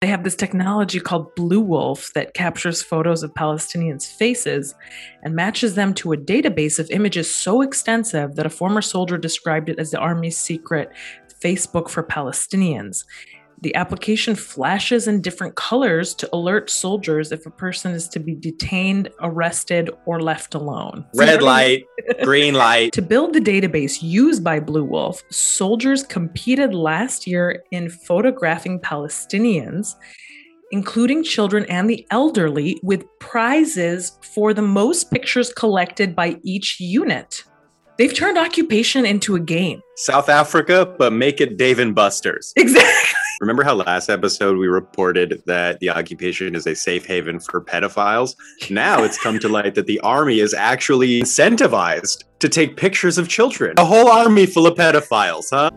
They 0.00 0.06
have 0.06 0.24
this 0.24 0.34
technology 0.34 0.98
called 0.98 1.34
Blue 1.34 1.60
Wolf 1.60 2.14
that 2.14 2.32
captures 2.32 2.82
photos 2.82 3.22
of 3.22 3.34
Palestinians' 3.34 4.10
faces 4.10 4.74
and 5.22 5.36
matches 5.36 5.74
them 5.74 5.92
to 5.94 6.14
a 6.14 6.16
database 6.16 6.78
of 6.78 6.90
images 6.90 7.30
so 7.30 7.60
extensive 7.60 8.34
that 8.36 8.46
a 8.46 8.50
former 8.50 8.80
soldier 8.80 9.18
described 9.18 9.68
it 9.68 9.78
as 9.78 9.90
the 9.90 9.98
Army's 9.98 10.38
secret 10.38 10.90
Facebook 11.42 11.90
for 11.90 12.02
Palestinians. 12.02 13.04
The 13.62 13.74
application 13.74 14.34
flashes 14.34 15.06
in 15.06 15.20
different 15.20 15.54
colors 15.54 16.14
to 16.14 16.28
alert 16.34 16.70
soldiers 16.70 17.30
if 17.30 17.44
a 17.44 17.50
person 17.50 17.92
is 17.92 18.08
to 18.08 18.18
be 18.18 18.34
detained, 18.34 19.10
arrested, 19.20 19.90
or 20.06 20.20
left 20.20 20.54
alone. 20.54 21.04
Red 21.14 21.42
light, 21.42 21.84
green 22.22 22.54
light. 22.54 22.92
To 22.94 23.02
build 23.02 23.34
the 23.34 23.40
database 23.40 24.02
used 24.02 24.42
by 24.42 24.60
Blue 24.60 24.84
Wolf, 24.84 25.22
soldiers 25.30 26.02
competed 26.02 26.74
last 26.74 27.26
year 27.26 27.62
in 27.70 27.90
photographing 27.90 28.80
Palestinians, 28.80 29.94
including 30.70 31.22
children 31.22 31.66
and 31.66 31.90
the 31.90 32.06
elderly, 32.10 32.80
with 32.82 33.04
prizes 33.18 34.18
for 34.22 34.54
the 34.54 34.62
most 34.62 35.10
pictures 35.10 35.52
collected 35.52 36.16
by 36.16 36.38
each 36.42 36.80
unit. 36.80 37.44
They've 37.98 38.14
turned 38.14 38.38
occupation 38.38 39.04
into 39.04 39.36
a 39.36 39.40
game. 39.40 39.82
South 39.96 40.30
Africa, 40.30 40.94
but 40.98 41.12
make 41.12 41.38
it 41.42 41.58
Dave 41.58 41.78
and 41.78 41.94
Buster's. 41.94 42.54
Exactly. 42.56 43.20
Remember 43.40 43.64
how 43.64 43.74
last 43.74 44.10
episode 44.10 44.58
we 44.58 44.66
reported 44.66 45.42
that 45.46 45.80
the 45.80 45.88
occupation 45.88 46.54
is 46.54 46.66
a 46.66 46.74
safe 46.74 47.06
haven 47.06 47.40
for 47.40 47.62
pedophiles? 47.62 48.36
Now 48.68 49.02
it's 49.02 49.18
come 49.18 49.38
to 49.38 49.48
light 49.48 49.74
that 49.76 49.86
the 49.86 49.98
army 50.00 50.40
is 50.40 50.52
actually 50.52 51.22
incentivized 51.22 52.24
to 52.40 52.50
take 52.50 52.76
pictures 52.76 53.16
of 53.16 53.30
children. 53.30 53.76
A 53.78 53.84
whole 53.86 54.10
army 54.10 54.44
full 54.44 54.66
of 54.66 54.76
pedophiles, 54.76 55.46
huh? 55.50 55.70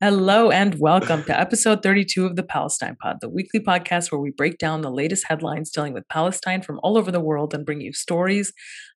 Hello 0.00 0.50
and 0.50 0.74
welcome 0.80 1.22
to 1.22 1.40
episode 1.40 1.84
32 1.84 2.26
of 2.26 2.34
the 2.34 2.42
Palestine 2.42 2.96
Pod, 3.00 3.18
the 3.20 3.28
weekly 3.28 3.60
podcast 3.60 4.10
where 4.10 4.20
we 4.20 4.32
break 4.32 4.58
down 4.58 4.80
the 4.80 4.90
latest 4.90 5.26
headlines 5.28 5.70
dealing 5.70 5.92
with 5.92 6.08
Palestine 6.08 6.62
from 6.62 6.80
all 6.82 6.98
over 6.98 7.12
the 7.12 7.20
world 7.20 7.54
and 7.54 7.64
bring 7.64 7.80
you 7.80 7.92
stories, 7.92 8.52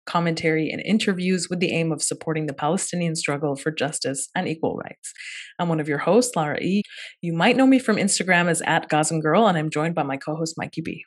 commentary, 0.06 0.70
and 0.70 0.80
interviews 0.82 1.48
with 1.48 1.60
the 1.60 1.72
aim 1.72 1.92
of 1.92 2.02
supporting 2.02 2.46
the 2.46 2.54
Palestinian 2.54 3.16
struggle 3.16 3.56
for 3.56 3.70
justice 3.70 4.28
and 4.34 4.48
equal 4.48 4.76
rights. 4.76 5.12
I'm 5.58 5.68
one 5.68 5.80
of 5.80 5.88
your 5.88 5.98
hosts, 5.98 6.36
Lara 6.36 6.60
E. 6.60 6.82
You 7.20 7.32
might 7.32 7.56
know 7.56 7.66
me 7.66 7.78
from 7.78 7.96
Instagram 7.96 8.48
as 8.48 8.62
at 8.62 8.88
Gazan 8.88 9.20
Girl, 9.20 9.46
and 9.46 9.56
I'm 9.56 9.70
joined 9.70 9.94
by 9.94 10.02
my 10.02 10.16
co-host 10.16 10.54
Mikey 10.56 10.80
B. 10.80 11.04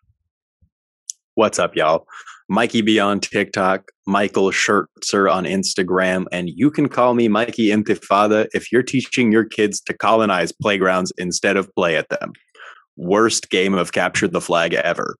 What's 1.35 1.59
up, 1.59 1.75
y'all? 1.75 2.07
Mikey 2.49 2.81
B 2.81 2.97
on 2.97 3.19
TikTok, 3.19 3.91
Michael 4.07 4.51
Schertzer 4.51 5.31
on 5.31 5.43
Instagram, 5.43 6.25
and 6.31 6.49
you 6.49 6.71
can 6.71 6.87
call 6.87 7.13
me 7.13 7.27
Mikey 7.27 7.67
Intifada 7.67 8.47
if 8.53 8.71
you're 8.71 8.83
teaching 8.83 9.31
your 9.31 9.43
kids 9.43 9.81
to 9.81 9.93
colonize 9.93 10.51
playgrounds 10.51 11.11
instead 11.17 11.57
of 11.57 11.73
play 11.75 11.97
at 11.97 12.09
them. 12.09 12.31
Worst 12.95 13.49
game 13.49 13.73
of 13.73 13.91
capture 13.91 14.27
the 14.27 14.41
flag 14.41 14.73
ever. 14.73 15.17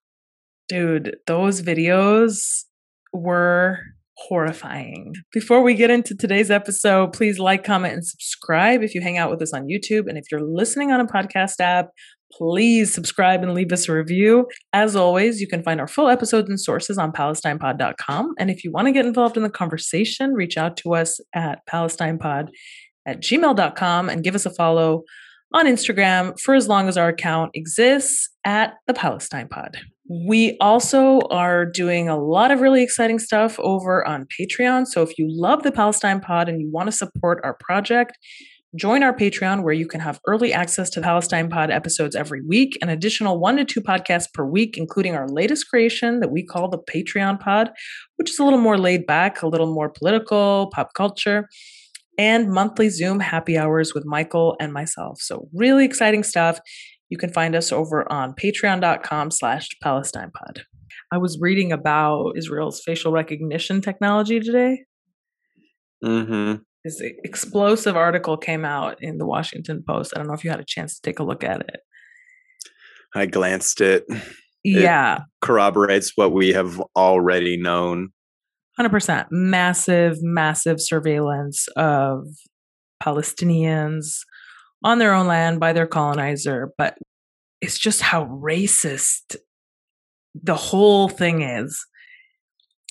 Dude, 0.69 1.17
those 1.27 1.61
videos 1.61 2.63
were 3.13 3.79
horrifying. 4.17 5.13
Before 5.31 5.61
we 5.61 5.75
get 5.75 5.91
into 5.91 6.15
today's 6.15 6.49
episode, 6.49 7.13
please 7.13 7.39
like, 7.39 7.63
comment, 7.63 7.93
and 7.93 8.05
subscribe 8.05 8.81
if 8.81 8.95
you 8.95 9.01
hang 9.01 9.17
out 9.17 9.29
with 9.29 9.41
us 9.41 9.53
on 9.53 9.67
YouTube. 9.67 10.07
And 10.07 10.17
if 10.17 10.25
you're 10.31 10.41
listening 10.41 10.91
on 10.91 10.99
a 10.99 11.05
podcast 11.05 11.59
app, 11.59 11.89
please 12.31 12.93
subscribe 12.93 13.43
and 13.43 13.53
leave 13.53 13.71
us 13.71 13.87
a 13.87 13.93
review. 13.93 14.47
As 14.73 14.95
always, 14.95 15.39
you 15.39 15.47
can 15.47 15.63
find 15.63 15.79
our 15.79 15.87
full 15.87 16.09
episodes 16.09 16.49
and 16.49 16.59
sources 16.59 16.97
on 16.97 17.11
palestinepod.com. 17.11 18.33
And 18.37 18.49
if 18.49 18.63
you 18.63 18.71
want 18.71 18.87
to 18.87 18.91
get 18.91 19.05
involved 19.05 19.37
in 19.37 19.43
the 19.43 19.49
conversation, 19.49 20.33
reach 20.33 20.57
out 20.57 20.77
to 20.77 20.95
us 20.95 21.19
at 21.33 21.59
palestinepod 21.69 22.49
at 23.05 23.21
gmail.com 23.21 24.09
and 24.09 24.23
give 24.23 24.35
us 24.35 24.45
a 24.45 24.53
follow 24.53 25.03
on 25.53 25.65
Instagram 25.65 26.37
for 26.39 26.55
as 26.55 26.67
long 26.67 26.89
as 26.89 26.97
our 26.97 27.07
account 27.07 27.51
exists 27.53 28.29
at 28.43 28.73
the 28.85 28.93
Palestine 28.93 29.47
Pod. 29.47 29.77
We 30.09 30.57
also 30.61 31.19
are 31.29 31.65
doing 31.65 32.07
a 32.07 32.17
lot 32.17 32.51
of 32.51 32.61
really 32.61 32.81
exciting 32.81 33.19
stuff 33.19 33.59
over 33.59 34.07
on 34.07 34.25
Patreon. 34.39 34.87
So 34.87 35.01
if 35.01 35.17
you 35.17 35.27
love 35.29 35.63
the 35.63 35.71
Palestine 35.71 36.21
Pod 36.21 36.47
and 36.47 36.61
you 36.61 36.69
want 36.71 36.87
to 36.87 36.91
support 36.93 37.41
our 37.43 37.57
project, 37.59 38.17
join 38.75 39.03
our 39.03 39.13
Patreon 39.13 39.63
where 39.63 39.73
you 39.73 39.87
can 39.87 39.99
have 39.99 40.19
early 40.25 40.53
access 40.53 40.89
to 40.91 41.01
Palestine 41.01 41.49
Pod 41.49 41.71
episodes 41.71 42.15
every 42.15 42.41
week, 42.41 42.77
an 42.81 42.89
additional 42.89 43.39
one 43.39 43.57
to 43.57 43.65
two 43.65 43.81
podcasts 43.81 44.31
per 44.33 44.45
week, 44.45 44.77
including 44.77 45.15
our 45.15 45.27
latest 45.27 45.67
creation 45.69 46.21
that 46.21 46.31
we 46.31 46.45
call 46.45 46.69
the 46.69 46.79
Patreon 46.79 47.39
Pod, 47.39 47.71
which 48.15 48.29
is 48.29 48.39
a 48.39 48.43
little 48.43 48.59
more 48.59 48.77
laid 48.77 49.05
back, 49.05 49.41
a 49.41 49.47
little 49.47 49.73
more 49.73 49.89
political, 49.89 50.69
pop 50.73 50.93
culture 50.93 51.47
and 52.17 52.49
monthly 52.49 52.89
Zoom 52.89 53.19
happy 53.19 53.57
hours 53.57 53.93
with 53.93 54.05
Michael 54.05 54.55
and 54.59 54.73
myself. 54.73 55.19
So 55.21 55.47
really 55.53 55.85
exciting 55.85 56.23
stuff. 56.23 56.59
You 57.09 57.17
can 57.17 57.31
find 57.31 57.55
us 57.55 57.71
over 57.71 58.11
on 58.11 58.33
patreon.com 58.33 59.31
slash 59.31 59.69
palestinepod. 59.83 60.61
I 61.11 61.17
was 61.17 61.37
reading 61.39 61.71
about 61.71 62.33
Israel's 62.35 62.81
facial 62.81 63.11
recognition 63.11 63.81
technology 63.81 64.39
today. 64.39 64.83
Mm-hmm. 66.03 66.55
This 66.83 67.01
explosive 67.23 67.95
article 67.95 68.37
came 68.37 68.65
out 68.65 69.01
in 69.01 69.17
the 69.17 69.25
Washington 69.25 69.83
Post. 69.87 70.13
I 70.13 70.19
don't 70.19 70.27
know 70.27 70.33
if 70.33 70.43
you 70.43 70.49
had 70.49 70.59
a 70.59 70.65
chance 70.65 70.95
to 70.95 71.01
take 71.01 71.19
a 71.19 71.23
look 71.23 71.43
at 71.43 71.61
it. 71.61 71.79
I 73.15 73.25
glanced 73.25 73.81
it. 73.81 74.05
Yeah. 74.63 75.17
It 75.17 75.21
corroborates 75.41 76.11
what 76.15 76.33
we 76.33 76.49
have 76.49 76.81
already 76.95 77.57
known 77.57 78.09
100% 78.79 79.27
massive 79.31 80.17
massive 80.21 80.79
surveillance 80.79 81.67
of 81.75 82.25
palestinians 83.01 84.19
on 84.83 84.99
their 84.99 85.13
own 85.13 85.27
land 85.27 85.59
by 85.59 85.73
their 85.73 85.87
colonizer 85.87 86.71
but 86.77 86.97
it's 87.61 87.77
just 87.77 88.01
how 88.01 88.25
racist 88.25 89.35
the 90.35 90.55
whole 90.55 91.09
thing 91.09 91.41
is 91.41 91.85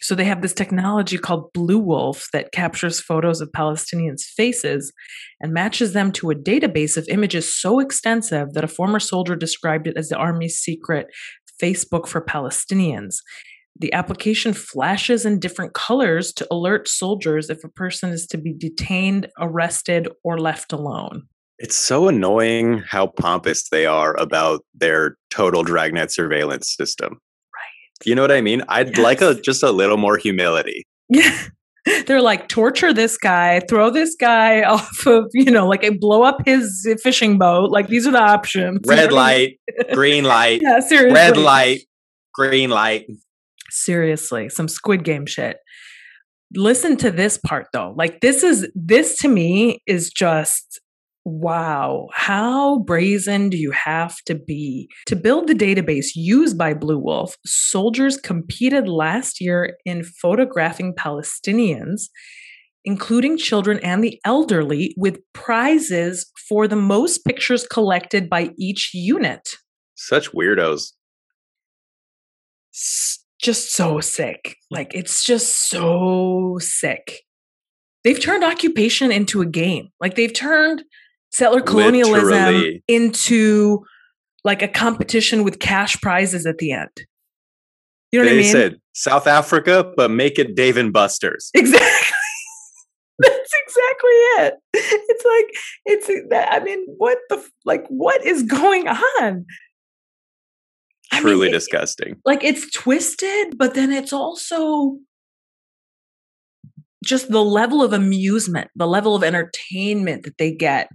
so 0.02 0.14
they 0.14 0.24
have 0.24 0.42
this 0.42 0.52
technology 0.52 1.16
called 1.16 1.52
blue 1.52 1.78
wolf 1.78 2.28
that 2.32 2.52
captures 2.52 3.00
photos 3.00 3.40
of 3.40 3.50
palestinians 3.52 4.22
faces 4.22 4.92
and 5.40 5.52
matches 5.52 5.92
them 5.92 6.10
to 6.12 6.30
a 6.30 6.34
database 6.34 6.96
of 6.96 7.08
images 7.08 7.54
so 7.54 7.78
extensive 7.78 8.52
that 8.52 8.64
a 8.64 8.68
former 8.68 9.00
soldier 9.00 9.36
described 9.36 9.86
it 9.86 9.96
as 9.96 10.08
the 10.08 10.16
army's 10.16 10.58
secret 10.58 11.06
facebook 11.62 12.06
for 12.06 12.20
palestinians 12.20 13.16
the 13.78 13.92
application 13.92 14.52
flashes 14.52 15.26
in 15.26 15.38
different 15.38 15.74
colors 15.74 16.32
to 16.32 16.46
alert 16.50 16.88
soldiers 16.88 17.50
if 17.50 17.62
a 17.62 17.68
person 17.68 18.10
is 18.10 18.26
to 18.28 18.38
be 18.38 18.54
detained, 18.54 19.28
arrested, 19.38 20.08
or 20.24 20.38
left 20.38 20.72
alone. 20.72 21.28
It's 21.58 21.76
so 21.76 22.08
annoying 22.08 22.82
how 22.86 23.06
pompous 23.06 23.68
they 23.70 23.86
are 23.86 24.14
about 24.18 24.60
their 24.74 25.16
total 25.30 25.62
dragnet 25.62 26.12
surveillance 26.12 26.74
system. 26.76 27.12
Right. 27.12 28.06
You 28.06 28.14
know 28.14 28.22
what 28.22 28.32
I 28.32 28.42
mean? 28.42 28.62
I'd 28.68 28.88
yes. 28.88 28.98
like 28.98 29.20
a 29.22 29.40
just 29.40 29.62
a 29.62 29.70
little 29.70 29.96
more 29.96 30.18
humility. 30.18 30.86
Yeah. 31.08 31.38
They're 32.06 32.20
like, 32.20 32.48
torture 32.48 32.92
this 32.92 33.16
guy, 33.16 33.60
throw 33.68 33.90
this 33.90 34.16
guy 34.16 34.62
off 34.64 35.06
of, 35.06 35.30
you 35.32 35.50
know, 35.50 35.66
like 35.66 35.88
blow 36.00 36.22
up 36.22 36.38
his 36.44 36.86
fishing 37.02 37.38
boat. 37.38 37.70
Like 37.70 37.88
these 37.88 38.06
are 38.06 38.12
the 38.12 38.22
options. 38.22 38.80
Red 38.86 39.12
light, 39.12 39.58
green 39.92 40.24
light. 40.24 40.60
Yeah, 40.66 40.80
seriously. 40.80 41.14
Red 41.14 41.36
light, 41.36 41.80
green 42.34 42.70
light. 42.70 43.06
Seriously, 43.70 44.48
some 44.48 44.68
Squid 44.68 45.04
Game 45.04 45.26
shit. 45.26 45.58
Listen 46.54 46.96
to 46.98 47.10
this 47.10 47.38
part 47.38 47.68
though. 47.72 47.94
Like 47.96 48.20
this 48.20 48.42
is 48.42 48.68
this 48.74 49.16
to 49.18 49.28
me 49.28 49.80
is 49.86 50.10
just 50.10 50.80
wow. 51.26 52.08
How 52.14 52.78
brazen 52.78 53.50
do 53.50 53.58
you 53.58 53.72
have 53.72 54.16
to 54.26 54.34
be 54.34 54.88
to 55.06 55.16
build 55.16 55.48
the 55.48 55.54
database 55.54 56.12
used 56.14 56.56
by 56.56 56.72
Blue 56.72 56.98
Wolf? 56.98 57.36
Soldiers 57.44 58.16
competed 58.16 58.88
last 58.88 59.40
year 59.40 59.76
in 59.84 60.04
photographing 60.04 60.94
Palestinians 60.94 62.08
including 62.88 63.36
children 63.36 63.80
and 63.82 64.04
the 64.04 64.20
elderly, 64.24 64.94
with 64.96 65.18
prizes 65.32 66.30
for 66.48 66.68
the 66.68 66.76
most 66.76 67.24
pictures 67.24 67.66
collected 67.66 68.30
by 68.30 68.50
each 68.56 68.92
unit. 68.94 69.56
Such 69.96 70.30
weirdos 70.30 70.92
just 73.40 73.72
so 73.72 74.00
sick. 74.00 74.56
Like 74.70 74.92
it's 74.94 75.24
just 75.24 75.68
so 75.68 76.58
sick. 76.60 77.22
They've 78.04 78.20
turned 78.20 78.44
occupation 78.44 79.10
into 79.10 79.42
a 79.42 79.46
game. 79.46 79.88
Like 80.00 80.14
they've 80.14 80.32
turned 80.32 80.84
settler 81.32 81.60
colonialism 81.60 82.28
Literally. 82.28 82.82
into 82.88 83.84
like 84.44 84.62
a 84.62 84.68
competition 84.68 85.44
with 85.44 85.58
cash 85.58 86.00
prizes 86.00 86.46
at 86.46 86.58
the 86.58 86.72
end. 86.72 86.90
You 88.12 88.20
know 88.20 88.26
they 88.26 88.36
what 88.36 88.38
I 88.38 88.42
mean? 88.42 88.52
said 88.52 88.80
South 88.94 89.26
Africa, 89.26 89.92
but 89.96 90.10
make 90.10 90.38
it 90.38 90.54
Dave 90.54 90.76
and 90.76 90.92
Buster's. 90.92 91.50
Exactly. 91.54 92.12
That's 93.18 93.52
exactly 93.66 94.10
it. 94.10 94.54
It's 94.74 95.24
like 95.24 95.56
it's. 95.86 96.46
I 96.50 96.60
mean, 96.60 96.84
what 96.98 97.16
the 97.30 97.42
like? 97.64 97.86
What 97.88 98.22
is 98.26 98.42
going 98.42 98.86
on? 98.88 99.46
truly 101.12 101.46
mean, 101.46 101.52
disgusting. 101.52 102.20
like 102.24 102.44
it's 102.44 102.70
twisted, 102.72 103.56
but 103.56 103.74
then 103.74 103.92
it's 103.92 104.12
also 104.12 104.98
just 107.04 107.30
the 107.30 107.44
level 107.44 107.82
of 107.82 107.92
amusement, 107.92 108.70
the 108.74 108.86
level 108.86 109.14
of 109.14 109.22
entertainment 109.22 110.24
that 110.24 110.38
they 110.38 110.52
get 110.52 110.88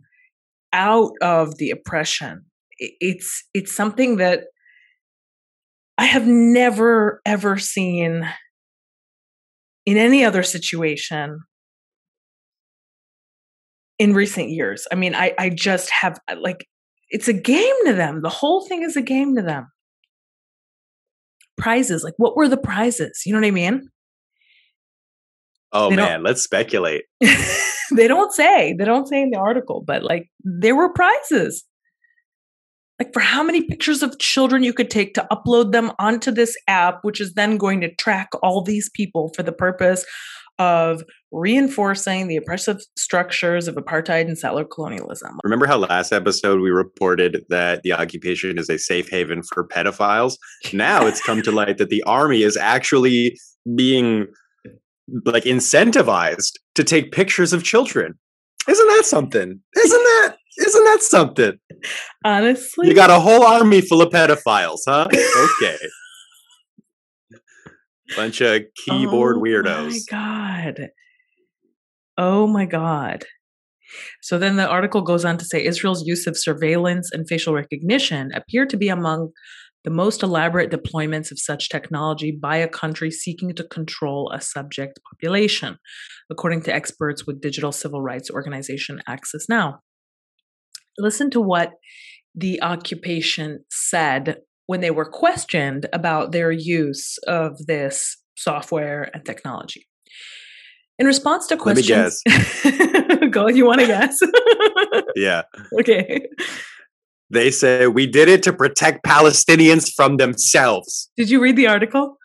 out 0.73 1.11
of 1.21 1.57
the 1.57 1.69
oppression. 1.71 2.45
It's 2.77 3.43
it's 3.53 3.75
something 3.75 4.17
that 4.17 4.45
I 5.97 6.05
have 6.05 6.25
never 6.25 7.21
ever 7.25 7.57
seen 7.57 8.27
in 9.85 9.97
any 9.97 10.25
other 10.25 10.43
situation 10.43 11.39
in 13.99 14.13
recent 14.13 14.49
years. 14.49 14.87
I 14.91 14.95
mean, 14.95 15.13
I 15.13 15.33
I 15.37 15.49
just 15.49 15.91
have 15.91 16.19
like 16.37 16.65
it's 17.09 17.27
a 17.27 17.33
game 17.33 17.75
to 17.85 17.93
them. 17.93 18.21
The 18.21 18.29
whole 18.29 18.65
thing 18.65 18.83
is 18.83 18.95
a 18.95 19.01
game 19.01 19.35
to 19.35 19.41
them. 19.41 19.67
Prizes, 21.57 22.03
like 22.03 22.15
what 22.17 22.35
were 22.35 22.47
the 22.47 22.57
prizes? 22.57 23.23
You 23.25 23.33
know 23.33 23.39
what 23.39 23.47
I 23.47 23.51
mean? 23.51 23.89
Oh 25.73 25.89
they 25.89 25.95
man, 25.95 26.23
let's 26.23 26.43
speculate. 26.43 27.03
they 27.21 28.07
don't 28.07 28.33
say. 28.33 28.73
They 28.77 28.85
don't 28.85 29.07
say 29.07 29.21
in 29.21 29.29
the 29.31 29.39
article, 29.39 29.83
but 29.85 30.03
like 30.03 30.29
there 30.43 30.75
were 30.75 30.91
prizes. 30.93 31.63
Like 32.99 33.13
for 33.13 33.19
how 33.19 33.41
many 33.41 33.63
pictures 33.63 34.03
of 34.03 34.19
children 34.19 34.63
you 34.63 34.73
could 34.73 34.91
take 34.91 35.15
to 35.15 35.27
upload 35.31 35.71
them 35.71 35.91
onto 35.97 36.29
this 36.29 36.55
app, 36.67 36.99
which 37.01 37.19
is 37.19 37.33
then 37.33 37.57
going 37.57 37.81
to 37.81 37.93
track 37.95 38.29
all 38.43 38.61
these 38.63 38.89
people 38.93 39.31
for 39.35 39.41
the 39.41 39.51
purpose 39.51 40.05
of 40.59 41.01
reinforcing 41.31 42.27
the 42.27 42.35
oppressive 42.35 42.81
structures 42.95 43.67
of 43.67 43.75
apartheid 43.75 44.27
and 44.27 44.37
settler 44.37 44.65
colonialism. 44.65 45.39
Remember 45.43 45.65
how 45.65 45.77
last 45.77 46.11
episode 46.11 46.59
we 46.59 46.69
reported 46.69 47.43
that 47.49 47.81
the 47.83 47.93
occupation 47.93 48.59
is 48.59 48.69
a 48.69 48.77
safe 48.77 49.09
haven 49.09 49.41
for 49.41 49.67
pedophiles? 49.67 50.35
Now 50.71 51.07
it's 51.07 51.21
come 51.21 51.41
to 51.41 51.51
light 51.51 51.79
that 51.79 51.89
the 51.89 52.03
army 52.03 52.43
is 52.43 52.57
actually 52.57 53.39
being 53.75 54.27
like 55.25 55.43
incentivized 55.43 56.53
to 56.75 56.83
take 56.83 57.11
pictures 57.11 57.53
of 57.53 57.63
children. 57.63 58.15
Isn't 58.67 58.87
that 58.87 59.05
something? 59.05 59.59
Isn't 59.75 60.03
that 60.03 60.37
isn't 60.57 60.83
that 60.83 61.01
something? 61.01 61.53
Honestly, 62.23 62.87
you 62.87 62.93
got 62.93 63.09
a 63.09 63.19
whole 63.19 63.43
army 63.43 63.81
full 63.81 64.01
of 64.01 64.09
pedophiles, 64.09 64.81
huh? 64.87 65.07
Okay. 65.09 65.77
Bunch 68.15 68.41
of 68.41 68.63
keyboard 68.85 69.37
oh 69.37 69.41
weirdos. 69.41 69.91
My 69.91 69.99
God. 70.09 70.89
Oh 72.17 72.47
my 72.47 72.65
God. 72.65 73.25
So 74.21 74.37
then 74.37 74.57
the 74.57 74.67
article 74.67 75.01
goes 75.01 75.25
on 75.25 75.37
to 75.37 75.45
say 75.45 75.63
Israel's 75.63 76.05
use 76.05 76.27
of 76.27 76.37
surveillance 76.37 77.09
and 77.11 77.27
facial 77.27 77.53
recognition 77.53 78.31
appear 78.33 78.65
to 78.65 78.77
be 78.77 78.89
among 78.89 79.31
the 79.83 79.91
most 79.91 80.23
elaborate 80.23 80.71
deployments 80.71 81.31
of 81.31 81.39
such 81.39 81.69
technology 81.69 82.31
by 82.31 82.57
a 82.57 82.67
country 82.67 83.09
seeking 83.09 83.53
to 83.55 83.63
control 83.63 84.31
a 84.33 84.41
subject 84.41 84.99
population, 85.09 85.77
according 86.29 86.61
to 86.63 86.73
experts 86.73 87.25
with 87.25 87.41
digital 87.41 87.71
civil 87.71 88.01
rights 88.01 88.29
organization 88.29 89.01
Access 89.07 89.47
Now. 89.49 89.79
Listen 90.97 91.29
to 91.31 91.41
what 91.41 91.71
the 92.35 92.61
occupation 92.61 93.63
said 93.69 94.37
when 94.67 94.81
they 94.81 94.91
were 94.91 95.09
questioned 95.09 95.87
about 95.93 96.31
their 96.31 96.51
use 96.51 97.17
of 97.27 97.57
this 97.65 98.17
software 98.35 99.09
and 99.13 99.25
technology. 99.25 99.87
In 100.99 101.07
response 101.07 101.47
to 101.47 101.57
questions, 101.57 102.21
go. 103.31 103.47
You 103.47 103.65
want 103.65 103.79
to 103.79 103.87
guess? 103.87 104.19
yeah. 105.15 105.43
Okay. 105.79 106.27
They 107.31 107.49
say 107.51 107.87
we 107.87 108.07
did 108.07 108.27
it 108.27 108.43
to 108.43 108.53
protect 108.53 109.05
Palestinians 109.05 109.91
from 109.93 110.17
themselves. 110.17 111.09
Did 111.15 111.29
you 111.29 111.41
read 111.41 111.55
the 111.55 111.67
article? 111.67 112.17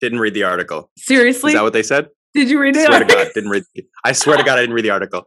Didn't 0.00 0.20
read 0.20 0.34
the 0.34 0.42
article. 0.42 0.90
Seriously? 0.98 1.50
Is 1.52 1.54
that 1.54 1.62
what 1.62 1.74
they 1.74 1.82
said? 1.82 2.08
Did 2.34 2.48
you 2.48 2.58
read 2.58 2.76
it? 2.76 2.86
Swear 2.86 3.00
to 3.00 3.04
God, 3.04 3.28
didn't 3.34 3.50
read. 3.50 3.64
I 4.04 4.12
swear 4.12 4.36
to 4.38 4.42
God, 4.42 4.58
I 4.58 4.62
didn't 4.62 4.74
read 4.74 4.84
the 4.84 4.90
article. 4.90 5.24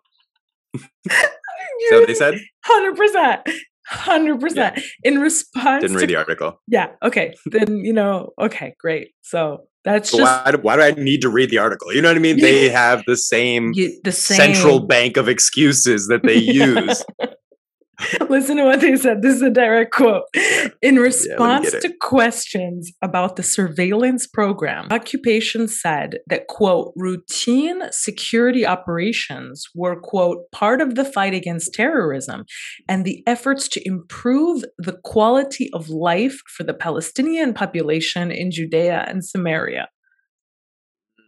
so 0.76 2.06
they 2.06 2.16
said. 2.16 2.36
Hundred 2.64 2.98
percent. 2.98 3.42
Hundred 3.88 4.40
percent. 4.40 4.80
In 5.04 5.20
response, 5.20 5.82
didn't 5.82 5.98
read 5.98 6.10
the 6.10 6.16
article. 6.16 6.60
Yeah. 6.68 6.92
Okay. 7.04 7.36
Then 7.46 7.78
you 7.86 7.94
know. 7.94 8.32
Okay. 8.42 8.76
Great. 8.80 9.12
So 9.22 9.68
that's 9.84 10.12
just 10.12 10.22
why, 10.24 10.52
why, 10.62 10.76
do 10.78 10.82
I 10.82 10.92
need 11.00 11.22
to 11.22 11.30
read 11.30 11.52
the 11.52 11.60
article? 11.60 11.94
You 11.94 12.02
know 12.02 12.10
what 12.10 12.18
I 12.18 12.20
mean? 12.20 12.40
They 12.40 12.70
have 12.70 13.04
the 13.06 13.16
same, 13.16 13.72
you, 13.76 13.96
the 14.04 14.12
same 14.12 14.38
central 14.38 14.80
bank 14.80 15.16
of 15.16 15.30
excuses 15.30 16.08
that 16.08 16.24
they 16.24 16.38
use. 16.40 17.04
Listen 18.30 18.58
to 18.58 18.64
what 18.66 18.82
they 18.82 18.96
said. 18.96 19.22
This 19.22 19.36
is 19.36 19.42
a 19.42 19.50
direct 19.50 19.94
quote. 19.94 20.24
In 20.82 20.98
response 20.98 21.74
yeah, 21.74 21.80
to 21.82 21.94
questions 22.02 22.92
about 23.02 23.36
the 23.36 23.44
surveillance 23.44 24.28
program, 24.28 24.88
Occupation 24.92 25.68
said 25.68 26.20
that, 26.28 26.48
quote, 26.48 26.94
routine 26.96 27.84
security 27.92 28.66
operations 28.66 29.66
were, 29.74 30.00
quote, 30.00 30.50
part 30.52 30.82
of 30.82 30.96
the 30.96 31.06
fight 31.06 31.34
against 31.34 31.74
terrorism 31.74 32.46
and 32.88 33.06
the 33.06 33.24
efforts 33.28 33.68
to 33.70 33.88
improve 33.88 34.64
the 34.78 34.98
quality 35.04 35.70
of 35.74 35.90
life 35.90 36.40
for 36.48 36.64
the 36.64 36.74
Palestinian 36.74 37.54
population 37.54 38.32
in 38.32 38.52
Judea 38.52 39.06
and 39.08 39.24
Samaria. 39.24 39.88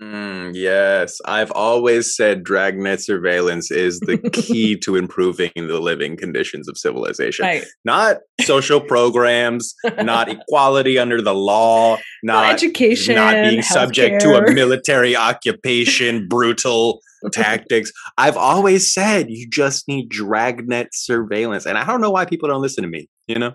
Mm, 0.02 0.52
yes, 0.54 1.20
I've 1.26 1.52
always 1.52 2.16
said 2.16 2.44
dragnet 2.44 3.02
surveillance 3.02 3.72
is 3.72 4.00
the 4.02 4.18
key 4.18 4.78
to 4.82 4.96
improving 4.96 5.52
the 5.56 5.80
living 5.80 6.16
conditions 6.16 6.68
of 6.68 6.78
civilization. 6.78 7.46
Right. 7.46 7.66
Not 7.84 8.18
social 8.42 8.80
programs, 8.88 9.74
not 10.04 10.30
equality 10.30 11.00
under 11.00 11.22
the 11.22 11.34
law, 11.34 11.98
not 12.24 12.44
well, 12.44 12.54
education, 12.54 13.16
not 13.16 13.34
being 13.34 13.64
subject 13.64 14.22
to 14.22 14.36
a 14.36 14.54
military 14.54 15.16
occupation, 15.16 16.28
brutal 16.30 17.00
tactics. 17.32 17.92
I've 18.18 18.38
always 18.38 18.94
said 18.94 19.30
you 19.30 19.50
just 19.50 19.88
need 19.88 20.10
dragnet 20.10 20.90
surveillance, 20.94 21.66
and 21.66 21.78
I 21.78 21.86
don't 21.86 22.02
know 22.02 22.12
why 22.12 22.26
people 22.26 22.50
don't 22.50 22.62
listen 22.62 22.84
to 22.84 22.90
me. 22.90 23.10
You 23.28 23.40
know. 23.40 23.54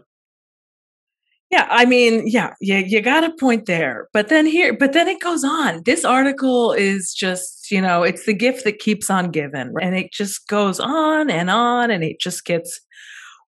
Yeah, 1.52 1.66
I 1.68 1.84
mean, 1.84 2.22
yeah, 2.26 2.54
yeah, 2.62 2.78
you 2.78 3.02
got 3.02 3.24
a 3.24 3.36
point 3.38 3.66
there. 3.66 4.08
But 4.14 4.30
then 4.30 4.46
here, 4.46 4.74
but 4.74 4.94
then 4.94 5.06
it 5.06 5.20
goes 5.20 5.44
on. 5.44 5.82
This 5.84 6.02
article 6.02 6.72
is 6.72 7.12
just, 7.12 7.70
you 7.70 7.78
know, 7.78 8.02
it's 8.02 8.24
the 8.24 8.32
gift 8.32 8.64
that 8.64 8.78
keeps 8.78 9.10
on 9.10 9.30
giving. 9.30 9.74
And 9.82 9.94
it 9.94 10.10
just 10.14 10.48
goes 10.48 10.80
on 10.80 11.28
and 11.28 11.50
on 11.50 11.90
and 11.90 12.02
it 12.02 12.18
just 12.18 12.46
gets 12.46 12.80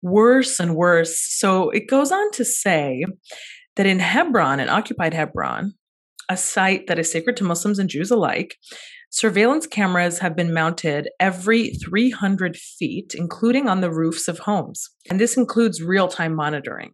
worse 0.01 0.59
and 0.59 0.75
worse. 0.75 1.17
So 1.17 1.69
it 1.69 1.87
goes 1.87 2.11
on 2.11 2.29
to 2.31 2.43
say 2.43 3.05
that 3.77 3.85
in 3.85 3.99
Hebron, 3.99 4.59
in 4.59 4.67
occupied 4.67 5.13
Hebron, 5.13 5.73
a 6.27 6.35
site 6.35 6.87
that 6.87 6.99
is 6.99 7.09
sacred 7.09 7.37
to 7.37 7.45
Muslims 7.45 7.79
and 7.79 7.89
Jews 7.89 8.11
alike, 8.11 8.57
surveillance 9.11 9.65
cameras 9.65 10.19
have 10.19 10.35
been 10.35 10.53
mounted 10.53 11.07
every 11.21 11.69
300 11.69 12.57
feet, 12.57 13.15
including 13.15 13.69
on 13.69 13.79
the 13.79 13.91
roofs 13.91 14.27
of 14.27 14.39
homes. 14.39 14.89
And 15.09 15.21
this 15.21 15.37
includes 15.37 15.81
real 15.81 16.09
time 16.09 16.35
monitoring. 16.35 16.91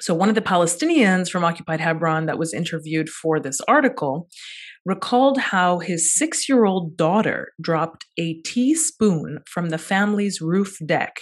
So, 0.00 0.14
one 0.14 0.28
of 0.28 0.34
the 0.34 0.42
Palestinians 0.42 1.30
from 1.30 1.44
occupied 1.44 1.80
Hebron 1.80 2.26
that 2.26 2.38
was 2.38 2.54
interviewed 2.54 3.08
for 3.08 3.40
this 3.40 3.60
article 3.68 4.28
recalled 4.84 5.38
how 5.38 5.78
his 5.78 6.14
six 6.14 6.48
year 6.48 6.64
old 6.64 6.96
daughter 6.96 7.52
dropped 7.60 8.04
a 8.18 8.34
teaspoon 8.42 9.40
from 9.46 9.70
the 9.70 9.78
family's 9.78 10.40
roof 10.40 10.76
deck. 10.84 11.20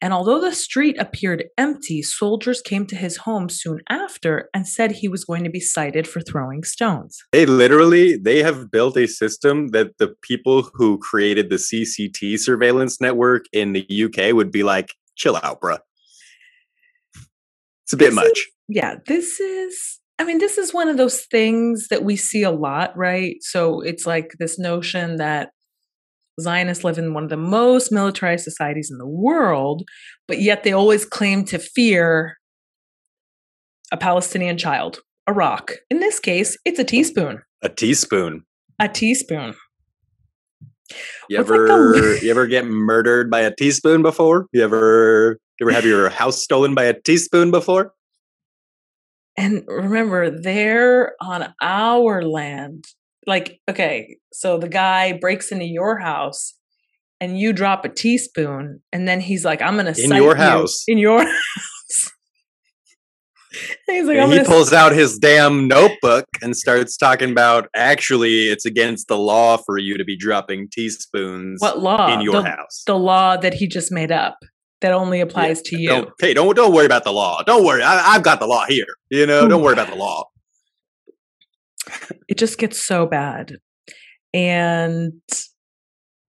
And 0.00 0.12
although 0.14 0.40
the 0.40 0.54
street 0.54 0.96
appeared 0.98 1.44
empty, 1.58 2.02
soldiers 2.02 2.62
came 2.62 2.86
to 2.86 2.96
his 2.96 3.18
home 3.18 3.48
soon 3.48 3.80
after 3.88 4.48
and 4.54 4.66
said 4.66 4.92
he 4.92 5.08
was 5.08 5.24
going 5.24 5.44
to 5.44 5.50
be 5.50 5.60
cited 5.60 6.06
for 6.06 6.20
throwing 6.20 6.64
stones. 6.64 7.18
They 7.32 7.46
literally 7.46 8.16
they 8.16 8.42
have 8.42 8.70
built 8.70 8.96
a 8.96 9.06
system 9.06 9.68
that 9.68 9.98
the 9.98 10.14
people 10.22 10.70
who 10.74 10.98
created 10.98 11.50
the 11.50 11.56
CCT 11.56 12.38
surveillance 12.38 13.00
network 13.00 13.44
in 13.52 13.72
the 13.72 13.86
UK 13.90 14.34
would 14.34 14.50
be 14.50 14.62
like, 14.62 14.94
chill 15.16 15.38
out, 15.42 15.60
bruh. 15.60 15.78
It's 17.90 17.94
a 17.94 17.96
bit 17.96 18.06
this 18.06 18.14
much. 18.14 18.38
Is, 18.38 18.46
yeah, 18.68 18.94
this 19.08 19.40
is 19.40 19.98
I 20.20 20.24
mean, 20.24 20.38
this 20.38 20.58
is 20.58 20.72
one 20.72 20.88
of 20.88 20.96
those 20.96 21.22
things 21.22 21.88
that 21.88 22.04
we 22.04 22.14
see 22.14 22.42
a 22.42 22.50
lot, 22.50 22.96
right? 22.96 23.36
So 23.40 23.80
it's 23.80 24.06
like 24.06 24.32
this 24.38 24.58
notion 24.58 25.16
that 25.16 25.50
Zionists 26.40 26.84
live 26.84 26.98
in 26.98 27.14
one 27.14 27.24
of 27.24 27.30
the 27.30 27.36
most 27.36 27.90
militarized 27.90 28.44
societies 28.44 28.90
in 28.92 28.98
the 28.98 29.08
world, 29.08 29.82
but 30.28 30.40
yet 30.40 30.62
they 30.62 30.72
always 30.72 31.04
claim 31.04 31.44
to 31.46 31.58
fear 31.58 32.36
a 33.90 33.96
Palestinian 33.96 34.56
child, 34.56 35.00
a 35.26 35.32
rock. 35.32 35.72
In 35.90 35.98
this 35.98 36.20
case, 36.20 36.56
it's 36.64 36.78
a 36.78 36.84
teaspoon. 36.84 37.42
A 37.62 37.68
teaspoon. 37.68 38.44
A 38.78 38.88
teaspoon. 38.88 39.54
You 41.28 41.38
ever 41.38 41.66
like 41.66 42.22
you 42.22 42.30
ever 42.30 42.46
get 42.46 42.66
murdered 42.66 43.30
by 43.30 43.40
a 43.40 43.54
teaspoon 43.54 44.02
before? 44.02 44.46
You 44.52 44.62
ever 44.62 45.38
you 45.60 45.66
ever 45.66 45.74
have 45.74 45.84
your 45.84 46.08
house 46.08 46.42
stolen 46.42 46.74
by 46.74 46.84
a 46.84 46.94
teaspoon 46.94 47.50
before? 47.50 47.92
And 49.36 49.62
remember, 49.68 50.30
they're 50.30 51.14
on 51.20 51.54
our 51.60 52.22
land. 52.22 52.86
Like, 53.26 53.60
okay, 53.68 54.16
so 54.32 54.58
the 54.58 54.68
guy 54.68 55.12
breaks 55.12 55.52
into 55.52 55.66
your 55.66 55.98
house 55.98 56.54
and 57.20 57.38
you 57.38 57.52
drop 57.52 57.84
a 57.84 57.90
teaspoon, 57.90 58.80
and 58.92 59.06
then 59.06 59.20
he's 59.20 59.44
like, 59.44 59.60
I'm 59.60 59.76
gonna 59.76 59.94
in 59.96 60.14
your 60.14 60.34
house. 60.34 60.84
You 60.88 60.92
in 60.94 60.98
your 60.98 61.18
house. 61.24 62.10
He's 63.86 64.06
like, 64.06 64.30
he 64.30 64.44
pulls 64.44 64.72
out 64.72 64.92
his 64.92 65.18
damn 65.18 65.68
notebook 65.68 66.24
and 66.40 66.56
starts 66.56 66.96
talking 66.96 67.30
about 67.30 67.68
actually 67.74 68.48
it's 68.48 68.64
against 68.64 69.08
the 69.08 69.18
law 69.18 69.58
for 69.58 69.76
you 69.76 69.98
to 69.98 70.04
be 70.04 70.16
dropping 70.16 70.68
teaspoons 70.70 71.60
what 71.60 71.80
law? 71.80 72.12
in 72.14 72.20
your 72.20 72.42
the, 72.42 72.48
house. 72.48 72.84
the 72.86 72.96
law 72.96 73.36
that 73.36 73.52
he 73.52 73.66
just 73.66 73.90
made 73.90 74.12
up 74.12 74.38
that 74.80 74.92
only 74.92 75.20
applies 75.20 75.62
to 75.62 75.78
you. 75.78 75.88
Don't, 75.88 76.10
hey, 76.20 76.34
don't 76.34 76.54
don't 76.56 76.74
worry 76.74 76.86
about 76.86 77.04
the 77.04 77.12
law. 77.12 77.42
Don't 77.42 77.64
worry. 77.64 77.82
I, 77.82 78.14
I've 78.14 78.22
got 78.22 78.40
the 78.40 78.46
law 78.46 78.64
here. 78.66 78.86
You 79.10 79.26
know, 79.26 79.46
don't 79.48 79.62
worry 79.62 79.74
about 79.74 79.88
the 79.88 79.96
law. 79.96 80.24
it 82.28 82.38
just 82.38 82.58
gets 82.58 82.82
so 82.82 83.06
bad. 83.06 83.56
And 84.32 85.12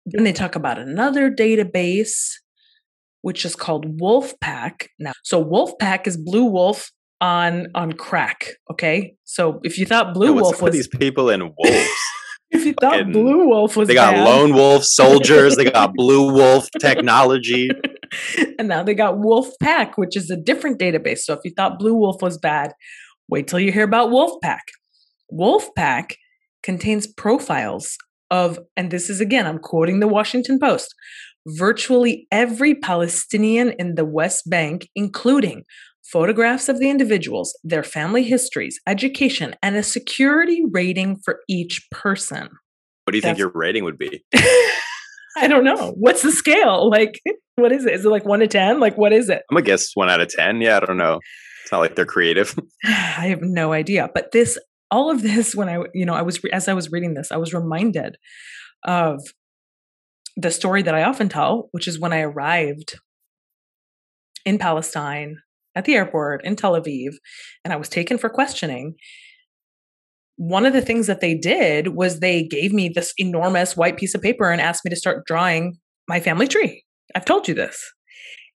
then 0.06 0.24
they 0.24 0.34
talk 0.34 0.56
about 0.56 0.80
another 0.80 1.30
database, 1.32 2.32
which 3.22 3.46
is 3.46 3.56
called 3.56 4.00
Wolfpack. 4.00 4.88
Now, 5.00 5.14
so 5.24 5.44
Wolfpack 5.44 6.08
is 6.08 6.18
Blue 6.18 6.46
Wolf 6.46 6.92
on 7.22 7.68
on 7.76 7.94
crack. 7.94 8.56
Okay, 8.70 9.16
so 9.24 9.60
if 9.64 9.78
you 9.78 9.86
thought 9.86 10.14
Blue 10.14 10.36
Yeah, 10.36 10.42
Wolf 10.42 10.62
was, 10.62 10.74
these 10.74 10.88
people 10.88 11.30
and 11.30 11.44
wolves? 11.44 11.90
if 12.52 12.66
you 12.66 12.74
thought 12.74 13.12
Blue 13.12 13.48
Wolf 13.48 13.78
was, 13.78 13.88
they 13.88 13.94
got 13.94 14.14
bad, 14.14 14.26
lone 14.26 14.54
wolf 14.54 14.84
soldiers. 14.84 15.56
They 15.56 15.66
got 15.66 15.94
blue 15.96 16.34
wolf 16.34 16.68
technology. 16.80 17.70
and 18.60 18.68
now 18.68 18.84
they 18.84 18.94
got 18.94 19.16
Wolfpack, 19.16 19.94
which 19.96 20.16
is 20.16 20.30
a 20.30 20.38
different 20.38 20.80
database. 20.80 21.20
So 21.20 21.34
if 21.34 21.40
you 21.44 21.52
thought 21.56 21.80
Blue 21.80 21.96
Wolf 21.96 22.22
was 22.22 22.38
bad, 22.38 22.74
wait 23.30 23.48
till 23.48 23.60
you 23.60 23.72
hear 23.72 23.84
about 23.84 24.10
Wolfpack. 24.10 24.60
Wolfpack 25.32 26.14
contains 26.64 27.08
profiles 27.08 27.98
of, 28.30 28.60
and 28.78 28.92
this 28.92 29.10
is 29.10 29.22
again, 29.22 29.48
I'm 29.48 29.60
quoting 29.60 30.00
the 30.00 30.08
Washington 30.08 30.60
Post, 30.60 30.94
virtually 31.48 32.28
every 32.32 32.76
Palestinian 32.76 33.72
in 33.80 33.96
the 33.96 34.06
West 34.06 34.50
Bank, 34.50 34.88
including 34.96 35.64
photographs 36.04 36.68
of 36.68 36.80
the 36.80 36.90
individuals, 36.90 37.58
their 37.64 37.84
family 37.84 38.24
histories, 38.24 38.80
education, 38.88 39.56
and 39.64 39.76
a 39.76 39.84
security 39.84 40.64
rating 40.70 41.18
for 41.24 41.40
each 41.48 41.88
person. 41.92 42.50
What 43.06 43.12
do 43.12 43.18
you 43.18 43.22
think 43.22 43.38
your 43.38 43.52
rating 43.54 43.84
would 43.84 43.98
be? 43.98 44.24
I 45.38 45.48
don't 45.48 45.64
know. 45.64 45.94
What's 45.98 46.22
the 46.22 46.32
scale? 46.32 46.90
Like, 46.90 47.20
what 47.56 47.72
is 47.72 47.86
it? 47.86 47.94
Is 47.94 48.06
it 48.06 48.10
like 48.10 48.26
one 48.26 48.40
to 48.40 48.48
10? 48.48 48.80
Like, 48.80 48.98
what 48.98 49.14
is 49.14 49.30
it? 49.30 49.44
I'm 49.50 49.56
gonna 49.56 49.66
guess 49.66 49.92
one 49.94 50.10
out 50.10 50.22
of 50.22 50.30
ten. 50.30 50.62
Yeah, 50.62 50.78
I 50.78 50.86
don't 50.86 50.98
know. 50.98 51.20
It's 51.64 51.72
not 51.72 51.80
like 51.80 51.96
they're 51.96 52.06
creative. 52.06 52.58
I 52.86 53.28
have 53.28 53.42
no 53.42 53.74
idea. 53.74 54.10
But 54.14 54.32
this, 54.32 54.58
all 54.90 55.10
of 55.10 55.22
this, 55.22 55.56
when 55.56 55.70
I, 55.70 55.84
you 55.94 56.06
know, 56.06 56.14
I 56.14 56.22
was, 56.22 56.40
as 56.52 56.68
I 56.68 56.74
was 56.74 56.92
reading 56.92 57.14
this, 57.14 57.32
I 57.32 57.38
was 57.38 57.54
reminded 57.54 58.18
of 58.84 59.22
the 60.36 60.52
story 60.52 60.82
that 60.82 60.96
I 60.96 61.04
often 61.04 61.30
tell, 61.30 61.70
which 61.72 61.88
is 61.88 62.00
when 62.00 62.14
I 62.14 62.22
arrived 62.22 63.00
in 64.46 64.58
Palestine 64.58 65.38
at 65.76 65.86
the 65.86 65.96
airport 65.96 66.44
in 66.44 66.56
Tel 66.56 66.74
Aviv 66.74 67.14
and 67.64 67.74
I 67.74 67.78
was 67.78 67.90
taken 67.90 68.18
for 68.18 68.30
questioning. 68.30 68.96
One 70.38 70.66
of 70.66 70.74
the 70.74 70.82
things 70.82 71.08
that 71.08 71.22
they 71.22 71.36
did 71.36 71.90
was 71.90 72.20
they 72.20 72.44
gave 72.44 72.74
me 72.74 72.90
this 72.90 73.14
enormous 73.18 73.78
white 73.78 73.98
piece 73.98 74.16
of 74.16 74.22
paper 74.22 74.50
and 74.50 74.62
asked 74.62 74.84
me 74.84 74.90
to 74.90 74.96
start 74.96 75.26
drawing 75.26 75.78
my 76.08 76.20
family 76.20 76.48
tree. 76.48 76.84
I've 77.16 77.26
told 77.26 77.48
you 77.48 77.54
this. 77.54 77.80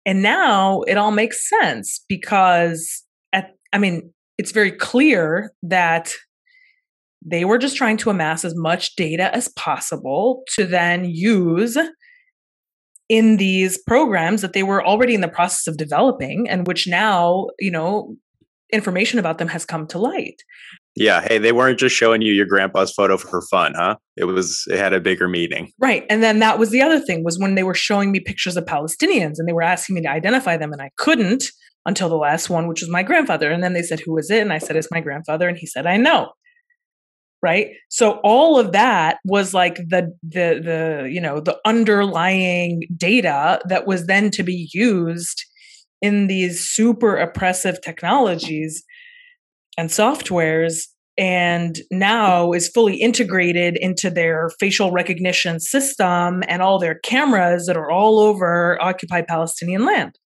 And 0.05 0.23
now 0.23 0.83
it 0.83 0.97
all 0.97 1.13
makes 1.13 1.49
sense 1.49 2.05
because 2.09 3.05
at 3.33 3.51
I 3.73 3.79
mean, 3.79 4.13
it's 4.39 4.53
very 4.53 4.73
clear 4.73 5.53
that 5.63 6.13
they 7.25 7.45
were 7.45 7.59
just 7.59 7.77
trying 7.77 7.97
to 7.99 8.11
amass 8.11 8.45
as 8.45 8.55
much 8.57 8.97
data 8.97 9.35
as 9.35 9.49
possible 9.51 10.43
to 10.55 10.65
then 10.65 11.05
use 11.05 11.79
in 13.09 13.37
these 13.37 13.79
programs 13.87 14.43
that 14.43 14.53
they 14.53 14.63
were 14.63 14.85
already 14.85 15.15
in 15.15 15.21
the 15.21 15.29
process 15.29 15.67
of 15.67 15.77
developing 15.77 16.49
and 16.49 16.67
which 16.67 16.89
now, 16.89 17.47
you 17.59 17.71
know, 17.71 18.17
information 18.73 19.19
about 19.19 19.39
them 19.39 19.49
has 19.49 19.65
come 19.65 19.87
to 19.87 19.99
light. 19.99 20.43
Yeah. 20.95 21.23
Hey, 21.27 21.39
they 21.39 21.53
weren't 21.53 21.79
just 21.79 21.97
showing 21.97 22.21
you 22.21 22.33
your 22.33 22.47
grandpa's 22.47 22.93
photo 22.93 23.17
for 23.17 23.41
fun, 23.51 23.73
huh? 23.75 23.97
It 24.17 24.25
was. 24.25 24.65
It 24.69 24.79
had 24.79 24.93
a 24.93 25.01
bigger 25.01 25.27
meaning. 25.27 25.73
Right. 25.79 26.05
And 26.11 26.23
then 26.23 26.39
that 26.41 26.59
was 26.59 26.71
the 26.71 26.83
other 26.83 27.01
thing 27.01 27.25
was 27.25 27.39
when 27.39 27.55
they 27.55 27.63
were 27.63 27.75
showing 27.75 28.13
me 28.13 28.21
pictures 28.21 28.57
of 28.57 28.65
Palestinians 28.65 29.35
and 29.39 29.49
they 29.49 29.55
were 29.55 29.63
asking 29.63 29.95
me 29.95 30.03
to 30.03 30.11
identify 30.11 30.57
them 30.57 30.73
and 30.73 30.83
I 30.83 30.91
couldn't 30.99 31.45
until 31.87 32.09
the 32.09 32.17
last 32.17 32.51
one, 32.51 32.69
which 32.69 32.81
was 32.81 32.91
my 32.91 33.03
grandfather. 33.03 33.51
And 33.51 33.63
then 33.63 33.73
they 33.73 33.83
said, 33.83 34.01
Who 34.01 34.19
is 34.19 34.31
it? 34.31 34.43
And 34.43 34.53
I 34.53 34.59
said, 34.59 34.77
It's 34.77 34.91
my 34.91 35.01
grandfather. 35.01 35.49
And 35.49 35.57
he 35.57 35.67
said, 35.67 35.87
I 35.87 35.97
know. 35.97 36.33
Right. 37.43 37.71
So 37.89 38.21
all 38.23 38.59
of 38.59 38.71
that 38.71 39.19
was 39.25 39.53
like 39.53 39.77
the 39.77 40.15
the 40.23 40.61
the 40.63 41.09
you 41.11 41.21
know 41.21 41.41
the 41.41 41.59
underlying 41.65 42.83
data 42.97 43.61
that 43.69 43.85
was 43.85 44.07
then 44.07 44.31
to 44.33 44.45
be 44.45 44.71
used 44.73 45.45
in 46.01 46.29
these 46.29 46.65
super 46.65 47.17
oppressive 47.17 47.81
technologies 47.83 48.85
and 49.77 49.89
softwares 49.89 50.87
and 51.19 51.79
now 51.91 52.53
is 52.53 52.69
fully 52.69 52.97
integrated 52.97 53.77
into 53.77 54.09
their 54.11 54.51
facial 54.59 54.91
recognition 54.91 55.61
system 55.61 56.43
and 56.49 56.63
all 56.63 56.79
their 56.79 56.95
cameras 57.01 57.67
that 57.67 57.77
are 57.77 57.91
all 57.91 58.19
over 58.19 58.81
occupied 58.83 59.27
Palestinian 59.27 59.85
land. 59.85 60.19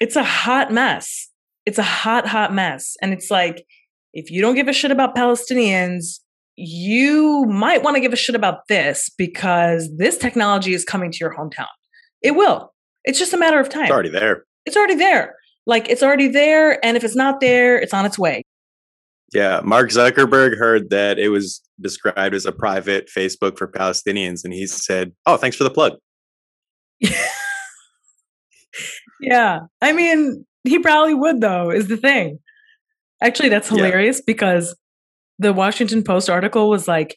It's 0.00 0.16
a 0.16 0.22
hot 0.22 0.72
mess. 0.72 1.28
It's 1.64 1.78
a 1.78 1.82
hot, 1.82 2.26
hot 2.26 2.52
mess. 2.52 2.96
And 3.02 3.12
it's 3.12 3.30
like, 3.30 3.64
if 4.12 4.30
you 4.30 4.40
don't 4.40 4.54
give 4.54 4.68
a 4.68 4.72
shit 4.72 4.90
about 4.90 5.16
Palestinians, 5.16 6.20
you 6.56 7.44
might 7.46 7.82
want 7.82 7.96
to 7.96 8.00
give 8.00 8.12
a 8.12 8.16
shit 8.16 8.34
about 8.34 8.68
this 8.68 9.10
because 9.16 9.88
this 9.96 10.18
technology 10.18 10.74
is 10.74 10.84
coming 10.84 11.10
to 11.12 11.18
your 11.20 11.34
hometown. 11.34 11.66
It 12.22 12.32
will. 12.32 12.72
It's 13.04 13.18
just 13.18 13.32
a 13.32 13.38
matter 13.38 13.60
of 13.60 13.68
time. 13.68 13.84
It's 13.84 13.92
already 13.92 14.10
there. 14.10 14.44
It's 14.66 14.76
already 14.76 14.96
there. 14.96 15.36
Like 15.68 15.88
it's 15.88 16.02
already 16.02 16.26
there. 16.26 16.84
And 16.84 16.96
if 16.96 17.04
it's 17.04 17.14
not 17.14 17.38
there, 17.40 17.78
it's 17.78 17.94
on 17.94 18.04
its 18.04 18.18
way. 18.18 18.42
Yeah, 19.32 19.60
Mark 19.62 19.90
Zuckerberg 19.90 20.56
heard 20.58 20.88
that 20.90 21.18
it 21.18 21.28
was 21.28 21.60
described 21.80 22.34
as 22.34 22.46
a 22.46 22.52
private 22.52 23.08
Facebook 23.14 23.56
for 23.58 23.68
Palestinians, 23.68 24.42
and 24.42 24.52
he 24.54 24.66
said, 24.66 25.12
"Oh, 25.26 25.36
thanks 25.36 25.56
for 25.56 25.64
the 25.64 25.70
plug." 25.70 25.92
Yeah. 29.20 29.60
I 29.82 29.92
mean, 29.92 30.46
he 30.62 30.78
probably 30.78 31.14
would, 31.14 31.40
though, 31.40 31.70
is 31.70 31.88
the 31.88 31.96
thing. 31.96 32.38
Actually, 33.20 33.48
that's 33.48 33.68
Yeah. 33.70 33.78
hilarious 33.78 34.20
because 34.20 34.76
the 35.40 35.52
Washington 35.52 36.04
Post 36.04 36.30
article 36.30 36.68
was 36.70 36.86
like, 36.86 37.16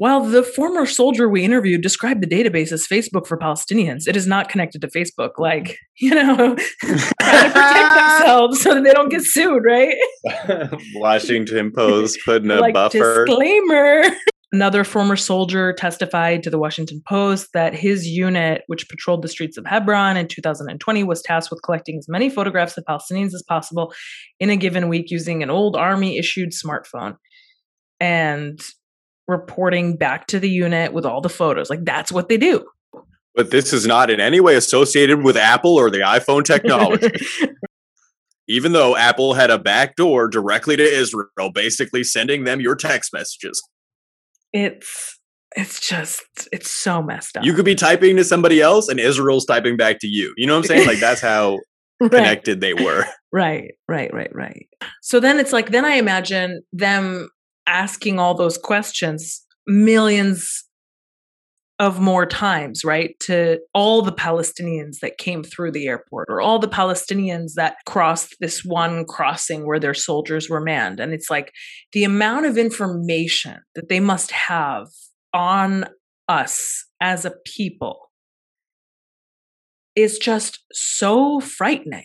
while 0.00 0.24
the 0.24 0.42
former 0.42 0.86
soldier 0.86 1.28
we 1.28 1.44
interviewed 1.44 1.82
described 1.82 2.22
the 2.22 2.26
database 2.26 2.72
as 2.72 2.86
Facebook 2.86 3.26
for 3.26 3.36
Palestinians, 3.36 4.08
it 4.08 4.16
is 4.16 4.26
not 4.26 4.48
connected 4.48 4.80
to 4.80 4.88
Facebook. 4.88 5.32
Like, 5.36 5.76
you 6.00 6.14
know, 6.14 6.56
protect 6.80 7.54
themselves 7.54 8.62
so 8.62 8.76
that 8.76 8.82
they 8.82 8.94
don't 8.94 9.10
get 9.10 9.20
sued, 9.24 9.62
right? 9.62 9.94
Washington 10.94 11.70
Post 11.70 12.18
putting 12.24 12.50
a 12.50 12.60
like, 12.60 12.72
buffer. 12.72 13.26
disclaimer. 13.26 14.04
Another 14.52 14.84
former 14.84 15.16
soldier 15.16 15.74
testified 15.74 16.42
to 16.44 16.50
the 16.50 16.58
Washington 16.58 17.02
Post 17.06 17.48
that 17.52 17.74
his 17.74 18.06
unit, 18.06 18.62
which 18.68 18.88
patrolled 18.88 19.20
the 19.20 19.28
streets 19.28 19.58
of 19.58 19.66
Hebron 19.66 20.16
in 20.16 20.28
2020, 20.28 21.04
was 21.04 21.20
tasked 21.20 21.50
with 21.50 21.60
collecting 21.62 21.98
as 21.98 22.08
many 22.08 22.30
photographs 22.30 22.78
of 22.78 22.84
Palestinians 22.86 23.34
as 23.34 23.44
possible 23.46 23.92
in 24.38 24.48
a 24.48 24.56
given 24.56 24.88
week 24.88 25.10
using 25.10 25.42
an 25.42 25.50
old 25.50 25.76
army 25.76 26.16
issued 26.16 26.52
smartphone 26.52 27.18
and 28.00 28.58
reporting 29.30 29.96
back 29.96 30.26
to 30.28 30.38
the 30.40 30.50
unit 30.50 30.92
with 30.92 31.06
all 31.06 31.20
the 31.20 31.28
photos. 31.28 31.70
Like, 31.70 31.84
that's 31.84 32.12
what 32.12 32.28
they 32.28 32.36
do. 32.36 32.66
But 33.34 33.50
this 33.50 33.72
is 33.72 33.86
not 33.86 34.10
in 34.10 34.20
any 34.20 34.40
way 34.40 34.56
associated 34.56 35.22
with 35.22 35.36
Apple 35.36 35.76
or 35.76 35.90
the 35.90 35.98
iPhone 36.00 36.44
technology. 36.44 37.10
Even 38.48 38.72
though 38.72 38.96
Apple 38.96 39.34
had 39.34 39.50
a 39.50 39.58
back 39.58 39.94
door 39.94 40.28
directly 40.28 40.76
to 40.76 40.82
Israel, 40.82 41.50
basically 41.54 42.02
sending 42.02 42.44
them 42.44 42.60
your 42.60 42.74
text 42.74 43.12
messages. 43.12 43.62
it's 44.52 45.16
it's 45.56 45.80
just 45.80 46.22
it's 46.52 46.70
so 46.70 47.02
messed 47.02 47.36
up. 47.36 47.44
You 47.44 47.54
could 47.54 47.64
be 47.64 47.74
typing 47.76 48.16
to 48.16 48.24
somebody 48.24 48.60
else 48.60 48.88
and 48.88 48.98
Israel's 49.00 49.44
typing 49.46 49.76
back 49.76 49.98
to 50.00 50.06
you. 50.08 50.34
You 50.36 50.46
know 50.46 50.54
what 50.54 50.64
I'm 50.70 50.76
saying? 50.76 50.86
Like 50.88 50.98
that's 50.98 51.20
how 51.20 51.58
Right. 52.00 52.10
connected 52.10 52.60
they 52.62 52.72
were. 52.72 53.04
Right, 53.30 53.74
right, 53.86 54.12
right, 54.14 54.34
right. 54.34 54.66
So 55.02 55.20
then 55.20 55.38
it's 55.38 55.52
like, 55.52 55.70
then 55.70 55.84
I 55.84 55.96
imagine 55.96 56.62
them 56.72 57.28
asking 57.66 58.18
all 58.18 58.34
those 58.34 58.58
questions 58.58 59.44
millions 59.66 60.64
of 61.80 61.98
more 61.98 62.26
times, 62.26 62.84
right? 62.84 63.14
To 63.20 63.58
all 63.72 64.02
the 64.02 64.12
Palestinians 64.12 64.98
that 65.00 65.16
came 65.16 65.42
through 65.42 65.72
the 65.72 65.88
airport 65.88 66.26
or 66.28 66.42
all 66.42 66.58
the 66.58 66.68
Palestinians 66.68 67.54
that 67.56 67.76
crossed 67.86 68.36
this 68.38 68.62
one 68.62 69.06
crossing 69.06 69.66
where 69.66 69.80
their 69.80 69.94
soldiers 69.94 70.50
were 70.50 70.60
manned. 70.60 71.00
And 71.00 71.14
it's 71.14 71.30
like 71.30 71.52
the 71.94 72.04
amount 72.04 72.44
of 72.44 72.58
information 72.58 73.60
that 73.74 73.88
they 73.88 73.98
must 73.98 74.30
have 74.30 74.88
on 75.32 75.86
us 76.28 76.84
as 77.00 77.24
a 77.24 77.32
people 77.46 78.10
is 79.96 80.18
just 80.18 80.58
so 80.72 81.40
frightening. 81.40 82.04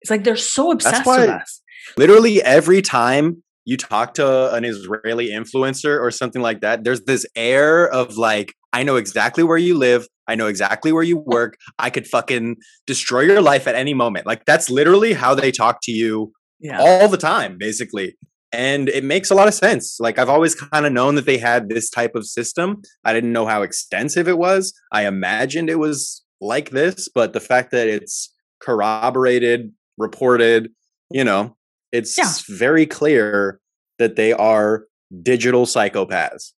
It's 0.00 0.10
like 0.10 0.24
they're 0.24 0.36
so 0.36 0.72
obsessed 0.72 1.06
with 1.06 1.28
us. 1.28 1.60
Literally 1.98 2.42
every 2.42 2.80
time 2.80 3.42
you 3.66 3.76
talk 3.76 4.14
to 4.14 4.54
an 4.54 4.64
Israeli 4.64 5.30
influencer 5.30 6.00
or 6.00 6.10
something 6.10 6.40
like 6.40 6.60
that, 6.60 6.84
there's 6.84 7.02
this 7.02 7.26
air 7.34 7.86
of 7.88 8.16
like, 8.16 8.54
I 8.72 8.84
know 8.84 8.96
exactly 8.96 9.42
where 9.42 9.58
you 9.58 9.76
live. 9.76 10.06
I 10.28 10.36
know 10.36 10.46
exactly 10.46 10.92
where 10.92 11.02
you 11.02 11.18
work. 11.18 11.56
I 11.78 11.90
could 11.90 12.06
fucking 12.06 12.56
destroy 12.86 13.20
your 13.22 13.42
life 13.42 13.66
at 13.66 13.74
any 13.74 13.92
moment. 13.92 14.24
Like 14.24 14.44
that's 14.44 14.70
literally 14.70 15.12
how 15.12 15.34
they 15.34 15.50
talk 15.50 15.80
to 15.82 15.92
you 15.92 16.32
yeah. 16.60 16.78
all 16.80 17.08
the 17.08 17.16
time, 17.16 17.56
basically. 17.58 18.16
And 18.52 18.88
it 18.88 19.02
makes 19.02 19.30
a 19.30 19.34
lot 19.34 19.48
of 19.48 19.54
sense. 19.54 19.98
Like 19.98 20.18
I've 20.18 20.28
always 20.28 20.54
kind 20.54 20.86
of 20.86 20.92
known 20.92 21.16
that 21.16 21.26
they 21.26 21.38
had 21.38 21.68
this 21.68 21.90
type 21.90 22.14
of 22.14 22.24
system. 22.24 22.82
I 23.04 23.12
didn't 23.12 23.32
know 23.32 23.46
how 23.46 23.62
extensive 23.62 24.28
it 24.28 24.38
was. 24.38 24.72
I 24.92 25.06
imagined 25.06 25.68
it 25.68 25.80
was 25.80 26.24
like 26.40 26.70
this, 26.70 27.08
but 27.12 27.32
the 27.32 27.40
fact 27.40 27.72
that 27.72 27.88
it's 27.88 28.32
corroborated, 28.60 29.72
reported, 29.98 30.70
you 31.10 31.24
know, 31.24 31.55
it's 31.96 32.18
yeah. 32.18 32.30
very 32.56 32.86
clear 32.86 33.60
that 33.98 34.16
they 34.16 34.32
are 34.32 34.84
digital 35.22 35.64
psychopaths. 35.64 36.52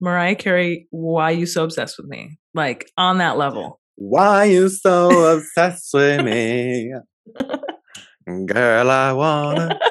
Mariah 0.00 0.34
Carey, 0.34 0.86
why 0.90 1.32
are 1.32 1.36
you 1.36 1.46
so 1.46 1.64
obsessed 1.64 1.96
with 1.98 2.06
me? 2.06 2.38
Like 2.54 2.90
on 2.96 3.18
that 3.18 3.36
level. 3.36 3.80
Why 3.96 4.44
you 4.44 4.68
so 4.68 5.36
obsessed 5.36 5.90
with 5.92 6.24
me? 6.24 6.92
Girl, 8.46 8.90
I 8.90 9.12
wanna. 9.12 9.78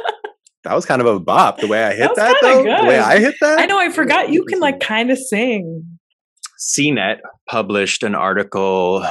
That 0.63 0.75
was 0.75 0.85
kind 0.85 1.01
of 1.01 1.07
a 1.07 1.19
bop 1.19 1.59
the 1.59 1.67
way 1.67 1.83
I 1.83 1.93
hit 1.93 2.11
that, 2.15 2.15
that 2.15 2.37
though. 2.41 2.63
Good. 2.63 2.83
The 2.83 2.87
way 2.87 2.97
I 2.97 3.19
hit 3.19 3.35
that. 3.41 3.59
I 3.59 3.65
know. 3.65 3.77
I 3.77 3.89
forgot 3.89 4.29
you 4.29 4.45
can 4.45 4.61
like 4.61 4.79
kind 4.79 5.11
of 5.11 5.17
sing. 5.17 5.83
CNET 6.57 7.17
published 7.49 8.01
an 8.01 8.15
article 8.15 9.05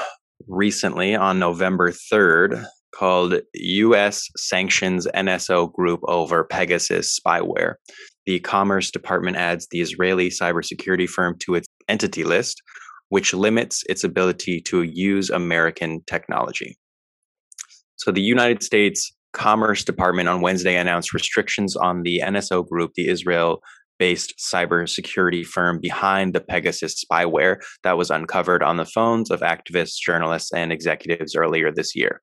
recently 0.48 1.14
on 1.14 1.38
November 1.38 1.90
3rd 1.90 2.64
called 2.94 3.40
U.S. 3.54 4.28
Sanctions 4.36 5.06
NSO 5.14 5.72
Group 5.72 6.00
Over 6.06 6.44
Pegasus 6.44 7.18
Spyware. 7.18 7.74
The 8.26 8.40
Commerce 8.40 8.90
Department 8.90 9.36
adds 9.36 9.66
the 9.70 9.80
Israeli 9.80 10.28
cybersecurity 10.28 11.08
firm 11.08 11.36
to 11.40 11.54
its 11.54 11.66
entity 11.88 12.24
list, 12.24 12.62
which 13.08 13.34
limits 13.34 13.82
its 13.88 14.04
ability 14.04 14.60
to 14.62 14.82
use 14.82 15.30
American 15.30 16.02
technology. 16.06 16.78
So 17.96 18.12
the 18.12 18.22
United 18.22 18.62
States 18.62 19.12
Commerce 19.32 19.84
Department 19.84 20.28
on 20.28 20.40
Wednesday 20.40 20.76
announced 20.76 21.14
restrictions 21.14 21.74
on 21.76 22.02
the 22.02 22.20
NSO 22.24 22.68
Group, 22.68 22.92
the 22.94 23.08
Israel 23.08 23.62
based 23.98 24.34
cybersecurity 24.52 25.46
firm 25.46 25.78
behind 25.80 26.34
the 26.34 26.40
Pegasus 26.40 27.04
spyware 27.04 27.56
that 27.84 27.96
was 27.96 28.10
uncovered 28.10 28.62
on 28.62 28.76
the 28.76 28.84
phones 28.84 29.30
of 29.30 29.40
activists, 29.40 29.94
journalists, 30.04 30.52
and 30.52 30.72
executives 30.72 31.36
earlier 31.36 31.70
this 31.72 31.94
year. 31.94 32.20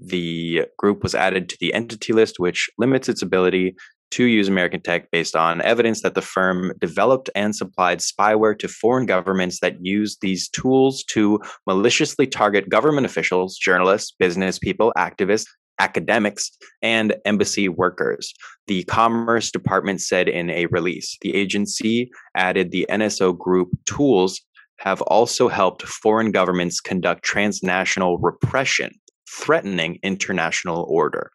The 0.00 0.66
group 0.78 1.02
was 1.02 1.14
added 1.14 1.48
to 1.48 1.56
the 1.60 1.72
entity 1.74 2.12
list, 2.12 2.38
which 2.38 2.68
limits 2.78 3.08
its 3.08 3.22
ability 3.22 3.76
to 4.12 4.24
use 4.24 4.48
American 4.48 4.80
tech 4.80 5.10
based 5.10 5.34
on 5.34 5.60
evidence 5.62 6.02
that 6.02 6.14
the 6.14 6.22
firm 6.22 6.72
developed 6.80 7.28
and 7.34 7.54
supplied 7.54 7.98
spyware 7.98 8.58
to 8.58 8.68
foreign 8.68 9.06
governments 9.06 9.60
that 9.60 9.84
use 9.84 10.16
these 10.20 10.48
tools 10.48 11.02
to 11.04 11.40
maliciously 11.66 12.26
target 12.26 12.68
government 12.68 13.06
officials, 13.06 13.56
journalists, 13.56 14.14
business 14.18 14.58
people, 14.58 14.92
activists, 14.96 15.46
academics, 15.78 16.50
and 16.82 17.16
embassy 17.24 17.68
workers. 17.68 18.32
The 18.66 18.84
Commerce 18.84 19.50
Department 19.50 20.00
said 20.00 20.28
in 20.28 20.50
a 20.50 20.66
release. 20.66 21.16
The 21.20 21.34
agency 21.34 22.10
added 22.34 22.70
the 22.70 22.86
NSO 22.90 23.36
group 23.36 23.68
tools 23.84 24.40
have 24.78 25.02
also 25.02 25.48
helped 25.48 25.82
foreign 25.82 26.30
governments 26.30 26.80
conduct 26.80 27.24
transnational 27.24 28.18
repression, 28.18 28.90
threatening 29.28 29.98
international 30.02 30.86
order. 30.88 31.30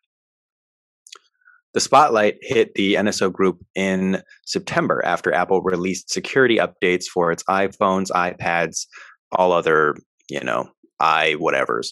The 1.73 1.79
spotlight 1.79 2.35
hit 2.41 2.73
the 2.75 2.95
NSO 2.95 3.31
group 3.31 3.59
in 3.75 4.21
September 4.45 5.01
after 5.05 5.33
Apple 5.33 5.61
released 5.61 6.11
security 6.11 6.57
updates 6.57 7.05
for 7.05 7.31
its 7.31 7.43
iPhones, 7.43 8.11
iPads, 8.11 8.87
all 9.31 9.53
other, 9.53 9.95
you 10.29 10.41
know, 10.41 10.69
i 10.99 11.35
whatevers 11.39 11.87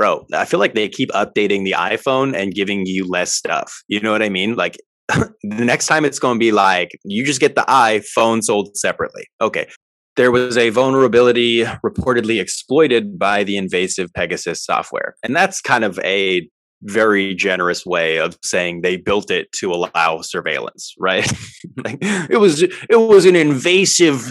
bro, 0.00 0.24
I 0.32 0.46
feel 0.46 0.60
like 0.60 0.74
they 0.74 0.88
keep 0.88 1.10
updating 1.10 1.64
the 1.64 1.72
iPhone 1.72 2.34
and 2.34 2.54
giving 2.54 2.86
you 2.86 3.06
less 3.06 3.34
stuff. 3.34 3.82
You 3.86 4.00
know 4.00 4.12
what 4.12 4.22
I 4.22 4.30
mean? 4.30 4.54
Like 4.54 4.78
the 5.08 5.28
next 5.42 5.88
time 5.88 6.06
it's 6.06 6.18
going 6.18 6.36
to 6.36 6.38
be 6.38 6.52
like 6.52 6.90
you 7.04 7.22
just 7.24 7.38
get 7.38 7.54
the 7.54 7.66
iPhone 7.68 8.42
sold 8.42 8.76
separately. 8.76 9.24
Okay. 9.42 9.68
There 10.20 10.30
was 10.30 10.58
a 10.58 10.68
vulnerability 10.68 11.62
reportedly 11.82 12.42
exploited 12.42 13.18
by 13.18 13.42
the 13.42 13.56
invasive 13.56 14.12
Pegasus 14.12 14.62
software. 14.62 15.14
And 15.24 15.34
that's 15.34 15.62
kind 15.62 15.82
of 15.82 15.98
a 16.00 16.46
very 16.82 17.34
generous 17.34 17.86
way 17.86 18.18
of 18.18 18.36
saying 18.44 18.82
they 18.82 18.98
built 18.98 19.30
it 19.30 19.50
to 19.52 19.72
allow 19.72 20.20
surveillance, 20.20 20.94
right? 20.98 21.26
like 21.86 21.96
it 22.02 22.38
was 22.38 22.60
it 22.60 23.00
was 23.00 23.24
an 23.24 23.34
invasive 23.34 24.30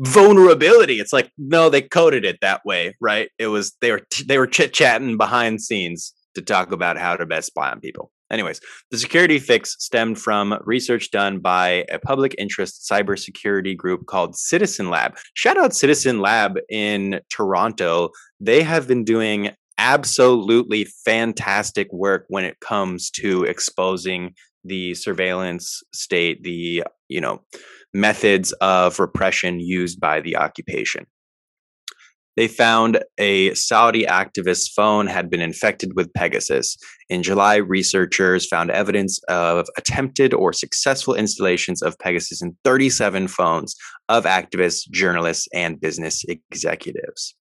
vulnerability. 0.00 1.00
It's 1.00 1.14
like 1.14 1.32
no, 1.38 1.70
they 1.70 1.80
coded 1.80 2.26
it 2.26 2.36
that 2.42 2.60
way, 2.66 2.94
right? 3.00 3.30
It 3.38 3.46
was 3.46 3.74
they 3.80 3.92
were 3.92 4.02
they 4.26 4.36
were 4.36 4.46
chit 4.46 4.74
chatting 4.74 5.16
behind 5.16 5.62
scenes 5.62 6.12
to 6.34 6.42
talk 6.42 6.70
about 6.70 6.98
how 6.98 7.16
to 7.16 7.24
best 7.24 7.46
spy 7.46 7.70
on 7.70 7.80
people. 7.80 8.12
Anyways, 8.30 8.60
the 8.90 8.98
security 8.98 9.38
fix 9.38 9.76
stemmed 9.80 10.18
from 10.18 10.56
research 10.64 11.10
done 11.10 11.40
by 11.40 11.84
a 11.90 11.98
public 11.98 12.34
interest 12.38 12.88
cybersecurity 12.88 13.76
group 13.76 14.06
called 14.06 14.36
Citizen 14.36 14.88
Lab. 14.88 15.16
Shout 15.34 15.58
out 15.58 15.74
Citizen 15.74 16.20
Lab 16.20 16.58
in 16.68 17.20
Toronto. 17.28 18.10
They 18.38 18.62
have 18.62 18.86
been 18.86 19.04
doing 19.04 19.50
absolutely 19.78 20.84
fantastic 20.84 21.92
work 21.92 22.26
when 22.28 22.44
it 22.44 22.60
comes 22.60 23.10
to 23.10 23.44
exposing 23.44 24.34
the 24.62 24.94
surveillance 24.94 25.82
state, 25.92 26.42
the, 26.42 26.84
you 27.08 27.20
know, 27.20 27.42
methods 27.92 28.52
of 28.60 29.00
repression 29.00 29.58
used 29.58 29.98
by 29.98 30.20
the 30.20 30.36
occupation. 30.36 31.06
They 32.36 32.48
found 32.48 33.02
a 33.18 33.54
Saudi 33.54 34.04
activist's 34.04 34.68
phone 34.68 35.06
had 35.06 35.28
been 35.28 35.40
infected 35.40 35.94
with 35.94 36.12
Pegasus. 36.14 36.76
In 37.08 37.22
July, 37.22 37.56
researchers 37.56 38.46
found 38.46 38.70
evidence 38.70 39.20
of 39.28 39.68
attempted 39.76 40.32
or 40.32 40.52
successful 40.52 41.14
installations 41.14 41.82
of 41.82 41.98
Pegasus 41.98 42.40
in 42.40 42.56
37 42.64 43.28
phones 43.28 43.74
of 44.08 44.24
activists, 44.24 44.88
journalists, 44.90 45.48
and 45.52 45.80
business 45.80 46.24
executives. 46.50 47.34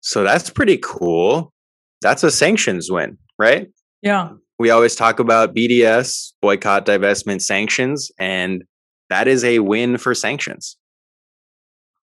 So 0.00 0.24
that's 0.24 0.50
pretty 0.50 0.78
cool. 0.82 1.52
That's 2.00 2.24
a 2.24 2.30
sanctions 2.30 2.90
win, 2.90 3.18
right? 3.38 3.68
Yeah 4.02 4.30
we 4.62 4.70
always 4.70 4.94
talk 4.94 5.18
about 5.18 5.56
BDS, 5.56 6.34
boycott, 6.40 6.86
divestment, 6.86 7.42
sanctions, 7.42 8.12
and 8.16 8.62
that 9.10 9.26
is 9.26 9.42
a 9.42 9.58
win 9.58 9.98
for 9.98 10.14
sanctions. 10.14 10.76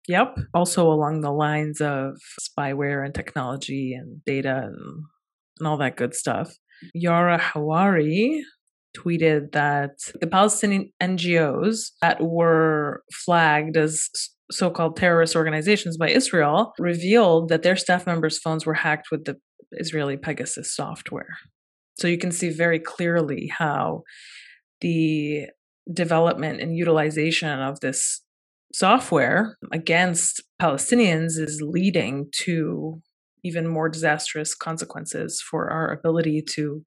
Yep. 0.08 0.38
Also 0.54 0.91
along 0.91 1.22
the 1.22 1.32
lines 1.32 1.82
of 1.82 2.18
spyware 2.39 3.04
and 3.04 3.13
technology 3.13 3.94
and 3.94 4.24
data 4.26 4.63
and, 4.65 5.04
and 5.60 5.68
all 5.68 5.78
that 5.78 5.98
good 5.98 6.13
stuff. 6.13 6.54
Yara 6.94 7.39
Hawari 7.39 8.41
tweeted 8.96 9.52
that 9.52 9.91
the 10.22 10.28
Palestinian 10.28 10.91
NGOs 11.02 11.91
that 12.02 12.22
were 12.22 13.04
flagged 13.26 13.78
as 13.78 14.10
so 14.52 14.70
called 14.70 14.96
terrorist 14.96 15.36
organizations 15.36 15.98
by 15.98 16.10
Israel 16.10 16.74
revealed 16.80 17.50
that 17.50 17.63
their 17.63 17.76
staff 17.76 18.06
members' 18.06 18.38
phones 18.38 18.65
were 18.65 18.74
hacked 18.74 19.08
with 19.12 19.26
the 19.26 19.38
Israeli 19.72 20.18
Pegasus 20.18 20.74
software. 20.74 21.38
So 21.98 22.08
you 22.08 22.18
can 22.18 22.32
see 22.32 22.50
very 22.50 22.80
clearly 22.80 23.48
how 23.48 24.04
the 24.82 25.48
development 25.91 26.62
and 26.62 26.78
utilization 26.78 27.60
of 27.60 27.80
this 27.80 28.22
software 28.73 29.58
against 29.71 30.41
Palestinians 30.62 31.39
is 31.39 31.62
leading 31.62 32.30
to 32.43 33.01
even 33.43 33.67
more 33.67 33.89
disastrous 33.89 34.56
consequences 34.56 35.41
for 35.41 35.69
our 35.69 35.91
ability 35.91 36.41
to 36.41 36.84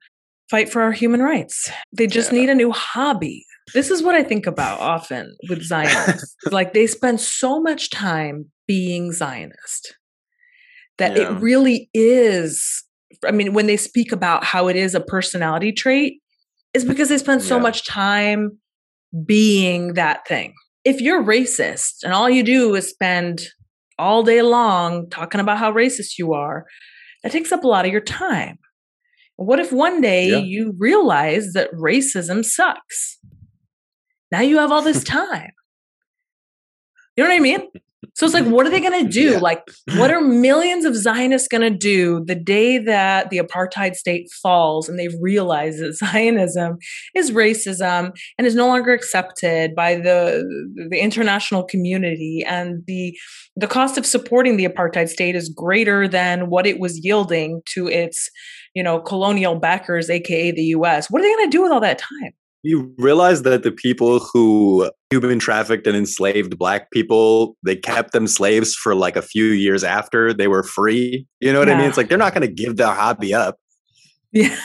fight 0.50 0.68
for 0.68 0.82
our 0.82 0.92
human 0.92 1.22
rights. 1.22 1.70
They 1.92 2.06
just 2.06 2.32
yeah. 2.32 2.40
need 2.40 2.50
a 2.50 2.54
new 2.54 2.72
hobby. 2.72 3.44
This 3.74 3.90
is 3.90 4.02
what 4.02 4.14
I 4.14 4.22
think 4.22 4.46
about 4.46 4.80
often 4.80 5.36
with 5.48 5.62
Zionists. 5.62 6.34
like 6.50 6.72
they 6.72 6.86
spend 6.86 7.20
so 7.20 7.60
much 7.60 7.90
time 7.90 8.46
being 8.66 9.12
Zionist 9.12 9.96
that 10.96 11.16
yeah. 11.16 11.30
it 11.30 11.40
really 11.40 11.90
is 11.94 12.84
I 13.26 13.30
mean, 13.30 13.52
when 13.54 13.66
they 13.66 13.76
speak 13.76 14.12
about 14.12 14.44
how 14.44 14.68
it 14.68 14.76
is 14.76 14.94
a 14.94 15.00
personality 15.00 15.72
trait, 15.72 16.20
is 16.74 16.84
because 16.84 17.08
they 17.08 17.18
spend 17.18 17.42
so 17.42 17.56
yeah. 17.56 17.62
much 17.62 17.86
time 17.86 18.58
being 19.24 19.94
that 19.94 20.26
thing. 20.26 20.54
If 20.84 21.00
you're 21.00 21.22
racist 21.22 22.02
and 22.02 22.12
all 22.12 22.30
you 22.30 22.42
do 22.42 22.74
is 22.74 22.88
spend 22.88 23.42
all 23.98 24.22
day 24.22 24.42
long 24.42 25.10
talking 25.10 25.40
about 25.40 25.58
how 25.58 25.72
racist 25.72 26.18
you 26.18 26.32
are, 26.32 26.66
that 27.22 27.32
takes 27.32 27.52
up 27.52 27.64
a 27.64 27.68
lot 27.68 27.84
of 27.84 27.92
your 27.92 28.00
time. 28.00 28.58
What 29.36 29.60
if 29.60 29.72
one 29.72 30.00
day 30.00 30.30
yeah. 30.30 30.38
you 30.38 30.74
realize 30.78 31.52
that 31.52 31.72
racism 31.72 32.44
sucks? 32.44 33.18
Now 34.32 34.40
you 34.40 34.58
have 34.58 34.72
all 34.72 34.82
this 34.82 35.04
time. 35.04 35.50
You 37.16 37.24
know 37.24 37.30
what 37.30 37.36
I 37.36 37.40
mean? 37.40 37.68
So 38.18 38.26
it's 38.26 38.34
like, 38.34 38.46
what 38.46 38.66
are 38.66 38.70
they 38.70 38.80
going 38.80 39.04
to 39.04 39.08
do? 39.08 39.30
Yeah. 39.34 39.38
Like, 39.38 39.62
what 39.94 40.10
are 40.10 40.20
millions 40.20 40.84
of 40.84 40.96
Zionists 40.96 41.46
going 41.46 41.60
to 41.60 41.70
do 41.70 42.24
the 42.24 42.34
day 42.34 42.76
that 42.78 43.30
the 43.30 43.38
apartheid 43.38 43.94
state 43.94 44.28
falls 44.42 44.88
and 44.88 44.98
they 44.98 45.06
realize 45.20 45.78
that 45.78 45.94
Zionism 45.94 46.78
is 47.14 47.30
racism 47.30 48.10
and 48.36 48.44
is 48.44 48.56
no 48.56 48.66
longer 48.66 48.92
accepted 48.92 49.76
by 49.76 49.94
the 49.94 50.44
the 50.90 50.98
international 50.98 51.62
community 51.62 52.44
and 52.44 52.82
the 52.88 53.16
the 53.54 53.68
cost 53.68 53.96
of 53.96 54.04
supporting 54.04 54.56
the 54.56 54.66
apartheid 54.66 55.08
state 55.08 55.36
is 55.36 55.48
greater 55.48 56.08
than 56.08 56.50
what 56.50 56.66
it 56.66 56.80
was 56.80 56.98
yielding 57.04 57.62
to 57.74 57.86
its, 57.86 58.30
you 58.74 58.82
know, 58.82 58.98
colonial 58.98 59.60
backers, 59.60 60.10
aka 60.10 60.50
the 60.50 60.74
US. 60.74 61.08
What 61.08 61.20
are 61.20 61.24
they 61.24 61.34
going 61.36 61.50
to 61.50 61.56
do 61.56 61.62
with 61.62 61.70
all 61.70 61.80
that 61.80 62.00
time? 62.00 62.32
You 62.62 62.92
realize 62.98 63.42
that 63.42 63.62
the 63.62 63.70
people 63.70 64.18
who 64.18 64.90
human 65.10 65.38
trafficked 65.38 65.86
and 65.86 65.96
enslaved 65.96 66.58
black 66.58 66.90
people, 66.90 67.56
they 67.64 67.76
kept 67.76 68.12
them 68.12 68.26
slaves 68.26 68.74
for 68.74 68.94
like 68.94 69.16
a 69.16 69.22
few 69.22 69.44
years 69.44 69.84
after 69.84 70.34
they 70.34 70.48
were 70.48 70.62
free. 70.62 71.26
You 71.40 71.52
know 71.52 71.60
what 71.60 71.68
yeah. 71.68 71.74
I 71.74 71.78
mean? 71.78 71.88
It's 71.88 71.96
like 71.96 72.08
they're 72.08 72.18
not 72.18 72.34
going 72.34 72.46
to 72.46 72.52
give 72.52 72.76
their 72.76 72.92
hobby 72.92 73.32
up. 73.32 73.56
Yeah. 74.32 74.56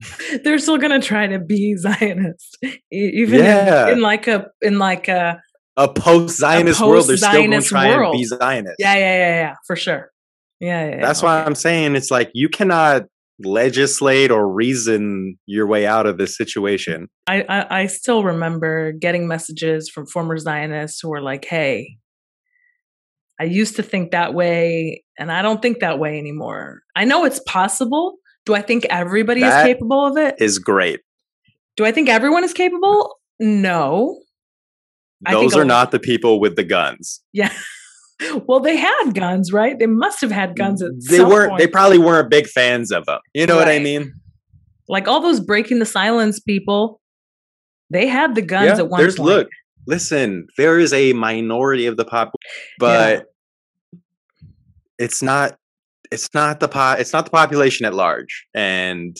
they're 0.44 0.58
still 0.58 0.78
going 0.78 0.98
to 0.98 1.06
try 1.06 1.26
to 1.26 1.38
be 1.38 1.76
Zionist, 1.76 2.58
even 2.92 3.40
yeah. 3.40 3.88
in, 3.88 3.94
in, 3.94 4.00
like 4.00 4.28
a 4.28 4.46
in 4.62 4.78
like 4.78 5.08
a 5.08 5.40
a 5.76 5.88
post 5.88 6.38
Zionist 6.38 6.80
world. 6.80 7.06
They're 7.06 7.16
still 7.16 7.32
going 7.32 7.50
to 7.50 7.62
try 7.62 7.96
world. 7.96 8.14
and 8.14 8.20
be 8.20 8.24
Zionist. 8.24 8.76
Yeah, 8.78 8.94
yeah, 8.94 9.16
yeah, 9.16 9.40
yeah, 9.40 9.54
for 9.66 9.76
sure. 9.76 10.10
Yeah, 10.60 10.88
yeah. 10.88 11.00
That's 11.00 11.22
yeah. 11.22 11.26
why 11.26 11.44
I'm 11.44 11.54
saying 11.54 11.96
it's 11.96 12.10
like 12.10 12.30
you 12.34 12.48
cannot 12.48 13.04
legislate 13.40 14.30
or 14.30 14.48
reason 14.48 15.38
your 15.46 15.66
way 15.66 15.86
out 15.86 16.06
of 16.06 16.18
this 16.18 16.36
situation. 16.36 17.08
I, 17.26 17.42
I, 17.48 17.80
I 17.82 17.86
still 17.86 18.24
remember 18.24 18.92
getting 18.92 19.28
messages 19.28 19.88
from 19.88 20.06
former 20.06 20.36
Zionists 20.38 21.00
who 21.00 21.08
were 21.08 21.22
like, 21.22 21.44
"Hey, 21.44 21.98
I 23.40 23.44
used 23.44 23.76
to 23.76 23.82
think 23.82 24.10
that 24.10 24.34
way, 24.34 25.04
and 25.18 25.30
I 25.30 25.42
don't 25.42 25.62
think 25.62 25.80
that 25.80 25.98
way 25.98 26.18
anymore. 26.18 26.82
I 26.96 27.04
know 27.04 27.24
it's 27.24 27.40
possible. 27.40 28.16
Do 28.44 28.54
I 28.54 28.62
think 28.62 28.86
everybody 28.86 29.40
that 29.42 29.66
is 29.66 29.74
capable 29.74 30.06
of 30.06 30.16
it? 30.16 30.36
Is 30.38 30.58
great. 30.58 31.00
Do 31.76 31.84
I 31.84 31.92
think 31.92 32.08
everyone 32.08 32.42
is 32.44 32.52
capable? 32.52 33.16
No. 33.38 34.20
Those 35.30 35.56
are 35.56 35.64
not 35.64 35.90
the 35.90 36.00
people 36.00 36.40
with 36.40 36.56
the 36.56 36.64
guns. 36.64 37.22
Yeah. 37.32 37.52
Well, 38.46 38.60
they 38.60 38.76
had 38.76 39.12
guns, 39.14 39.52
right? 39.52 39.78
They 39.78 39.86
must 39.86 40.20
have 40.20 40.30
had 40.30 40.56
guns 40.56 40.82
at 40.82 40.90
they 41.08 41.22
weren't. 41.22 41.50
Point. 41.50 41.60
They 41.60 41.66
probably 41.66 41.98
weren't 41.98 42.30
big 42.30 42.46
fans 42.46 42.90
of 42.90 43.06
them. 43.06 43.20
You 43.34 43.46
know 43.46 43.56
right. 43.56 43.66
what 43.66 43.68
I 43.68 43.78
mean? 43.78 44.12
Like 44.88 45.06
all 45.06 45.20
those 45.20 45.40
breaking 45.40 45.78
the 45.78 45.86
silence 45.86 46.40
people, 46.40 47.00
they 47.90 48.06
had 48.06 48.34
the 48.34 48.42
guns 48.42 48.66
yeah, 48.66 48.78
at 48.78 48.88
one 48.88 49.00
there's, 49.00 49.16
point. 49.16 49.28
Look, 49.28 49.48
listen, 49.86 50.46
there 50.56 50.78
is 50.78 50.92
a 50.92 51.12
minority 51.12 51.86
of 51.86 51.96
the 51.96 52.04
pop, 52.04 52.32
but 52.78 53.26
yeah. 53.92 53.98
it's 54.98 55.22
not. 55.22 55.56
It's 56.10 56.32
not 56.32 56.60
the 56.60 56.68
po- 56.68 56.96
It's 56.98 57.12
not 57.12 57.26
the 57.26 57.30
population 57.30 57.84
at 57.84 57.92
large, 57.92 58.46
and 58.54 59.14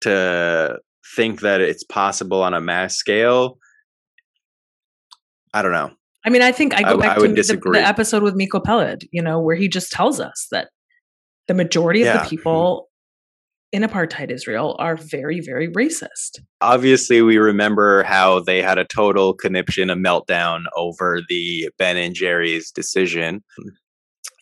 to 0.00 0.78
think 1.16 1.40
that 1.40 1.60
it's 1.60 1.84
possible 1.84 2.42
on 2.42 2.52
a 2.52 2.60
mass 2.60 2.96
scale, 2.96 3.58
I 5.54 5.62
don't 5.62 5.72
know. 5.72 5.92
I 6.24 6.30
mean, 6.30 6.42
I 6.42 6.52
think 6.52 6.74
I 6.74 6.82
go 6.82 6.98
I, 6.98 7.00
back 7.00 7.18
I 7.18 7.26
to 7.26 7.28
the, 7.28 7.70
the, 7.72 7.82
episode 7.84 8.22
with 8.22 8.34
Miko 8.34 8.60
Peled, 8.60 9.02
you 9.10 9.22
know, 9.22 9.40
where 9.40 9.56
he 9.56 9.68
just 9.68 9.90
tells 9.90 10.20
us 10.20 10.46
that 10.52 10.68
the 11.48 11.54
majority 11.54 12.00
yeah. 12.00 12.14
of 12.14 12.22
the 12.22 12.28
people 12.28 12.88
in 13.72 13.82
apartheid 13.82 14.30
Israel 14.30 14.76
are 14.78 14.96
very, 14.96 15.40
very 15.40 15.68
racist. 15.68 16.40
Obviously, 16.60 17.22
we 17.22 17.38
remember 17.38 18.02
how 18.04 18.40
they 18.40 18.62
had 18.62 18.78
a 18.78 18.84
total 18.84 19.32
conniption, 19.32 19.90
a 19.90 19.96
meltdown 19.96 20.64
over 20.76 21.20
the 21.28 21.70
Ben 21.78 21.96
and 21.96 22.14
Jerry's 22.14 22.70
decision. 22.70 23.42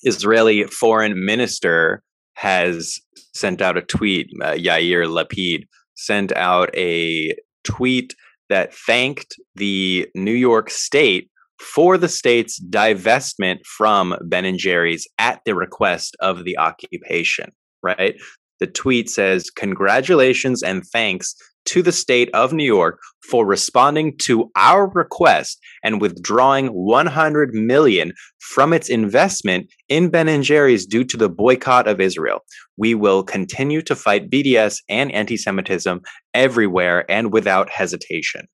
Israeli 0.03 0.65
foreign 0.65 1.25
minister 1.25 2.03
has 2.35 2.99
sent 3.35 3.63
out 3.63 3.77
a 3.77 3.83
tweet. 3.83 4.31
Uh, 4.43 4.53
Yair 4.53 5.07
Lapid 5.07 5.65
sent 5.95 6.33
out 6.33 6.75
a 6.77 7.35
tweet 7.63 8.15
that 8.49 8.75
thanked 8.75 9.37
the 9.55 10.09
New 10.15 10.33
York 10.33 10.71
State 10.71 11.30
for 11.61 11.99
the 11.99 12.09
state's 12.09 12.59
divestment 12.59 13.59
from 13.67 14.17
Ben 14.23 14.47
and 14.47 14.59
Jerry's 14.59 15.07
at 15.19 15.43
the 15.45 15.55
request 15.55 16.17
of 16.21 16.45
the 16.45 16.57
occupation, 16.59 17.53
right? 17.83 18.15
The 18.61 18.67
tweet 18.67 19.11
says, 19.11 19.51
Congratulations 19.51 20.63
and 20.63 20.85
thanks 20.87 21.35
to 21.67 21.83
the 21.83 21.93
state 21.93 22.31
of 22.33 22.55
New 22.55 22.65
York 22.65 22.99
for 23.29 23.45
responding 23.45 24.17
to 24.17 24.51
our 24.57 24.89
request 24.89 25.61
and 25.85 26.01
withdrawing 26.01 26.69
100 26.69 27.53
million 27.53 28.15
from 28.39 28.73
its 28.73 28.89
investment 28.89 29.71
in 29.91 30.09
Ben 30.09 30.29
and 30.29 30.43
Jerry's 30.43 30.87
due 30.87 31.05
to 31.05 31.19
the 31.19 31.29
boycott 31.29 31.87
of 31.87 32.01
Israel. 32.01 32.41
We 32.79 32.95
will 32.95 33.23
continue 33.23 33.83
to 33.83 33.95
fight 33.95 34.31
BDS 34.31 34.79
and 34.89 35.13
anti-Semitism 35.13 36.01
everywhere 36.33 37.11
and 37.11 37.33
without 37.33 37.69
hesitation 37.69 38.49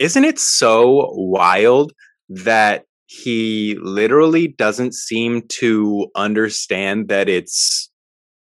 isn't 0.00 0.24
it 0.24 0.38
so 0.38 1.10
wild 1.12 1.92
that 2.30 2.84
he 3.06 3.76
literally 3.82 4.48
doesn't 4.48 4.94
seem 4.94 5.42
to 5.48 6.08
understand 6.16 7.08
that 7.08 7.28
it's 7.28 7.90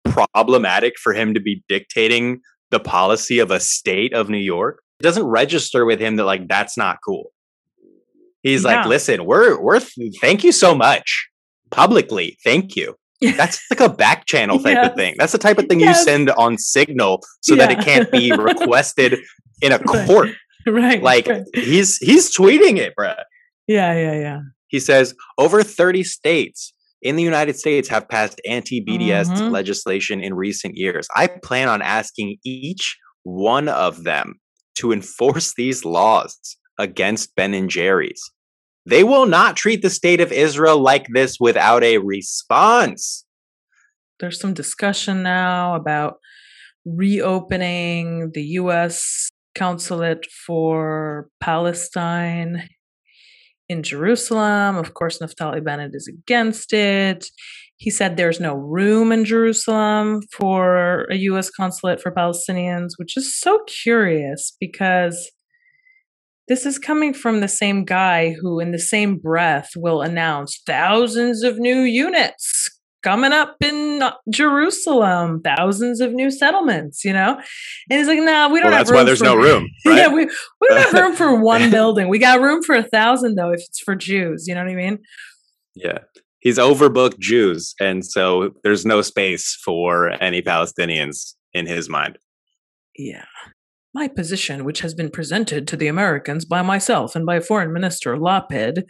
problematic 0.05 0.97
for 0.97 1.13
him 1.13 1.33
to 1.33 1.39
be 1.39 1.63
dictating 1.67 2.39
the 2.71 2.79
policy 2.79 3.39
of 3.39 3.51
a 3.51 3.59
state 3.59 4.13
of 4.13 4.29
New 4.29 4.37
York? 4.37 4.81
It 5.01 5.03
doesn't 5.03 5.25
register 5.25 5.85
with 5.85 5.99
him 5.99 6.15
that 6.15 6.25
like 6.25 6.47
that's 6.47 6.77
not 6.77 6.99
cool. 7.05 7.31
He's 8.41 8.63
yeah. 8.63 8.77
like, 8.77 8.85
listen, 8.85 9.25
we're 9.25 9.59
we're 9.61 9.81
thank 10.21 10.45
you 10.45 10.53
so 10.53 10.73
much 10.73 11.29
publicly. 11.71 12.37
Thank 12.43 12.77
you. 12.77 12.95
That's 13.21 13.59
like 13.69 13.81
a 13.81 13.89
back 13.89 14.25
channel 14.27 14.59
type 14.59 14.75
yes. 14.75 14.89
of 14.91 14.95
thing. 14.95 15.15
That's 15.17 15.33
the 15.33 15.37
type 15.39 15.57
of 15.57 15.65
thing 15.65 15.81
yes. 15.81 15.97
you 15.97 16.03
send 16.05 16.29
on 16.31 16.57
Signal 16.57 17.21
so 17.41 17.55
yeah. 17.55 17.67
that 17.67 17.79
it 17.79 17.83
can't 17.83 18.09
be 18.09 18.31
requested 18.37 19.19
in 19.61 19.73
a 19.73 19.79
court. 19.79 20.29
right. 20.67 21.01
Like 21.01 21.27
right. 21.27 21.43
he's 21.53 21.97
he's 21.97 22.35
tweeting 22.35 22.77
it, 22.77 22.95
bro. 22.95 23.13
Yeah, 23.67 23.93
yeah, 23.93 24.19
yeah. 24.19 24.39
He 24.67 24.79
says 24.79 25.15
over 25.37 25.63
30 25.63 26.03
states 26.03 26.73
in 27.01 27.15
the 27.15 27.23
United 27.23 27.55
States 27.57 27.87
have 27.89 28.09
passed 28.09 28.41
anti-BDS 28.47 29.27
mm-hmm. 29.27 29.49
legislation 29.49 30.21
in 30.21 30.33
recent 30.33 30.75
years. 30.75 31.07
I 31.15 31.27
plan 31.27 31.69
on 31.69 31.81
asking 31.81 32.37
each 32.43 32.97
one 33.23 33.69
of 33.69 34.03
them 34.03 34.35
to 34.75 34.91
enforce 34.91 35.53
these 35.55 35.85
laws 35.85 36.37
against 36.77 37.35
Ben 37.35 37.53
and 37.53 37.69
Jerry's. 37.69 38.21
They 38.85 39.03
will 39.03 39.25
not 39.25 39.55
treat 39.55 39.81
the 39.81 39.89
state 39.89 40.21
of 40.21 40.31
Israel 40.31 40.79
like 40.79 41.07
this 41.13 41.37
without 41.39 41.83
a 41.83 41.99
response. 41.99 43.25
There's 44.19 44.39
some 44.39 44.53
discussion 44.53 45.21
now 45.23 45.75
about 45.75 46.15
reopening 46.85 48.31
the 48.33 48.41
US 48.41 49.29
consulate 49.55 50.25
for 50.45 51.29
Palestine 51.39 52.67
in 53.67 53.83
Jerusalem. 53.83 54.77
Of 54.77 54.93
course, 54.93 55.19
Naftali 55.19 55.63
Bennett 55.63 55.91
is 55.93 56.07
against 56.07 56.73
it. 56.73 57.27
He 57.77 57.89
said 57.89 58.17
there's 58.17 58.41
no 58.41 58.55
room 58.55 59.11
in 59.11 59.23
Jerusalem 59.23 60.21
for 60.31 61.05
a 61.09 61.15
US 61.15 61.49
consulate 61.49 62.01
for 62.01 62.11
Palestinians, 62.11 62.91
which 62.97 63.15
is 63.15 63.39
so 63.39 63.59
curious 63.67 64.55
because 64.59 65.31
this 66.49 66.65
is 66.65 66.79
coming 66.79 67.13
from 67.13 67.39
the 67.39 67.47
same 67.47 67.85
guy 67.85 68.31
who, 68.41 68.59
in 68.59 68.71
the 68.71 68.79
same 68.79 69.17
breath, 69.17 69.69
will 69.77 70.01
announce 70.01 70.59
thousands 70.65 71.43
of 71.43 71.59
new 71.59 71.81
units 71.81 72.68
coming 73.03 73.31
up 73.31 73.55
in 73.61 74.03
Jerusalem, 74.29 75.41
thousands 75.43 76.01
of 76.01 76.13
new 76.13 76.31
settlements, 76.31 77.03
you 77.05 77.13
know? 77.13 77.39
And 77.89 77.99
he's 77.99 78.07
like, 78.07 78.19
no, 78.19 78.25
nah, 78.25 78.49
we 78.49 78.59
don't 78.59 78.69
well, 78.69 78.77
have 78.77 78.87
that's 78.87 78.95
why 78.95 79.03
there's 79.03 79.19
for, 79.19 79.25
no 79.25 79.35
room. 79.37 79.67
Right? 79.85 79.97
yeah, 79.97 80.07
we, 80.07 80.25
we 80.25 80.67
don't 80.67 80.81
have 80.81 80.93
room 80.93 81.15
for 81.15 81.35
one 81.41 81.71
building. 81.71 82.09
We 82.09 82.19
got 82.19 82.41
room 82.41 82.61
for 82.63 82.75
a 82.75 82.83
thousand 82.83 83.35
though, 83.35 83.51
if 83.51 83.61
it's 83.61 83.79
for 83.79 83.95
Jews. 83.95 84.45
You 84.47 84.55
know 84.55 84.63
what 84.63 84.71
I 84.71 84.75
mean? 84.75 84.99
Yeah. 85.75 85.99
He's 86.39 86.57
overbooked 86.57 87.19
Jews. 87.19 87.75
And 87.79 88.05
so 88.05 88.51
there's 88.63 88.85
no 88.85 89.01
space 89.01 89.59
for 89.63 90.11
any 90.23 90.41
Palestinians 90.41 91.33
in 91.53 91.65
his 91.65 91.89
mind. 91.89 92.17
Yeah. 92.97 93.25
My 93.93 94.07
position, 94.07 94.65
which 94.65 94.81
has 94.81 94.93
been 94.93 95.09
presented 95.09 95.67
to 95.67 95.75
the 95.75 95.87
Americans 95.87 96.45
by 96.45 96.61
myself 96.61 97.15
and 97.15 97.25
by 97.25 97.39
Foreign 97.39 97.73
Minister 97.73 98.15
Lapid, 98.15 98.83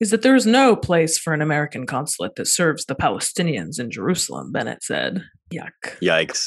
is 0.00 0.10
that 0.10 0.22
there 0.22 0.34
is 0.34 0.46
no 0.46 0.74
place 0.74 1.18
for 1.18 1.32
an 1.32 1.42
American 1.42 1.86
consulate 1.86 2.36
that 2.36 2.46
serves 2.46 2.86
the 2.86 2.94
Palestinians 2.94 3.78
in 3.78 3.90
Jerusalem, 3.90 4.50
Bennett 4.50 4.82
said. 4.82 5.22
Yuck. 5.52 5.98
Yikes. 6.02 6.46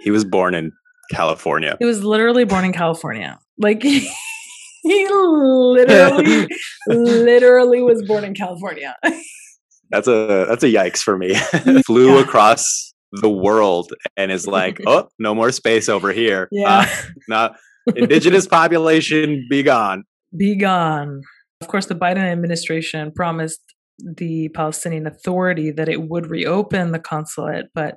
He 0.00 0.10
was 0.10 0.24
born 0.24 0.54
in 0.54 0.72
California. 1.12 1.76
He 1.78 1.84
was 1.84 2.02
literally 2.02 2.44
born 2.44 2.64
in 2.64 2.72
California. 2.72 3.38
Like 3.58 3.82
he 4.82 5.08
literally 5.08 6.48
literally 6.88 7.82
was 7.82 8.02
born 8.06 8.24
in 8.24 8.34
California. 8.34 8.96
that's 9.90 10.08
a 10.08 10.46
that's 10.48 10.64
a 10.64 10.68
yikes 10.68 10.98
for 10.98 11.16
me. 11.16 11.34
Flew 11.86 12.14
yeah. 12.14 12.22
across 12.22 12.92
the 13.12 13.28
world 13.28 13.92
and 14.16 14.30
is 14.30 14.46
like, 14.46 14.80
"Oh, 14.86 15.08
no 15.18 15.34
more 15.34 15.52
space 15.52 15.88
over 15.88 16.12
here." 16.12 16.48
Yeah. 16.50 16.86
Uh, 16.86 16.86
not 17.28 17.56
indigenous 17.94 18.46
population 18.46 19.46
be 19.50 19.62
gone. 19.62 20.04
Be 20.36 20.56
gone. 20.56 21.22
Of 21.60 21.68
course, 21.68 21.86
the 21.86 21.94
Biden 21.94 22.18
administration 22.18 23.12
promised 23.14 23.60
the 23.98 24.48
Palestinian 24.50 25.06
Authority 25.06 25.70
that 25.70 25.88
it 25.88 26.08
would 26.08 26.30
reopen 26.30 26.92
the 26.92 26.98
consulate, 26.98 27.66
but 27.74 27.96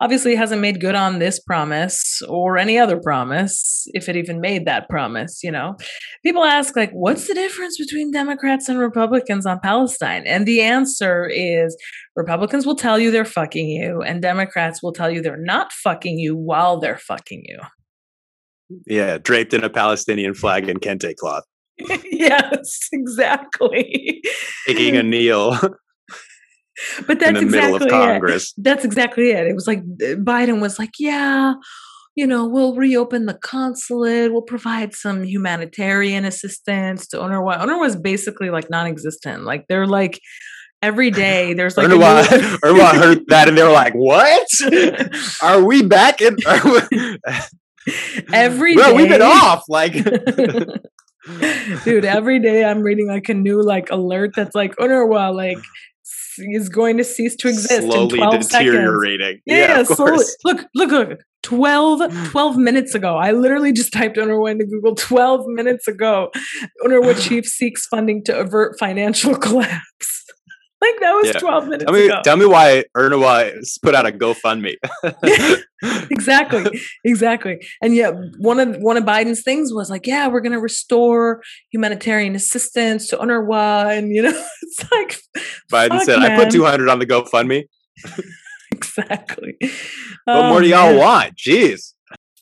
obviously 0.00 0.34
hasn't 0.34 0.60
made 0.60 0.80
good 0.80 0.96
on 0.96 1.20
this 1.20 1.38
promise 1.38 2.22
or 2.28 2.58
any 2.58 2.76
other 2.76 2.98
promise, 3.00 3.86
if 3.94 4.08
it 4.08 4.16
even 4.16 4.40
made 4.40 4.66
that 4.66 4.88
promise, 4.88 5.40
you 5.44 5.50
know. 5.50 5.76
People 6.24 6.44
ask, 6.44 6.74
like, 6.74 6.90
what's 6.90 7.28
the 7.28 7.34
difference 7.34 7.78
between 7.78 8.10
Democrats 8.10 8.68
and 8.68 8.80
Republicans 8.80 9.46
on 9.46 9.60
Palestine? 9.60 10.24
And 10.26 10.44
the 10.44 10.60
answer 10.60 11.26
is 11.26 11.76
Republicans 12.16 12.66
will 12.66 12.74
tell 12.74 12.98
you 12.98 13.10
they're 13.12 13.24
fucking 13.24 13.68
you, 13.68 14.02
and 14.02 14.20
Democrats 14.20 14.82
will 14.82 14.92
tell 14.92 15.10
you 15.10 15.22
they're 15.22 15.36
not 15.36 15.72
fucking 15.72 16.18
you 16.18 16.36
while 16.36 16.80
they're 16.80 16.98
fucking 16.98 17.44
you. 17.46 17.58
Yeah, 18.86 19.18
draped 19.18 19.54
in 19.54 19.62
a 19.62 19.70
Palestinian 19.70 20.34
flag 20.34 20.68
and 20.68 20.80
kente 20.80 21.14
cloth. 21.14 21.44
yes, 22.10 22.88
exactly. 22.92 24.22
Taking 24.66 24.96
a 24.96 25.02
kneel. 25.02 25.58
but 27.06 27.20
that's 27.20 27.38
in 27.38 27.46
the 27.46 27.50
middle 27.50 27.76
exactly 27.76 27.86
of 27.86 27.90
Congress. 27.90 28.54
It. 28.56 28.64
That's 28.64 28.84
exactly 28.84 29.30
it. 29.30 29.46
It 29.46 29.54
was 29.54 29.66
like 29.66 29.80
uh, 29.80 30.16
Biden 30.16 30.60
was 30.60 30.78
like, 30.78 30.92
yeah, 30.98 31.54
you 32.14 32.26
know, 32.26 32.46
we'll 32.46 32.74
reopen 32.74 33.26
the 33.26 33.34
consulate, 33.34 34.32
we'll 34.32 34.42
provide 34.42 34.94
some 34.94 35.22
humanitarian 35.22 36.24
assistance 36.24 37.06
to 37.08 37.16
UNRWA. 37.18 37.60
UNRWA 37.60 37.86
is 37.86 37.96
basically 37.96 38.50
like 38.50 38.68
non-existent. 38.68 39.44
Like 39.44 39.66
they're 39.68 39.86
like 39.86 40.20
every 40.82 41.10
day 41.24 41.54
there's 41.54 41.76
like 41.76 41.88
UNRWA, 41.88 42.24
UNRWA 42.58 42.92
heard 42.94 43.20
that 43.28 43.48
and 43.48 43.56
they 43.56 43.62
were 43.62 43.70
like, 43.70 43.94
"What? 43.94 44.46
Are 45.42 45.64
we 45.64 45.82
back 45.82 46.20
in?" 46.20 46.36
We... 46.36 47.18
every 48.32 48.76
well, 48.76 48.90
day- 48.90 48.96
we've 48.96 49.08
been 49.08 49.22
off. 49.22 49.64
Like, 49.68 49.94
dude, 51.84 52.04
every 52.04 52.38
day 52.40 52.64
I'm 52.64 52.82
reading 52.82 53.08
like 53.08 53.28
a 53.28 53.34
new 53.34 53.62
like 53.62 53.90
alert 53.90 54.32
that's 54.34 54.54
like 54.54 54.74
oh, 54.78 54.86
UNRWA 54.86 55.34
like 55.34 55.58
is 56.38 56.68
going 56.68 56.96
to 56.96 57.04
cease 57.04 57.36
to 57.36 57.48
exist 57.48 57.82
slowly 57.82 58.18
in 58.18 58.24
12 58.24 58.44
seconds. 58.44 58.72
deteriorating. 58.72 59.40
Yeah, 59.46 59.56
Yeah, 59.56 59.80
of 59.80 59.86
slowly. 59.86 60.24
Look, 60.44 60.66
look, 60.74 60.90
look. 60.90 61.18
12, 61.42 62.30
12 62.30 62.56
minutes 62.56 62.94
ago. 62.94 63.16
I 63.16 63.32
literally 63.32 63.72
just 63.72 63.92
typed 63.92 64.16
UNRWA 64.16 64.52
into 64.52 64.64
Google 64.64 64.94
12 64.94 65.46
minutes 65.48 65.88
ago. 65.88 66.30
UNRWA 66.84 67.20
chief 67.20 67.46
seeks 67.46 67.86
funding 67.86 68.22
to 68.24 68.38
avert 68.38 68.78
financial 68.78 69.34
collapse. 69.38 70.21
Like 70.82 71.00
that 71.00 71.12
was 71.12 71.26
Yeah. 71.28 71.38
12 71.40 71.64
minutes 71.64 71.84
Tell 71.84 71.94
me, 71.94 72.04
ago. 72.06 72.20
tell 72.24 72.36
me 72.36 72.46
why 72.46 72.84
s- 73.60 73.78
put 73.78 73.94
out 73.94 74.06
a 74.06 74.12
GoFundMe. 74.12 74.74
exactly 76.10 76.80
exactly 77.04 77.58
and 77.82 77.94
yet 77.94 78.14
one 78.38 78.60
of 78.60 78.76
one 78.76 78.96
of 78.96 79.04
biden's 79.04 79.42
things 79.42 79.72
was 79.72 79.90
like 79.90 80.06
yeah 80.06 80.28
we're 80.28 80.40
going 80.40 80.52
to 80.52 80.60
restore 80.60 81.42
humanitarian 81.72 82.34
assistance 82.36 83.08
to 83.08 83.16
UNRWA 83.16 83.96
and 83.98 84.14
you 84.14 84.22
know 84.22 84.44
it's 84.62 84.90
like 84.92 85.18
Biden 85.72 86.00
said, 86.02 86.18
"I 86.20 86.36
put 86.36 86.50
two 86.52 86.64
hundred 86.64 86.88
on 86.88 86.98
the 86.98 87.06
GoFundMe. 87.06 87.64
exactly 88.72 89.56
What 89.60 89.70
Oh, 90.26 90.48
more 90.50 90.60
do 90.60 90.66
um, 90.66 90.70
y'all 90.72 90.90
man. 90.92 90.98
want? 90.98 91.32
Jeez." 91.36 91.94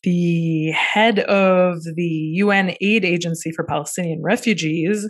the 0.03 0.71
head 0.71 1.19
of 1.19 1.83
the 1.95 2.03
UN 2.43 2.75
aid 2.81 3.05
agency 3.05 3.51
for 3.51 3.63
Palestinian 3.63 4.21
refugees 4.23 5.07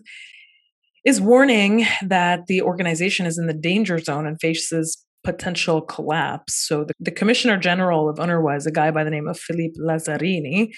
is 1.06 1.20
warning 1.20 1.86
that 2.06 2.48
the 2.48 2.62
organization 2.62 3.26
is 3.26 3.38
in 3.38 3.48
the 3.48 3.54
danger 3.54 4.00
zone 4.00 4.28
and 4.28 4.40
faces 4.40 5.04
potential 5.24 5.82
collapse. 5.82 6.56
So 6.56 6.84
the, 6.84 6.94
the 7.00 7.12
Commissioner 7.12 7.58
General 7.58 8.10
of 8.10 8.18
UNRWA 8.18 8.58
is 8.58 8.66
a 8.66 8.72
guy 8.72 8.92
by 8.92 9.04
the 9.04 9.10
name 9.10 9.28
of 9.28 9.40
Philippe 9.40 9.76
Lazzarini. 9.80 10.74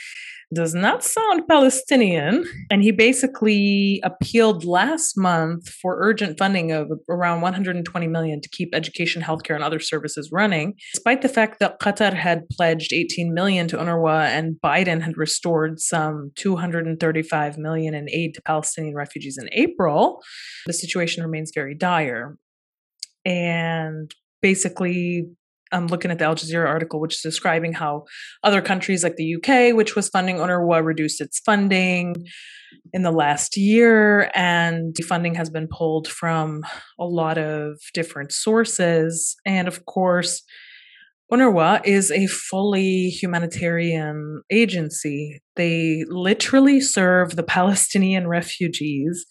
Does 0.54 0.74
not 0.74 1.04
sound 1.04 1.48
Palestinian. 1.48 2.46
And 2.70 2.84
he 2.84 2.92
basically 2.92 4.02
appealed 4.04 4.66
last 4.66 5.18
month 5.18 5.70
for 5.70 5.98
urgent 6.00 6.38
funding 6.38 6.72
of 6.72 6.92
around 7.10 7.42
120 7.42 8.08
million 8.08 8.42
to 8.42 8.50
keep 8.50 8.74
education, 8.74 9.22
healthcare, 9.22 9.56
and 9.56 9.63
other 9.63 9.80
services 9.80 10.30
running, 10.32 10.76
despite 10.94 11.22
the 11.22 11.30
fact 11.30 11.60
that 11.60 11.80
Qatar 11.80 12.13
had 12.13 12.48
pledged 12.50 12.94
18 12.94 13.34
million 13.34 13.68
to 13.70 13.78
UNRWA 13.78 14.26
and 14.28 14.56
Biden 14.63 15.02
had 15.02 15.18
restored 15.18 15.80
some 15.80 16.32
235 16.36 17.58
million 17.58 17.94
in 17.94 18.10
aid 18.10 18.34
to 18.36 18.42
Palestinian 18.42 18.96
refugees 18.96 19.38
in 19.38 19.50
April. 19.54 20.22
The 20.66 20.74
situation 20.74 21.24
remains 21.24 21.52
very 21.54 21.76
dire. 21.76 22.38
And 23.26 24.13
basically, 24.42 25.28
I'm 25.74 25.88
looking 25.88 26.12
at 26.12 26.20
the 26.20 26.26
Al 26.26 26.36
Jazeera 26.36 26.68
article, 26.68 27.00
which 27.00 27.16
is 27.16 27.22
describing 27.22 27.74
how 27.74 28.06
other 28.44 28.62
countries 28.62 29.04
like 29.04 29.16
the 29.16 29.36
UK, 29.36 29.76
which 29.76 29.96
was 29.96 30.10
funding 30.10 30.38
UNRWA, 30.38 30.86
reduced 30.86 31.20
its 31.20 31.40
funding 31.40 32.26
in 32.94 33.02
the 33.02 33.12
last 33.12 33.58
year, 33.58 34.32
and 34.36 34.96
funding 35.08 35.36
has 35.36 35.50
been 35.50 35.68
pulled 35.68 36.08
from 36.08 36.64
a 37.00 37.06
lot 37.06 37.38
of 37.38 37.80
different 37.94 38.32
sources. 38.32 39.36
And 39.46 39.68
of 39.68 39.86
course, 39.86 40.44
UNRWA 41.32 41.82
is 41.86 42.12
a 42.12 42.28
fully 42.28 43.10
humanitarian 43.10 44.44
agency. 44.52 45.42
They 45.56 46.04
literally 46.08 46.80
serve 46.80 47.36
the 47.36 47.44
Palestinian 47.44 48.28
refugees 48.40 49.26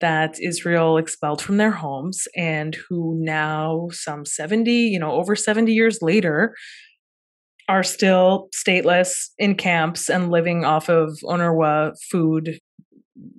that 0.00 0.38
Israel 0.40 0.98
expelled 0.98 1.40
from 1.40 1.56
their 1.56 1.70
homes 1.70 2.28
and 2.36 2.76
who 2.88 3.16
now, 3.18 3.88
some 3.92 4.24
70, 4.24 4.70
you 4.70 4.98
know, 4.98 5.12
over 5.12 5.34
70 5.34 5.72
years 5.72 5.98
later, 6.02 6.54
are 7.68 7.82
still 7.82 8.48
stateless 8.54 9.30
in 9.38 9.54
camps 9.54 10.08
and 10.08 10.30
living 10.30 10.64
off 10.64 10.88
of 10.88 11.18
UNRWA 11.24 11.92
food 12.10 12.60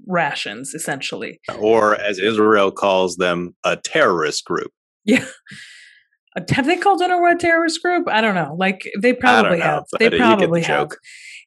rations, 0.08 0.74
essentially. 0.74 1.39
Or 1.60 1.96
as 1.96 2.20
Israel 2.20 2.72
calls 2.72 3.17
them, 3.17 3.56
a 3.63 3.78
terrorist 3.78 4.46
group. 4.46 4.72
Yeah. 5.06 5.26
Have 6.52 6.65
they 6.65 6.78
called 6.78 7.02
UNRWA 7.02 7.36
a 7.36 7.38
terrorist 7.38 7.82
group? 7.82 8.08
I 8.10 8.22
don't 8.22 8.36
know. 8.36 8.56
Like 8.58 8.89
they 9.02 9.13
probably 9.13 9.60
know, 9.60 9.63
have. 9.63 9.84
They 9.98 10.06
get 10.06 10.12
the 10.12 10.17
probably 10.17 10.62
have. 10.62 10.89
joke. 10.89 10.98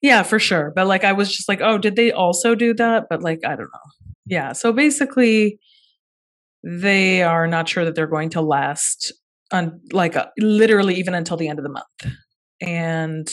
Yeah, 0.02 0.22
for 0.22 0.38
sure. 0.38 0.72
But 0.74 0.86
like 0.86 1.04
I 1.04 1.12
was 1.12 1.30
just 1.30 1.48
like, 1.48 1.60
oh, 1.60 1.78
did 1.78 1.96
they 1.96 2.10
also 2.10 2.54
do 2.54 2.74
that? 2.74 3.06
But 3.10 3.22
like 3.22 3.40
I 3.44 3.50
don't 3.50 3.70
know. 3.72 3.99
Yeah. 4.30 4.52
So 4.52 4.72
basically 4.72 5.58
they 6.62 7.22
are 7.22 7.46
not 7.46 7.68
sure 7.68 7.84
that 7.84 7.94
they're 7.94 8.06
going 8.06 8.30
to 8.30 8.40
last 8.40 9.12
on 9.52 9.80
like 9.92 10.16
uh, 10.16 10.26
literally 10.38 10.94
even 10.94 11.14
until 11.14 11.36
the 11.36 11.48
end 11.48 11.58
of 11.58 11.64
the 11.64 11.70
month. 11.70 12.16
And 12.60 13.28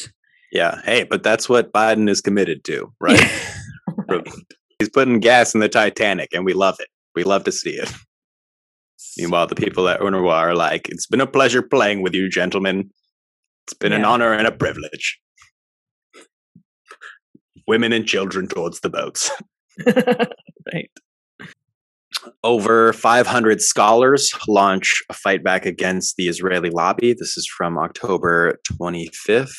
Yeah. 0.52 0.82
Hey, 0.84 1.04
but 1.04 1.24
that's 1.24 1.48
what 1.48 1.72
Biden 1.72 2.10
is 2.10 2.20
committed 2.20 2.64
to, 2.66 2.92
right? 3.00 3.22
Right. 4.10 4.28
He's 4.80 4.90
putting 4.90 5.20
gas 5.20 5.54
in 5.54 5.60
the 5.60 5.70
Titanic, 5.70 6.30
and 6.34 6.46
we 6.46 6.54
love 6.54 6.78
it. 6.80 6.88
We 7.16 7.24
love 7.24 7.44
to 7.46 7.52
see 7.52 7.72
it. 7.72 7.92
Meanwhile, 9.18 9.48
the 9.48 9.56
people 9.56 9.90
at 9.90 10.00
UNRWA 10.00 10.32
are 10.32 10.56
like, 10.56 10.88
"It's 10.90 11.08
been 11.08 11.22
a 11.22 11.28
pleasure 11.28 11.64
playing 11.64 12.04
with 12.04 12.14
you, 12.14 12.30
gentlemen. 12.30 12.92
It's 13.66 13.74
been 13.74 13.92
an 13.92 14.06
honor 14.06 14.34
and 14.34 14.48
a 14.48 14.52
privilege." 14.52 15.20
Women 17.68 17.92
and 17.92 18.06
children 18.06 18.48
towards 18.48 18.80
the 18.82 18.90
boats. 18.90 19.32
right. 20.74 20.90
Over 22.44 22.94
500 22.94 23.62
scholars 23.62 24.32
launch 24.48 25.04
a 25.10 25.14
fight 25.14 25.44
back 25.44 25.66
against 25.66 26.16
the 26.16 26.28
Israeli 26.28 26.70
lobby. 26.70 27.14
This 27.14 27.38
is 27.38 27.48
from 27.48 27.78
October 27.78 28.60
25th. 28.72 29.56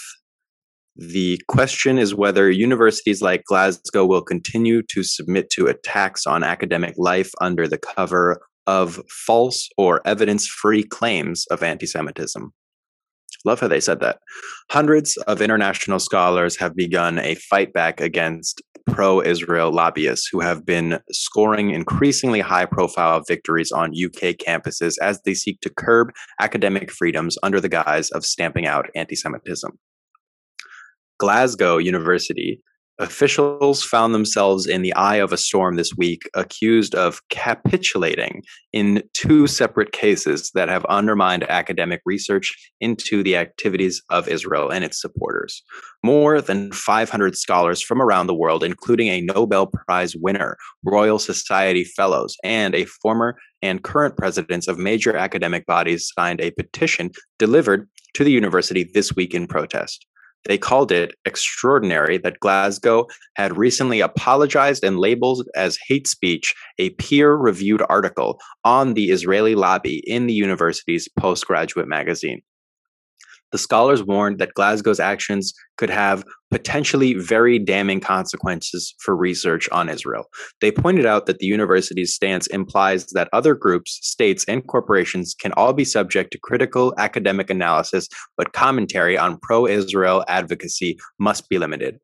The 0.97 1.41
question 1.47 1.97
is 1.97 2.15
whether 2.15 2.51
universities 2.51 3.23
like 3.23 3.45
Glasgow 3.45 4.05
will 4.05 4.23
continue 4.23 4.83
to 4.91 5.05
submit 5.05 5.49
to 5.51 5.67
attacks 5.67 6.27
on 6.27 6.43
academic 6.43 6.95
life 6.99 7.31
under 7.41 7.69
the 7.69 7.79
cover 7.79 8.41
of 8.67 9.01
false 9.09 9.69
or 9.79 10.07
evidence 10.07 10.47
free 10.49 10.83
claims 10.83 11.47
of 11.53 11.63
anti 11.63 11.87
Semitism. 11.87 12.53
Love 13.45 13.61
how 13.61 13.69
they 13.69 13.81
said 13.81 14.01
that. 14.01 14.19
Hundreds 14.71 15.17
of 15.29 15.41
international 15.41 15.99
scholars 15.99 16.57
have 16.57 16.75
begun 16.75 17.19
a 17.19 17.35
fight 17.37 17.73
back 17.73 18.01
against 18.01 18.63
pro 18.91 19.21
Israel 19.21 19.71
lobbyists 19.71 20.29
who 20.31 20.41
have 20.41 20.65
been 20.65 20.99
scoring 21.13 21.71
increasingly 21.71 22.41
high 22.41 22.65
profile 22.65 23.23
victories 23.27 23.71
on 23.71 23.91
UK 23.91 24.35
campuses 24.37 24.95
as 25.01 25.21
they 25.23 25.35
seek 25.35 25.61
to 25.61 25.71
curb 25.71 26.11
academic 26.41 26.91
freedoms 26.91 27.39
under 27.43 27.61
the 27.61 27.69
guise 27.69 28.11
of 28.11 28.25
stamping 28.25 28.67
out 28.67 28.89
anti 28.95 29.15
Semitism. 29.15 29.79
Glasgow 31.19 31.79
University 31.79 32.63
officials 32.99 33.83
found 33.83 34.15
themselves 34.15 34.67
in 34.67 34.83
the 34.83 34.93
eye 34.95 35.17
of 35.17 35.33
a 35.33 35.37
storm 35.37 35.77
this 35.77 35.95
week, 35.97 36.29
accused 36.35 36.95
of 36.95 37.21
capitulating 37.29 38.43
in 38.73 39.03
two 39.15 39.47
separate 39.47 39.93
cases 39.93 40.51
that 40.55 40.69
have 40.69 40.85
undermined 40.87 41.49
academic 41.49 42.01
research 42.05 42.73
into 42.81 43.23
the 43.23 43.37
activities 43.37 44.03
of 44.11 44.29
Israel 44.29 44.71
and 44.71 44.85
its 44.85 45.01
supporters. 45.01 45.63
More 46.03 46.41
than 46.41 46.73
500 46.73 47.37
scholars 47.37 47.81
from 47.81 48.03
around 48.03 48.27
the 48.27 48.35
world, 48.35 48.65
including 48.65 49.09
a 49.09 49.21
Nobel 49.21 49.67
Prize 49.67 50.17
winner, 50.17 50.57
Royal 50.85 51.19
Society 51.19 51.85
fellows, 51.85 52.37
and 52.43 52.75
a 52.75 52.85
former 52.85 53.37
and 53.63 53.83
current 53.83 54.17
presidents 54.17 54.69
of 54.69 54.79
major 54.79 55.17
academic 55.17 55.67
bodies, 55.67 56.13
signed 56.17 56.41
a 56.41 56.53
petition 56.53 57.11
delivered 57.39 57.89
to 58.15 58.25
the 58.25 58.31
university 58.31 58.85
this 58.95 59.15
week 59.15 59.35
in 59.35 59.47
protest. 59.47 60.07
They 60.45 60.59
called 60.59 60.93
it 60.93 61.15
extraordinary 61.25 62.19
that 62.19 62.41
Glasgow 62.41 63.07
had 63.37 63.57
recently 63.57 64.01
apologized 64.01 64.85
and 64.85 64.99
labeled 64.99 65.47
as 65.55 65.79
hate 65.89 66.07
speech 66.07 66.55
a 66.79 66.91
peer 66.91 67.35
reviewed 67.35 67.83
article 67.89 68.41
on 68.65 68.95
the 68.95 69.11
Israeli 69.11 69.55
lobby 69.55 70.03
in 70.07 70.27
the 70.27 70.35
university's 70.35 71.09
postgraduate 71.19 71.89
magazine 71.89 72.41
the 73.53 73.59
scholars 73.59 74.03
warned 74.03 74.39
that 74.39 74.55
Glasgow's 74.55 75.01
actions 75.01 75.53
could 75.77 75.91
have 75.91 76.25
potentially 76.51 77.15
very 77.15 77.59
damning 77.59 78.01
consequences 78.01 78.95
for 78.99 79.15
research 79.17 79.69
on 79.71 79.89
Israel. 79.89 80.25
They 80.61 80.73
pointed 80.73 81.07
out 81.07 81.27
that 81.27 81.39
the 81.39 81.47
university's 81.47 82.15
stance 82.15 82.47
implies 82.49 83.07
that 83.09 83.29
other 83.33 83.55
groups, 83.55 83.99
states, 84.03 84.45
and 84.49 84.67
corporations 84.67 85.35
can 85.39 85.53
all 85.53 85.73
be 85.73 85.85
subject 85.85 86.33
to 86.33 86.39
critical 86.39 86.95
academic 86.99 87.51
analysis, 87.51 88.09
but 88.37 88.53
commentary 88.53 89.17
on 89.19 89.39
pro 89.41 89.67
Israel 89.67 90.25
advocacy 90.29 90.99
must 91.19 91.49
be 91.49 91.59
limited. 91.59 92.01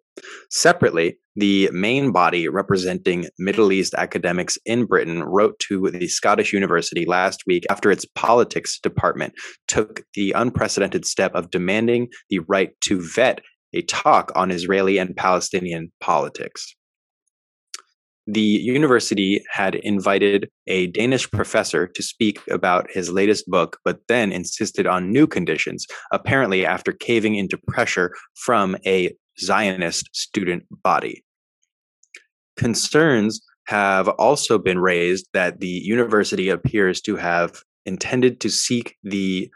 Separately, 0.50 1.18
the 1.36 1.68
main 1.72 2.12
body 2.12 2.48
representing 2.48 3.26
Middle 3.38 3.72
East 3.72 3.94
academics 3.94 4.56
in 4.64 4.86
Britain 4.86 5.22
wrote 5.24 5.58
to 5.68 5.90
the 5.90 6.06
Scottish 6.06 6.52
University 6.52 7.04
last 7.06 7.42
week 7.46 7.64
after 7.70 7.90
its 7.90 8.06
politics 8.14 8.78
department 8.78 9.34
took 9.66 10.02
the 10.14 10.32
unprecedented 10.32 11.04
step 11.04 11.34
of 11.34 11.50
demanding 11.50 12.08
the 12.30 12.38
right 12.40 12.70
to 12.82 13.00
vet 13.02 13.40
a 13.72 13.82
talk 13.82 14.30
on 14.36 14.52
Israeli 14.52 14.98
and 14.98 15.16
Palestinian 15.16 15.90
politics. 16.00 16.76
The 18.26 18.40
university 18.40 19.44
had 19.50 19.74
invited 19.74 20.48
a 20.66 20.86
Danish 20.86 21.30
professor 21.30 21.86
to 21.86 22.02
speak 22.02 22.40
about 22.50 22.90
his 22.90 23.10
latest 23.10 23.44
book, 23.46 23.78
but 23.84 23.98
then 24.08 24.32
insisted 24.32 24.86
on 24.86 25.12
new 25.12 25.26
conditions, 25.26 25.86
apparently 26.10 26.64
after 26.64 26.92
caving 26.92 27.34
into 27.34 27.58
pressure 27.68 28.12
from 28.34 28.76
a 28.86 29.14
Zionist 29.38 30.08
student 30.14 30.64
body. 30.70 31.24
Concerns 32.56 33.40
have 33.66 34.08
also 34.08 34.58
been 34.58 34.78
raised 34.78 35.28
that 35.32 35.60
the 35.60 35.66
university 35.66 36.48
appears 36.48 37.00
to 37.02 37.16
have 37.16 37.62
intended 37.86 38.40
to 38.40 38.50
seek 38.50 38.96
the 39.02 39.50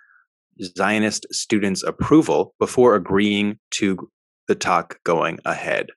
Zionist 0.77 1.27
students' 1.31 1.83
approval 1.83 2.55
before 2.59 2.95
agreeing 2.95 3.59
to 3.73 4.11
the 4.49 4.55
talk 4.55 4.99
going 5.05 5.39
ahead. 5.45 5.89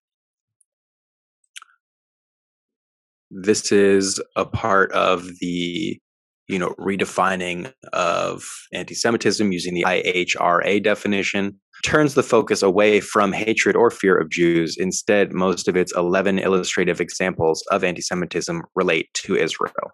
This 3.32 3.72
is 3.72 4.22
a 4.36 4.46
part 4.46 4.91
of 4.91 5.26
the 5.39 6.00
you 6.48 6.60
know 6.60 6.76
redefining 6.78 7.72
of 7.94 8.44
anti-Semitism 8.74 9.52
using 9.52 9.74
the 9.74 9.86
IHRA 9.88 10.84
definition 10.84 11.60
turns 11.84 12.13
the 12.13 12.24
focus 12.24 12.62
away 12.62 13.00
from 13.00 13.32
hatred 13.32 13.76
or 13.76 13.89
fear 13.89 14.17
of 14.17 14.30
Jews. 14.30 14.78
Instead, 14.78 15.34
most 15.34 15.67
of 15.67 15.76
its 15.76 15.94
11 15.96 16.39
illustrative 16.39 17.00
examples 17.00 17.63
of 17.72 17.84
anti 17.84 18.02
Semitism 18.02 18.62
relate 18.76 19.13
to 19.15 19.36
Israel. 19.36 19.91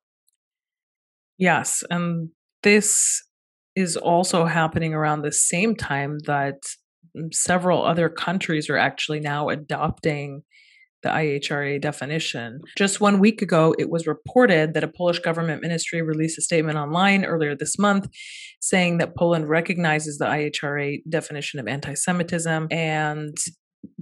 Yes. 1.38 1.84
And 1.89 2.30
this 2.63 3.23
is 3.76 3.95
also 3.95 4.45
happening 4.45 4.93
around 4.93 5.21
the 5.21 5.32
same 5.32 5.76
time 5.76 6.17
that 6.26 6.63
mm, 7.15 7.34
several 7.34 7.86
other 7.86 8.10
countries 8.10 8.69
are 8.69 8.78
actually 8.78 9.19
now 9.19 9.50
adopting 9.50 10.41
the 11.03 11.10
IHRA 11.10 11.79
definition. 11.79 12.60
Just 12.77 12.99
one 12.99 13.19
week 13.19 13.41
ago, 13.41 13.75
it 13.77 13.89
was 13.89 14.07
reported 14.07 14.73
that 14.73 14.83
a 14.83 14.88
Polish 14.88 15.19
government 15.19 15.62
ministry 15.62 16.01
released 16.01 16.38
a 16.38 16.41
statement 16.41 16.77
online 16.77 17.23
earlier 17.23 17.55
this 17.55 17.77
month 17.77 18.07
saying 18.62 18.97
that 18.97 19.15
Poland 19.15 19.47
recognizes 19.47 20.17
the 20.17 20.25
IHRA 20.25 21.01
definition 21.10 21.60
of 21.60 21.67
anti 21.67 21.93
Semitism. 21.93 22.67
And 22.71 23.38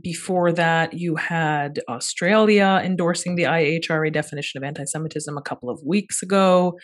before 0.02 0.52
that, 0.54 0.94
you 0.94 1.16
had 1.16 1.80
Australia 1.90 2.82
endorsing 2.84 3.36
the 3.36 3.44
IHRA 3.44 4.12
definition 4.12 4.58
of 4.58 4.64
anti 4.64 4.86
Semitism 4.86 5.38
a 5.38 5.42
couple 5.42 5.70
of 5.70 5.82
weeks 5.86 6.24
ago 6.24 6.78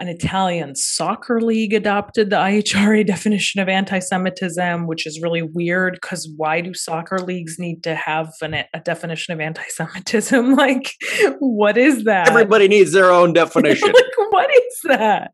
an 0.00 0.08
Italian 0.08 0.74
soccer 0.74 1.40
league 1.40 1.72
adopted 1.72 2.30
the 2.30 2.36
IHRA 2.36 3.06
definition 3.06 3.60
of 3.60 3.68
anti 3.68 3.98
Semitism, 3.98 4.86
which 4.86 5.06
is 5.06 5.20
really 5.22 5.42
weird 5.42 5.94
because 5.94 6.28
why 6.36 6.60
do 6.60 6.74
soccer 6.74 7.18
leagues 7.18 7.58
need 7.58 7.82
to 7.84 7.94
have 7.94 8.32
an, 8.42 8.54
a 8.54 8.80
definition 8.84 9.32
of 9.32 9.40
anti 9.40 9.64
Semitism? 9.68 10.56
Like, 10.62 10.94
what 11.40 11.76
is 11.76 12.04
that? 12.04 12.28
Everybody 12.28 12.68
needs 12.68 12.92
their 12.92 13.10
own 13.10 13.32
definition. 13.34 13.88
like, 13.88 14.30
what 14.30 14.50
is 14.54 14.80
that? 14.84 15.32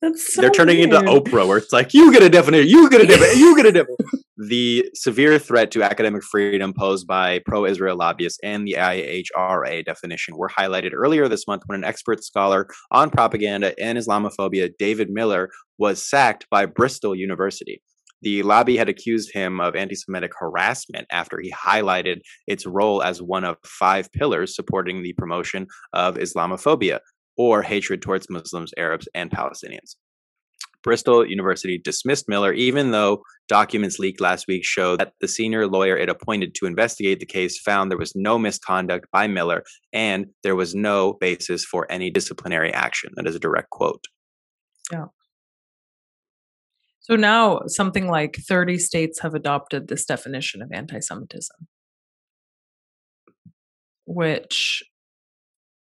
That's 0.00 0.34
so 0.34 0.40
They're 0.40 0.50
turning 0.50 0.78
weird. 0.78 0.92
into 0.94 1.10
Oprah, 1.10 1.46
where 1.46 1.58
it's 1.58 1.72
like, 1.72 1.94
you 1.94 2.12
get 2.12 2.22
a 2.22 2.28
definition, 2.28 2.68
you 2.68 2.88
get 2.90 3.02
a 3.02 3.06
definition, 3.06 3.38
you 3.38 3.56
get 3.56 3.66
a 3.66 3.72
definition. 3.72 3.96
The 4.36 4.88
severe 4.94 5.38
threat 5.38 5.70
to 5.70 5.82
academic 5.82 6.22
freedom 6.24 6.72
posed 6.72 7.06
by 7.06 7.40
pro 7.46 7.64
Israel 7.64 7.96
lobbyists 7.96 8.40
and 8.42 8.66
the 8.66 8.76
IHRA 8.78 9.84
definition 9.84 10.36
were 10.36 10.48
highlighted 10.48 10.90
earlier 10.92 11.28
this 11.28 11.46
month 11.46 11.62
when 11.66 11.78
an 11.78 11.84
expert 11.84 12.24
scholar 12.24 12.66
on 12.90 13.10
propaganda 13.10 13.74
and 13.80 13.96
Islamophobia, 13.96 14.72
David 14.78 15.10
Miller, 15.10 15.50
was 15.78 16.02
sacked 16.02 16.46
by 16.50 16.66
Bristol 16.66 17.14
University. 17.14 17.80
The 18.22 18.42
lobby 18.42 18.76
had 18.76 18.88
accused 18.88 19.32
him 19.34 19.60
of 19.60 19.76
anti 19.76 19.94
Semitic 19.94 20.32
harassment 20.36 21.06
after 21.10 21.40
he 21.40 21.52
highlighted 21.52 22.20
its 22.46 22.66
role 22.66 23.02
as 23.02 23.20
one 23.20 23.44
of 23.44 23.58
five 23.64 24.10
pillars 24.12 24.56
supporting 24.56 25.02
the 25.02 25.12
promotion 25.12 25.66
of 25.92 26.16
Islamophobia 26.16 27.00
or 27.36 27.62
hatred 27.62 28.00
towards 28.00 28.30
Muslims, 28.30 28.72
Arabs, 28.78 29.08
and 29.14 29.30
Palestinians. 29.30 29.96
Bristol 30.84 31.26
University 31.26 31.78
dismissed 31.78 32.28
Miller, 32.28 32.52
even 32.52 32.92
though 32.92 33.22
documents 33.48 33.98
leaked 33.98 34.20
last 34.20 34.46
week 34.46 34.64
show 34.64 34.96
that 34.96 35.14
the 35.20 35.26
senior 35.26 35.66
lawyer 35.66 35.96
it 35.96 36.08
appointed 36.08 36.54
to 36.54 36.66
investigate 36.66 37.18
the 37.18 37.26
case 37.26 37.58
found 37.58 37.90
there 37.90 37.98
was 37.98 38.14
no 38.14 38.38
misconduct 38.38 39.06
by 39.10 39.26
Miller 39.26 39.64
and 39.92 40.26
there 40.42 40.54
was 40.54 40.74
no 40.74 41.14
basis 41.14 41.64
for 41.64 41.90
any 41.90 42.10
disciplinary 42.10 42.72
action. 42.72 43.10
That 43.16 43.26
is 43.26 43.34
a 43.34 43.40
direct 43.40 43.70
quote. 43.70 44.04
Yeah. 44.92 45.06
So 47.00 47.16
now 47.16 47.62
something 47.66 48.06
like 48.06 48.36
30 48.48 48.78
states 48.78 49.20
have 49.20 49.34
adopted 49.34 49.88
this 49.88 50.06
definition 50.06 50.62
of 50.62 50.70
anti 50.72 51.00
Semitism, 51.00 51.66
which 54.06 54.82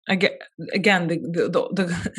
again, 0.08 0.38
again 0.72 1.08
the, 1.08 1.16
the, 1.16 1.68
the, 1.72 2.12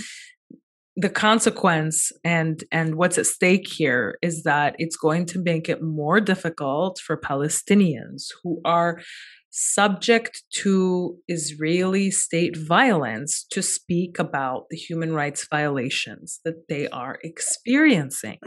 the 1.01 1.09
consequence 1.09 2.11
and 2.23 2.63
and 2.71 2.95
what's 2.95 3.17
at 3.17 3.25
stake 3.25 3.67
here 3.67 4.19
is 4.21 4.43
that 4.43 4.75
it's 4.77 4.95
going 4.95 5.25
to 5.25 5.39
make 5.39 5.67
it 5.67 5.81
more 5.81 6.21
difficult 6.21 6.99
for 6.99 7.17
Palestinians 7.17 8.27
who 8.43 8.61
are 8.65 9.01
subject 9.49 10.43
to 10.53 11.17
Israeli 11.27 12.11
state 12.11 12.55
violence 12.55 13.45
to 13.49 13.63
speak 13.63 14.19
about 14.19 14.65
the 14.69 14.77
human 14.77 15.13
rights 15.13 15.47
violations 15.49 16.39
that 16.45 16.67
they 16.69 16.87
are 16.89 17.17
experiencing. 17.23 18.37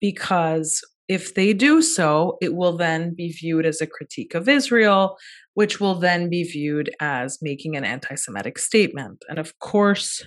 Because 0.00 0.80
if 1.08 1.34
they 1.34 1.54
do 1.54 1.80
so, 1.80 2.36
it 2.42 2.54
will 2.54 2.76
then 2.76 3.14
be 3.14 3.30
viewed 3.30 3.64
as 3.64 3.80
a 3.80 3.86
critique 3.86 4.34
of 4.34 4.48
Israel, 4.48 5.16
which 5.54 5.80
will 5.80 5.94
then 5.94 6.28
be 6.28 6.42
viewed 6.42 6.90
as 7.00 7.38
making 7.40 7.76
an 7.76 7.84
anti 7.84 8.16
Semitic 8.16 8.58
statement. 8.58 9.24
And 9.28 9.38
of 9.38 9.58
course, 9.60 10.22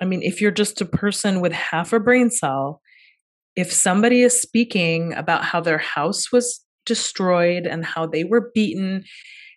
I 0.00 0.04
mean, 0.04 0.22
if 0.22 0.40
you're 0.40 0.50
just 0.50 0.80
a 0.80 0.86
person 0.86 1.40
with 1.40 1.52
half 1.52 1.92
a 1.92 2.00
brain 2.00 2.30
cell, 2.30 2.80
if 3.56 3.72
somebody 3.72 4.22
is 4.22 4.40
speaking 4.40 5.12
about 5.14 5.44
how 5.44 5.60
their 5.60 5.78
house 5.78 6.32
was 6.32 6.64
destroyed 6.86 7.66
and 7.66 7.84
how 7.84 8.06
they 8.06 8.24
were 8.24 8.50
beaten 8.54 9.04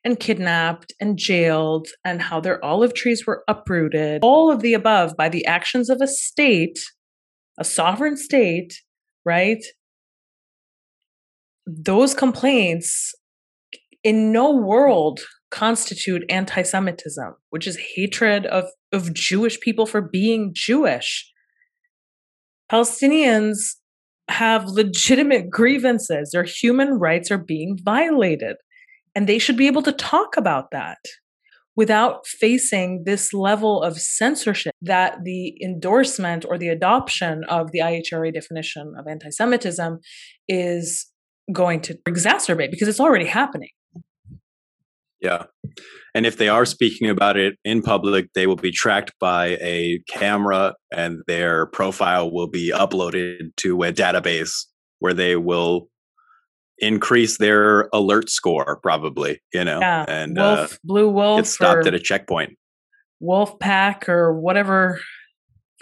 and 0.03 0.19
kidnapped 0.19 0.93
and 0.99 1.17
jailed 1.17 1.87
and 2.03 2.21
how 2.21 2.41
their 2.41 2.63
olive 2.63 2.93
trees 2.93 3.25
were 3.25 3.43
uprooted, 3.47 4.21
all 4.23 4.51
of 4.51 4.61
the 4.61 4.73
above 4.73 5.15
by 5.15 5.29
the 5.29 5.45
actions 5.45 5.89
of 5.89 6.01
a 6.01 6.07
state, 6.07 6.79
a 7.57 7.63
sovereign 7.63 8.17
state, 8.17 8.73
right? 9.25 9.63
Those 11.65 12.13
complaints 12.13 13.13
in 14.03 14.33
no 14.33 14.51
world 14.51 15.21
constitute 15.49 16.25
anti 16.29 16.63
Semitism, 16.63 17.35
which 17.51 17.67
is 17.67 17.77
hatred 17.95 18.45
of, 18.47 18.65
of 18.93 19.13
Jewish 19.13 19.59
people 19.59 19.85
for 19.85 20.01
being 20.01 20.51
Jewish. 20.53 21.29
Palestinians 22.71 23.75
have 24.29 24.65
legitimate 24.67 25.49
grievances. 25.49 26.31
Their 26.31 26.43
human 26.43 26.99
rights 26.99 27.29
are 27.31 27.37
being 27.37 27.77
violated. 27.83 28.55
And 29.15 29.27
they 29.27 29.39
should 29.39 29.57
be 29.57 29.67
able 29.67 29.83
to 29.83 29.91
talk 29.91 30.37
about 30.37 30.71
that 30.71 30.99
without 31.75 32.25
facing 32.27 33.03
this 33.05 33.33
level 33.33 33.81
of 33.81 33.99
censorship 33.99 34.73
that 34.81 35.23
the 35.23 35.55
endorsement 35.61 36.45
or 36.47 36.57
the 36.57 36.67
adoption 36.69 37.43
of 37.49 37.71
the 37.71 37.79
IHRA 37.79 38.33
definition 38.33 38.93
of 38.97 39.07
anti 39.07 39.29
Semitism 39.29 39.99
is 40.47 41.07
going 41.51 41.81
to 41.81 41.95
exacerbate 42.07 42.71
because 42.71 42.87
it's 42.87 42.99
already 42.99 43.25
happening. 43.25 43.69
Yeah. 45.23 45.45
And 46.13 46.25
if 46.25 46.37
they 46.37 46.49
are 46.49 46.65
speaking 46.65 47.09
about 47.09 47.37
it 47.37 47.55
in 47.63 47.81
public, 47.81 48.27
they 48.35 48.45
will 48.45 48.57
be 48.57 48.71
tracked 48.71 49.13
by 49.19 49.57
a 49.61 50.03
camera 50.09 50.75
and 50.91 51.21
their 51.27 51.65
profile 51.67 52.29
will 52.29 52.47
be 52.49 52.71
uploaded 52.75 53.55
to 53.57 53.83
a 53.83 53.93
database 53.93 54.65
where 54.99 55.13
they 55.13 55.37
will 55.37 55.87
increase 56.79 57.37
their 57.37 57.87
alert 57.93 58.29
score, 58.29 58.79
probably. 58.83 59.41
You 59.53 59.63
know, 59.63 59.79
Yeah. 59.79 60.05
and 60.07 60.37
uh, 60.37 60.67
blue 60.83 61.07
wolf, 61.09 61.39
get 61.39 61.47
stopped 61.47 61.87
at 61.87 61.93
a 61.93 61.99
checkpoint. 61.99 62.57
wolf 63.21 63.57
pack, 63.59 64.09
or 64.09 64.37
whatever. 64.37 64.99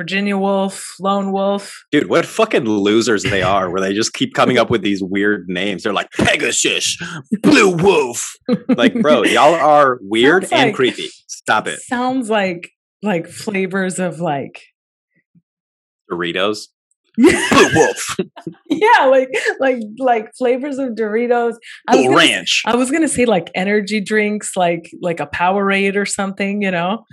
Virginia 0.02 0.36
Woolf, 0.36 0.96
lone 1.00 1.32
wolf. 1.32 1.86
Dude, 1.92 2.10
what 2.10 2.26
fucking 2.26 2.64
losers 2.66 3.22
they 3.22 3.44
are, 3.44 3.70
where 3.70 3.80
they 3.80 3.94
just 3.94 4.14
keep 4.14 4.34
coming 4.34 4.58
up 4.58 4.72
with 4.72 4.82
these 4.82 5.04
weird 5.04 5.48
names. 5.48 5.84
They're 5.84 5.94
like 5.94 6.10
Pegasus, 6.18 6.98
Blue 7.44 7.70
Wolf. 7.78 8.34
Like, 8.68 8.96
bro, 8.96 9.22
y'all 9.26 9.54
are 9.54 10.00
weird 10.02 10.48
Sounds 10.48 10.54
and 10.54 10.68
like- 10.70 10.76
creepy. 10.76 11.10
Stop 11.28 11.68
it. 11.68 11.80
Sounds 11.82 12.32
like 12.32 12.72
like 13.04 13.28
flavors 13.28 14.00
of 14.00 14.20
like 14.20 14.60
Doritos. 16.12 16.70
Blue 17.18 17.70
Wolf. 17.76 18.18
Yeah, 18.72 19.06
like 19.06 19.30
like 19.60 19.78
like 20.00 20.32
flavors 20.36 20.80
of 20.80 20.96
Doritos. 20.96 21.54
I 21.88 21.96
was 21.98 22.06
gonna- 22.06 22.18
Ranch. 22.18 22.64
I 22.66 22.76
was 22.76 22.90
gonna 22.90 23.08
say 23.08 23.26
like 23.26 23.52
energy 23.54 24.02
drinks, 24.02 24.58
like 24.58 24.90
like 25.00 25.20
a 25.20 25.28
Powerade 25.28 25.96
or 25.96 26.08
something, 26.08 26.64
you 26.64 26.72
know. 26.72 27.04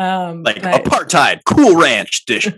Um, 0.00 0.42
Like 0.42 0.62
but- 0.62 0.84
apartheid. 0.84 1.40
Cool 1.44 1.76
Ranch 1.76 2.24
dish. 2.26 2.46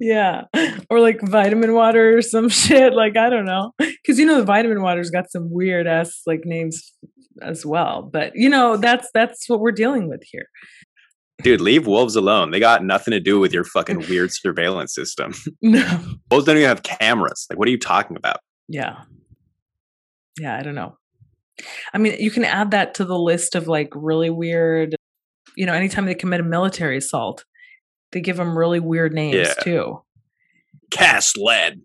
yeah, 0.00 0.44
or 0.90 1.00
like 1.00 1.20
vitamin 1.22 1.74
water 1.74 2.18
or 2.18 2.22
some 2.22 2.48
shit. 2.62 2.92
Like 2.94 3.16
I 3.16 3.30
don't 3.30 3.44
know, 3.44 3.72
because 3.78 4.18
you 4.18 4.26
know 4.26 4.38
the 4.38 4.44
vitamin 4.44 4.82
water's 4.82 5.10
got 5.10 5.30
some 5.30 5.50
weird 5.50 5.86
ass 5.86 6.22
like 6.26 6.42
names 6.44 6.92
as 7.42 7.64
well. 7.66 8.02
But 8.02 8.32
you 8.34 8.48
know 8.48 8.76
that's 8.76 9.08
that's 9.12 9.48
what 9.48 9.60
we're 9.60 9.72
dealing 9.72 10.08
with 10.08 10.22
here. 10.24 10.46
Dude, 11.42 11.60
leave 11.60 11.86
wolves 11.86 12.14
alone. 12.16 12.52
They 12.52 12.60
got 12.60 12.84
nothing 12.84 13.12
to 13.12 13.20
do 13.20 13.38
with 13.40 13.52
your 13.52 13.64
fucking 13.64 13.98
weird 14.08 14.32
surveillance 14.32 14.94
system. 14.94 15.34
No, 15.60 15.80
Wolves 16.30 16.46
don't 16.46 16.56
even 16.56 16.68
have 16.68 16.84
cameras. 16.84 17.46
Like, 17.50 17.58
what 17.58 17.66
are 17.68 17.72
you 17.72 17.78
talking 17.78 18.16
about? 18.16 18.38
yeah, 18.68 19.02
yeah. 20.40 20.56
I 20.56 20.62
don't 20.62 20.76
know. 20.76 20.96
I 21.92 21.98
mean, 21.98 22.16
you 22.18 22.30
can 22.30 22.44
add 22.44 22.70
that 22.72 22.94
to 22.94 23.04
the 23.04 23.18
list 23.18 23.54
of 23.54 23.68
like 23.68 23.90
really 23.94 24.30
weird. 24.30 24.96
You 25.56 25.66
know, 25.66 25.72
anytime 25.74 26.06
they 26.06 26.14
commit 26.14 26.40
a 26.40 26.44
military 26.44 26.96
assault, 26.98 27.44
they 28.12 28.20
give 28.20 28.36
them 28.36 28.56
really 28.58 28.80
weird 28.80 29.12
names 29.12 29.36
Yeah. 29.36 29.54
too. 29.62 30.02
Cast 30.90 31.36
lead. 31.36 31.82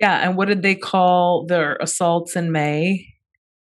Yeah, 0.00 0.18
and 0.18 0.36
what 0.36 0.48
did 0.48 0.62
they 0.62 0.74
call 0.74 1.46
their 1.46 1.76
assaults 1.76 2.34
in 2.34 2.50
May? 2.50 3.06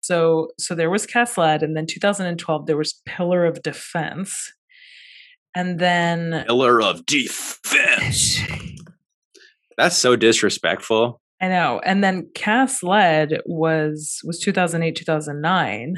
So 0.00 0.48
so 0.58 0.74
there 0.74 0.88
was 0.90 1.04
Cast 1.04 1.36
Lead, 1.36 1.62
and 1.62 1.76
then 1.76 1.86
2012 1.86 2.66
there 2.66 2.76
was 2.76 3.02
Pillar 3.04 3.44
of 3.44 3.62
Defense, 3.62 4.52
and 5.54 5.78
then 5.80 6.44
Pillar 6.46 6.80
of 6.80 7.04
defense. 7.06 8.38
That's 9.76 9.96
so 9.98 10.16
disrespectful. 10.16 11.20
I 11.40 11.48
know, 11.48 11.80
and 11.84 12.02
then 12.02 12.30
Cast 12.34 12.82
Lead 12.84 13.40
was 13.46 14.20
was 14.24 14.38
2008 14.38 14.94
2009. 14.96 15.96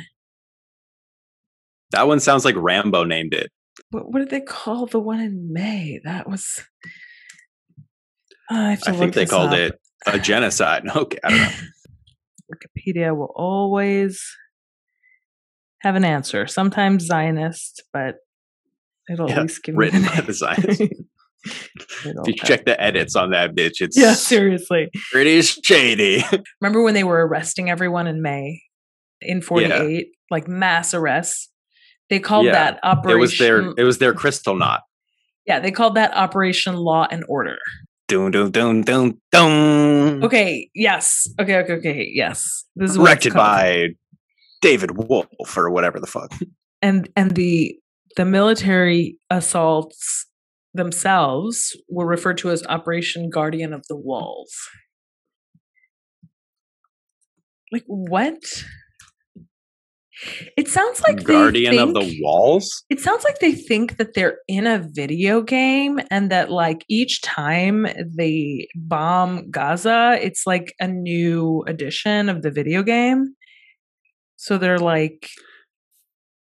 That 1.93 2.07
one 2.07 2.21
sounds 2.21 2.45
like 2.45 2.55
Rambo 2.57 3.05
named 3.05 3.35
it. 3.35 3.51
What, 3.91 4.13
what 4.13 4.19
did 4.21 4.31
they 4.31 4.41
call 4.41 4.87
the 4.87 5.01
one 5.01 5.21
in 5.21 5.53
May? 5.53 6.01
That 6.05 6.29
was. 6.29 6.63
I, 8.51 8.73
I 8.73 8.93
think 8.93 9.15
they 9.15 9.27
called 9.27 9.53
up. 9.53 9.59
it 9.59 9.81
a 10.07 10.19
genocide. 10.19 10.85
Okay, 10.95 11.19
I 11.23 11.31
don't 11.31 11.39
know. 11.41 11.51
Wikipedia 12.53 13.17
will 13.17 13.33
always 13.37 14.25
have 15.81 15.95
an 15.95 16.05
answer. 16.05 16.47
Sometimes 16.49 17.07
Zionist, 17.07 17.85
but 17.93 18.17
it'll 19.11 19.29
Yeah, 19.29 19.37
at 19.37 19.43
least 19.43 19.63
give 19.63 19.77
written 19.77 20.03
me 20.03 20.09
by 20.09 20.21
the 20.21 20.33
Zionists. 20.33 20.83
If 22.05 22.27
you 22.27 22.35
check 22.35 22.67
the 22.67 22.79
edits 22.79 23.17
on 23.17 23.31
that 23.31 23.55
bitch, 23.55 23.81
it's 23.81 23.97
yeah, 23.97 24.13
seriously. 24.13 24.91
pretty 25.11 25.41
shady. 25.41 26.23
Remember 26.61 26.83
when 26.83 26.93
they 26.93 27.03
were 27.05 27.27
arresting 27.27 27.71
everyone 27.71 28.07
in 28.07 28.21
May 28.21 28.61
in 29.23 29.41
48, 29.41 30.09
like 30.31 30.47
mass 30.49 30.93
arrests? 30.93 31.50
They 32.11 32.19
called 32.21 32.47
Yeah, 32.47 32.53
that 32.53 32.75
it 32.75 32.81
Operation. 32.83 33.21
was 33.21 33.39
their 33.39 33.73
it 33.79 33.85
was 33.85 33.99
their 33.99 34.13
Kristallnacht. 34.13 34.81
yeah, 35.47 35.61
they 35.61 35.71
called 35.71 35.95
that 35.95 36.13
Operation 36.15 36.77
Law 36.77 37.07
and 37.11 37.25
Order. 37.29 37.57
Dun 38.09 38.33
dun 38.33 38.51
dun 38.51 38.83
dun 38.83 39.21
dun. 39.31 40.25
Okay, 40.25 40.69
yes. 40.75 41.29
Okay, 41.41 41.57
okay, 41.59 41.73
okay. 41.75 42.11
Yes. 42.13 42.65
This 42.75 42.91
is 42.91 42.97
Directed 42.97 43.33
by 43.35 43.91
David 44.61 44.97
Wolf 44.99 45.57
or 45.57 45.71
whatever 45.71 46.01
the 46.01 46.09
fuck. 46.09 46.33
and 46.83 47.09
and 47.17 47.37
the 47.37 47.77
the 48.17 48.25
military 48.25 49.17
assaults 49.31 50.27
themselves 50.75 51.77
were 51.89 52.07
referred 52.07 52.39
to 52.39 52.51
as 52.51 52.67
Operation 52.67 53.31
Guardian 53.31 53.73
of 53.73 53.85
the 53.89 53.97
Walls. 53.97 54.53
Like 57.73 57.85
what? 57.87 58.43
It 60.57 60.69
sounds 60.69 61.01
like 61.03 61.25
Guardian 61.25 61.79
of 61.79 61.95
the 61.95 62.19
Walls. 62.23 62.85
It 62.91 63.01
sounds 63.01 63.25
like 63.25 63.39
they 63.39 63.53
think 63.53 63.97
that 63.97 64.15
they're 64.15 64.39
in 64.49 64.67
a 64.67 64.79
video 64.93 65.41
game 65.41 65.99
and 66.11 66.31
that 66.31 66.51
like 66.51 66.85
each 66.89 67.23
time 67.23 67.87
they 68.17 68.69
bomb 68.75 69.51
Gaza, 69.51 70.19
it's 70.21 70.47
like 70.47 70.75
a 70.79 70.87
new 70.87 71.63
edition 71.67 72.29
of 72.29 72.43
the 72.43 72.51
video 72.51 72.83
game. 72.83 73.35
So 74.37 74.59
they're 74.59 74.79
like 74.79 75.29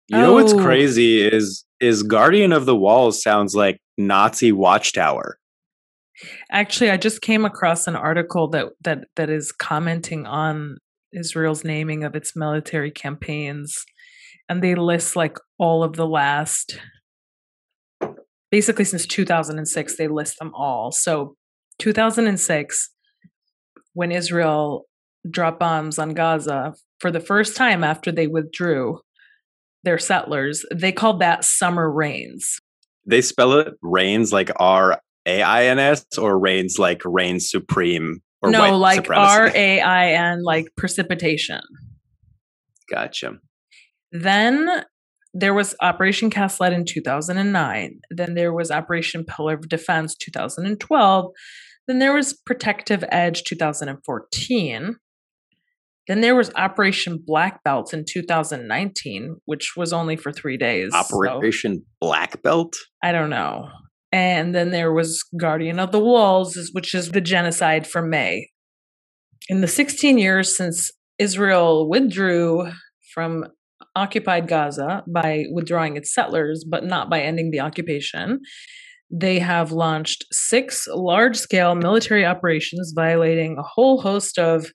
You 0.10 0.18
know 0.18 0.34
what's 0.34 0.54
Oh. 0.54 0.60
crazy 0.62 1.22
is 1.22 1.64
is 1.80 2.04
Guardian 2.04 2.52
of 2.54 2.66
the 2.66 2.76
Walls 2.76 3.22
sounds 3.22 3.56
like 3.56 3.80
Nazi 3.98 4.52
watchtower. 4.52 5.38
Actually, 6.52 6.92
I 6.92 6.98
just 6.98 7.22
came 7.22 7.46
across 7.46 7.88
an 7.88 7.96
article 7.96 8.48
that 8.50 8.68
that 8.82 9.06
that 9.16 9.30
is 9.30 9.52
commenting 9.52 10.26
on 10.28 10.78
Israel's 11.14 11.64
naming 11.64 12.04
of 12.04 12.16
its 12.16 12.36
military 12.36 12.92
campaigns, 12.92 13.86
and 14.50 14.64
they 14.64 14.76
list 14.76 15.16
like 15.16 15.38
all 15.58 15.84
of 15.84 15.96
the 15.96 16.08
last, 16.08 16.80
basically 18.50 18.86
since 18.86 19.06
2006, 19.06 19.98
they 19.98 20.08
list 20.08 20.40
them 20.40 20.52
all. 20.54 20.92
So, 20.92 21.36
2006, 21.80 22.90
when 23.94 24.12
Israel 24.12 24.86
dropped 25.30 25.60
bombs 25.60 26.00
on 26.00 26.14
Gaza 26.14 26.74
for 27.00 27.12
the 27.12 27.20
first 27.20 27.56
time 27.56 27.84
after 27.84 28.12
they 28.12 28.28
withdrew 28.28 29.00
their 29.84 29.98
settlers, 29.98 30.66
they 30.74 30.92
called 30.92 31.20
that 31.20 31.44
summer 31.44 31.92
rains. 31.92 32.60
They 33.06 33.22
spell 33.22 33.54
it 33.54 33.74
rains 33.82 34.32
like 34.32 34.52
R 34.58 35.02
A 35.26 35.42
I 35.42 35.66
N 35.66 35.80
S 35.80 36.06
or 36.18 36.38
rains 36.38 36.78
like 36.78 37.02
reigns 37.04 37.50
supreme 37.50 38.22
no, 38.44 38.78
like. 38.78 39.10
R 39.10 39.52
A 39.54 39.82
I 39.82 40.12
N, 40.32 40.44
like 40.44 40.68
precipitation. 40.76 41.62
Gotcha. 42.90 43.38
Then 44.12 44.84
there 45.34 45.54
was 45.54 45.76
Operation 45.82 46.30
Cast 46.30 46.60
Lead 46.60 46.74
in 46.74 46.86
2009. 46.86 48.00
Then 48.10 48.34
there 48.34 48.54
was 48.54 48.72
Operation 48.72 49.24
Pillar 49.24 49.54
of 49.54 49.70
Defense 49.70 50.16
2012. 50.16 51.32
Then 51.88 52.00
there 52.00 52.14
was 52.14 52.34
Protective 52.34 53.04
Edge 53.12 53.44
2014. 53.44 54.98
Then 56.08 56.22
there 56.22 56.36
was 56.36 56.52
Operation 56.56 57.24
Black 57.26 57.64
Belt 57.64 57.94
in 57.94 58.04
2019, 58.06 59.38
which 59.46 59.74
was 59.78 59.94
only 59.94 60.18
for 60.18 60.32
three 60.32 60.58
days. 60.58 60.92
so 60.92 60.98
Operation 60.98 61.86
Black 62.02 62.42
Belt. 62.42 62.76
I 63.04 63.12
don't 63.12 63.30
know. 63.30 63.70
And 64.12 64.54
then 64.54 64.72
there 64.72 64.92
was 64.92 65.24
Guardian 65.38 65.80
of 65.80 65.92
the 65.92 66.00
Walls, 66.00 66.70
which 66.74 66.94
is 66.94 67.12
the 67.12 67.22
genocide 67.22 67.88
from 67.88 68.10
May. 68.10 68.50
In 69.48 69.62
the 69.62 69.68
16 69.68 70.18
years 70.18 70.56
since 70.56 70.92
Israel 71.18 71.90
withdrew 71.90 72.72
from 73.14 73.46
occupied 73.96 74.48
Gaza 74.48 75.04
by 75.08 75.46
withdrawing 75.52 75.98
its 75.98 76.14
settlers, 76.14 76.66
but 76.70 76.84
not 76.84 77.10
by 77.10 77.22
ending 77.22 77.52
the 77.52 77.60
occupation, 77.60 78.40
they 79.10 79.40
have 79.40 79.72
launched 79.72 80.26
six 80.32 80.88
large 80.88 81.38
scale 81.38 81.76
military 81.76 82.26
operations 82.26 82.94
violating 82.96 83.58
a 83.58 83.64
whole 83.64 84.02
host 84.02 84.40
of 84.40 84.72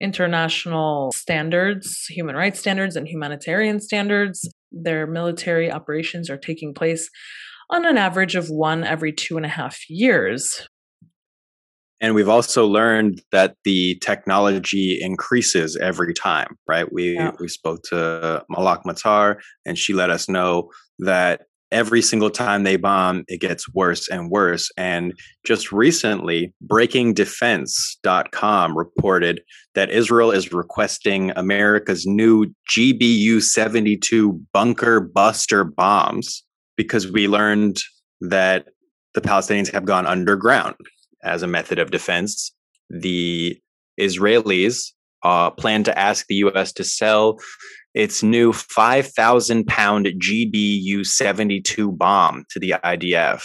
international 0.00 1.10
standards, 1.12 2.06
human 2.08 2.36
rights 2.36 2.60
standards, 2.60 2.96
and 2.96 3.08
humanitarian 3.08 3.80
standards. 3.80 4.48
Their 4.70 5.06
military 5.06 5.70
operations 5.70 6.30
are 6.30 6.36
taking 6.36 6.72
place 6.72 7.10
on 7.70 7.84
an 7.84 7.98
average 7.98 8.34
of 8.34 8.48
one 8.48 8.82
every 8.84 9.12
two 9.12 9.36
and 9.36 9.44
a 9.46 9.50
half 9.50 9.78
years. 9.88 10.66
And 12.00 12.14
we've 12.14 12.28
also 12.28 12.64
learned 12.66 13.22
that 13.32 13.56
the 13.64 13.96
technology 13.96 15.00
increases 15.02 15.76
every 15.76 16.14
time, 16.14 16.56
right? 16.68 16.90
We 16.92 17.14
Yeah. 17.14 17.32
we 17.40 17.48
spoke 17.48 17.82
to 17.90 18.44
Malak 18.48 18.84
Matar, 18.84 19.38
and 19.66 19.76
she 19.76 19.92
let 19.94 20.08
us 20.10 20.28
know 20.28 20.70
that 21.00 21.42
every 21.70 22.00
single 22.00 22.30
time 22.30 22.62
they 22.62 22.76
bomb, 22.76 23.24
it 23.28 23.40
gets 23.40 23.68
worse 23.74 24.08
and 24.08 24.30
worse. 24.30 24.70
And 24.76 25.12
just 25.44 25.72
recently, 25.72 26.54
BreakingDefense.com 26.66 28.78
reported 28.78 29.42
that 29.74 29.90
Israel 29.90 30.30
is 30.30 30.52
requesting 30.52 31.32
America's 31.36 32.06
new 32.06 32.46
GBU 32.70 33.42
72 33.42 34.40
bunker 34.52 35.00
buster 35.00 35.64
bombs 35.64 36.44
because 36.78 37.10
we 37.10 37.28
learned 37.28 37.82
that 38.22 38.68
the 39.12 39.20
Palestinians 39.20 39.70
have 39.72 39.84
gone 39.84 40.06
underground 40.06 40.76
as 41.22 41.42
a 41.42 41.46
method 41.46 41.78
of 41.78 41.90
defense. 41.90 42.54
the 42.88 43.60
Israelis 44.00 44.92
uh, 45.24 45.50
plan 45.50 45.82
to 45.82 45.98
ask 45.98 46.26
the 46.26 46.36
U.S. 46.36 46.72
to 46.72 46.84
sell 46.84 47.38
its 47.92 48.22
new 48.22 48.52
5,000 48.52 49.66
pound 49.66 50.06
GBU 50.06 51.04
72 51.04 51.92
bomb 51.92 52.44
to 52.50 52.60
the 52.60 52.74
IDF. 52.84 53.42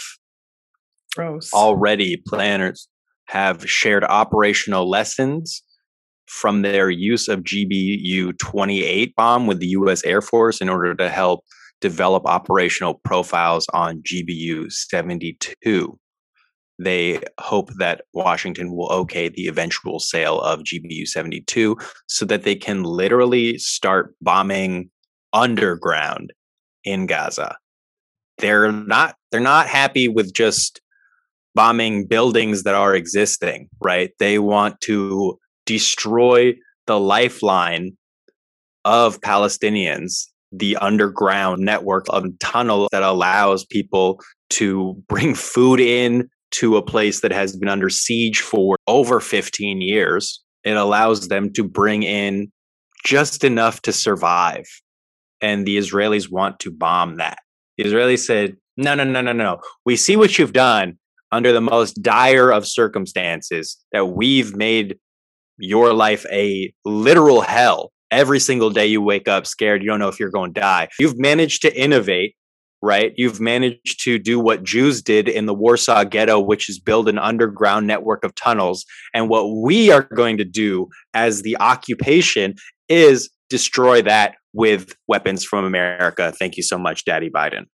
Gross. 1.16 1.52
Already, 1.52 2.16
planners 2.16 2.88
have 3.26 3.68
shared 3.68 4.04
operational 4.04 4.88
lessons 4.88 5.62
from 6.26 6.62
their 6.62 6.88
use 6.88 7.28
of 7.28 7.40
GBU 7.40 8.38
28 8.38 9.14
bomb 9.16 9.46
with 9.46 9.58
the 9.58 9.68
U.S. 9.68 10.04
Air 10.04 10.22
Force 10.22 10.60
in 10.60 10.68
order 10.68 10.94
to 10.94 11.08
help 11.10 11.40
develop 11.80 12.24
operational 12.26 12.94
profiles 13.04 13.66
on 13.72 14.02
GBU 14.02 14.70
72 14.72 15.98
they 16.78 17.20
hope 17.38 17.70
that 17.78 18.02
Washington 18.12 18.74
will 18.74 18.90
okay 18.90 19.28
the 19.28 19.46
eventual 19.46 20.00
sale 20.00 20.40
of 20.40 20.60
GBU 20.60 21.06
72 21.06 21.76
so 22.06 22.24
that 22.24 22.42
they 22.42 22.56
can 22.56 22.82
literally 22.82 23.58
start 23.58 24.14
bombing 24.20 24.90
underground 25.32 26.32
in 26.84 27.06
Gaza. 27.06 27.56
They're 28.38 28.72
not 28.72 29.14
they're 29.30 29.40
not 29.40 29.68
happy 29.68 30.08
with 30.08 30.34
just 30.34 30.80
bombing 31.54 32.06
buildings 32.06 32.64
that 32.64 32.74
are 32.74 32.94
existing, 32.94 33.68
right? 33.80 34.10
They 34.18 34.40
want 34.40 34.80
to 34.82 35.38
destroy 35.66 36.54
the 36.86 36.98
lifeline 36.98 37.96
of 38.84 39.20
Palestinians, 39.20 40.26
the 40.56 40.76
underground 40.76 41.62
network 41.62 42.06
of 42.10 42.26
tunnel 42.40 42.88
that 42.92 43.02
allows 43.02 43.64
people 43.64 44.20
to 44.50 44.94
bring 45.08 45.34
food 45.34 45.80
in, 45.80 46.28
to 46.52 46.76
a 46.76 46.82
place 46.82 47.20
that 47.20 47.32
has 47.32 47.56
been 47.56 47.68
under 47.68 47.88
siege 47.90 48.40
for 48.40 48.76
over 48.86 49.18
15 49.18 49.80
years. 49.80 50.40
It 50.62 50.76
allows 50.76 51.28
them 51.28 51.52
to 51.54 51.64
bring 51.64 52.04
in 52.04 52.52
just 53.04 53.42
enough 53.42 53.82
to 53.82 53.92
survive. 53.92 54.64
And 55.40 55.66
the 55.66 55.76
Israelis 55.76 56.30
want 56.30 56.60
to 56.60 56.70
bomb 56.70 57.16
that. 57.16 57.38
The 57.76 57.84
Israelis 57.84 58.24
said, 58.24 58.56
no, 58.76 58.94
no, 58.94 59.02
no, 59.04 59.20
no, 59.20 59.32
no. 59.32 59.60
We 59.84 59.96
see 59.96 60.16
what 60.16 60.38
you've 60.38 60.52
done 60.52 60.96
under 61.32 61.52
the 61.52 61.60
most 61.60 62.00
dire 62.00 62.52
of 62.52 62.66
circumstances, 62.66 63.76
that 63.90 64.06
we've 64.06 64.54
made 64.54 64.96
your 65.58 65.92
life 65.92 66.24
a 66.30 66.72
literal 66.84 67.40
hell. 67.40 67.90
Every 68.14 68.40
single 68.40 68.70
day 68.70 68.86
you 68.86 69.02
wake 69.02 69.28
up 69.28 69.46
scared, 69.46 69.82
you 69.82 69.88
don't 69.88 69.98
know 69.98 70.08
if 70.08 70.20
you're 70.20 70.30
going 70.30 70.54
to 70.54 70.60
die. 70.60 70.88
You've 70.98 71.18
managed 71.18 71.62
to 71.62 71.76
innovate 71.76 72.36
right? 72.84 73.14
You've 73.16 73.40
managed 73.40 74.04
to 74.04 74.18
do 74.18 74.38
what 74.38 74.62
Jews 74.62 75.00
did 75.00 75.26
in 75.26 75.46
the 75.46 75.54
Warsaw 75.54 76.04
Ghetto, 76.04 76.38
which 76.38 76.68
is 76.68 76.78
build 76.78 77.08
an 77.08 77.18
underground 77.18 77.86
network 77.86 78.24
of 78.24 78.34
tunnels. 78.34 78.84
And 79.14 79.30
what 79.30 79.56
we 79.56 79.90
are 79.90 80.02
going 80.02 80.36
to 80.36 80.44
do 80.44 80.88
as 81.14 81.40
the 81.40 81.56
occupation 81.60 82.56
is 82.90 83.30
destroy 83.48 84.02
that 84.02 84.34
with 84.52 84.94
weapons 85.08 85.44
from 85.44 85.64
America. 85.64 86.30
Thank 86.38 86.58
you 86.58 86.62
so 86.62 86.76
much, 86.76 87.06
Daddy 87.06 87.30
Biden. 87.30 87.64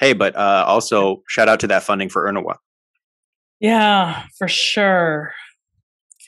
Hey, 0.00 0.12
but 0.12 0.34
uh, 0.34 0.64
also 0.66 1.22
shout 1.28 1.48
out 1.48 1.60
to 1.60 1.68
that 1.68 1.84
funding 1.84 2.08
for 2.08 2.28
UNRWA. 2.28 2.56
Yeah, 3.60 4.24
for 4.36 4.48
sure. 4.48 5.34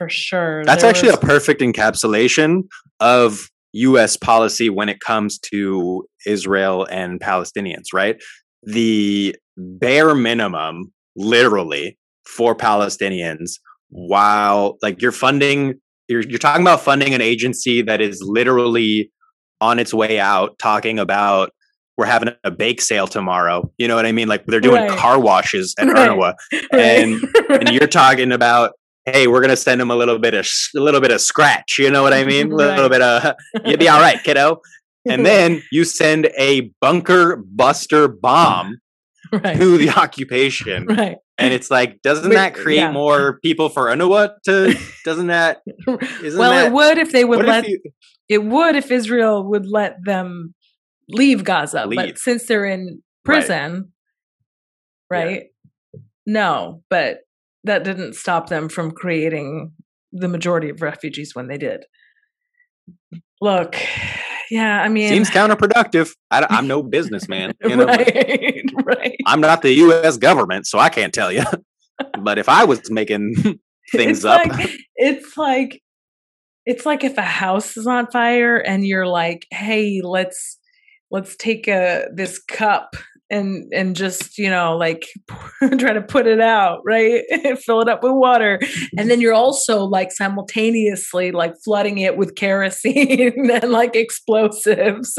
For 0.01 0.09
sure. 0.09 0.64
That's 0.64 0.80
there 0.80 0.88
actually 0.88 1.11
was... 1.11 1.18
a 1.18 1.20
perfect 1.20 1.61
encapsulation 1.61 2.62
of 3.01 3.51
US 3.74 4.16
policy 4.16 4.70
when 4.70 4.88
it 4.88 4.98
comes 5.01 5.38
to 5.51 6.09
Israel 6.26 6.86
and 6.90 7.20
Palestinians, 7.20 7.88
right? 7.92 8.16
The 8.62 9.36
bare 9.59 10.14
minimum, 10.14 10.90
literally, 11.16 11.98
for 12.24 12.55
Palestinians, 12.55 13.59
while 13.90 14.78
like 14.82 15.03
you're 15.03 15.12
funding, 15.12 15.74
you're, 16.09 16.22
you're 16.22 16.38
talking 16.38 16.62
about 16.62 16.80
funding 16.80 17.12
an 17.12 17.20
agency 17.20 17.82
that 17.82 18.01
is 18.01 18.22
literally 18.24 19.12
on 19.61 19.78
its 19.78 19.92
way 19.92 20.18
out, 20.18 20.59
talking 20.59 20.98
about 20.98 21.51
we're 21.98 22.07
having 22.07 22.30
a 22.44 22.51
bake 22.51 22.80
sale 22.80 23.07
tomorrow. 23.07 23.70
You 23.76 23.86
know 23.86 23.96
what 23.96 24.07
I 24.07 24.12
mean? 24.12 24.28
Like 24.28 24.46
they're 24.46 24.61
doing 24.61 24.80
right. 24.80 24.98
car 24.98 25.20
washes 25.20 25.74
at 25.78 25.88
right. 25.92 26.16
Right. 26.18 26.34
and 26.72 27.22
and 27.51 27.68
you're 27.68 27.86
talking 27.86 28.32
about 28.32 28.72
hey, 29.12 29.26
we're 29.26 29.40
gonna 29.40 29.56
send 29.56 29.80
him 29.80 29.90
a 29.90 29.96
little 29.96 30.18
bit 30.18 30.34
of 30.34 30.48
a 30.76 30.80
little 30.80 31.00
bit 31.00 31.11
of 31.11 31.20
scratch. 31.20 31.78
You 31.78 31.90
know 31.90 32.02
what 32.02 32.12
I 32.12 32.24
mean? 32.24 32.52
A 32.52 32.56
right. 32.56 32.74
little 32.74 32.88
bit 32.88 33.02
of 33.02 33.34
you'll 33.64 33.78
be 33.78 33.88
all 33.88 34.00
right, 34.00 34.22
kiddo. 34.22 34.61
And 35.08 35.24
then 35.26 35.62
you 35.72 35.84
send 35.84 36.30
a 36.38 36.72
bunker 36.80 37.36
buster 37.36 38.08
bomb 38.08 38.80
right. 39.32 39.56
to 39.56 39.78
the 39.78 39.90
occupation. 39.90 40.86
Right. 40.86 41.18
And 41.38 41.54
it's 41.54 41.70
like, 41.70 42.02
doesn't 42.02 42.30
that 42.32 42.54
create 42.54 42.76
yeah. 42.76 42.92
more 42.92 43.38
people 43.40 43.70
for 43.70 43.86
UNRWA 43.86 44.32
to 44.44 44.78
doesn't 45.06 45.28
that 45.28 45.62
isn't 45.86 46.38
Well 46.38 46.50
that, 46.50 46.66
it 46.66 46.72
would 46.72 46.98
if 46.98 47.12
they 47.12 47.24
would 47.24 47.46
let 47.46 47.66
you, 47.66 47.80
it 48.28 48.44
would 48.44 48.76
if 48.76 48.90
Israel 48.90 49.42
would 49.44 49.66
let 49.66 50.04
them 50.04 50.54
leave 51.08 51.44
Gaza. 51.44 51.86
Leave. 51.86 51.96
But 51.96 52.18
since 52.18 52.44
they're 52.44 52.66
in 52.66 53.02
prison, 53.24 53.92
right? 55.11 55.24
right? 55.24 55.42
Yeah. 55.94 56.00
No, 56.26 56.82
but 56.90 57.20
that 57.64 57.84
didn't 57.84 58.14
stop 58.14 58.48
them 58.48 58.68
from 58.68 58.90
creating 58.90 59.72
the 60.12 60.28
majority 60.28 60.68
of 60.68 60.82
refugees 60.82 61.34
when 61.34 61.48
they 61.48 61.58
did. 61.58 61.84
Look, 63.40 63.76
yeah, 64.50 64.82
I 64.82 64.88
mean, 64.88 65.08
seems 65.08 65.30
counterproductive. 65.30 66.11
I, 66.30 66.46
am 66.50 66.66
no 66.66 66.82
businessman, 66.82 67.54
you 67.62 67.76
know, 67.76 67.86
right? 67.86 68.64
Right. 68.84 69.16
I'm 69.26 69.40
not 69.40 69.62
the 69.62 69.72
U.S. 69.72 70.16
government, 70.16 70.66
so 70.66 70.78
I 70.78 70.88
can't 70.88 71.12
tell 71.12 71.30
you. 71.30 71.44
but 72.22 72.38
if 72.38 72.48
I 72.48 72.64
was 72.64 72.90
making 72.90 73.34
things 73.92 74.18
it's 74.18 74.24
up, 74.24 74.46
like, 74.46 74.70
it's 74.96 75.36
like 75.36 75.80
it's 76.66 76.84
like 76.84 77.04
if 77.04 77.16
a 77.18 77.22
house 77.22 77.76
is 77.76 77.86
on 77.86 78.08
fire 78.08 78.56
and 78.56 78.84
you're 78.84 79.06
like, 79.06 79.46
"Hey, 79.50 80.00
let's 80.02 80.58
let's 81.11 81.36
take 81.36 81.68
a 81.68 82.06
this 82.12 82.38
cup 82.42 82.96
and 83.31 83.72
and 83.72 83.95
just 83.95 84.39
you 84.39 84.51
know 84.51 84.76
like 84.76 85.07
try 85.78 85.93
to 85.93 86.03
put 86.03 86.26
it 86.26 86.41
out 86.41 86.81
right? 86.85 87.22
Fill 87.59 87.81
it 87.81 87.89
up 87.89 88.03
with 88.03 88.12
water. 88.12 88.61
And 88.97 89.11
then 89.11 89.20
you're 89.20 89.35
also 89.35 89.85
like 89.85 90.12
simultaneously 90.12 91.33
like 91.33 91.55
flooding 91.64 91.99
it 91.99 92.16
with 92.16 92.35
kerosene 92.35 93.51
and 93.51 93.70
like 93.70 93.97
explosives. 93.97 95.18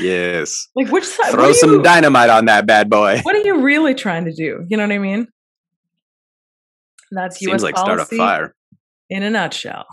Yes. 0.00 0.68
Like 0.76 0.88
which 0.88 1.04
side 1.04 1.32
throw 1.32 1.52
some 1.52 1.72
you, 1.72 1.82
dynamite 1.82 2.30
on 2.30 2.44
that 2.46 2.66
bad 2.66 2.90
boy. 2.90 3.20
What 3.22 3.34
are 3.36 3.42
you 3.42 3.62
really 3.62 3.94
trying 3.94 4.26
to 4.26 4.32
do? 4.32 4.64
You 4.68 4.76
know 4.76 4.84
what 4.84 4.92
i 4.92 4.98
mean? 4.98 5.26
That's 7.12 7.38
Seems 7.38 7.54
us 7.54 7.62
like 7.62 7.74
policy 7.74 7.86
start 7.86 8.00
a 8.00 8.16
fire. 8.16 8.54
in 9.08 9.22
a 9.22 9.30
nutshell 9.30 9.86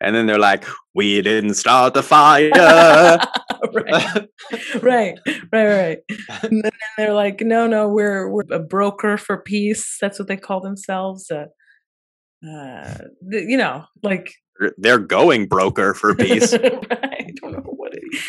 and 0.00 0.14
then 0.14 0.26
they're 0.26 0.38
like, 0.38 0.64
"We 0.94 1.20
didn't 1.22 1.54
start 1.54 1.94
the 1.94 2.02
fire." 2.02 2.50
right. 3.72 4.28
right, 4.82 5.18
right, 5.52 5.66
right. 5.66 5.98
And 6.42 6.62
then 6.62 6.72
they're 6.96 7.14
like, 7.14 7.40
"No, 7.40 7.66
no, 7.66 7.88
we're 7.88 8.28
we're 8.28 8.44
a 8.50 8.58
broker 8.58 9.16
for 9.16 9.38
peace." 9.38 9.98
That's 10.00 10.18
what 10.18 10.28
they 10.28 10.36
call 10.36 10.60
themselves. 10.60 11.30
Uh, 11.30 11.46
uh, 12.46 12.94
you 13.30 13.56
know, 13.56 13.84
like 14.02 14.34
they're 14.76 14.98
going 14.98 15.46
broker 15.46 15.94
for 15.94 16.14
peace. 16.14 16.52
right. 16.52 16.62
I 16.62 17.32
don't 17.40 17.52
know 17.52 17.62
what 17.64 17.94
it 17.94 18.02
is. 18.12 18.22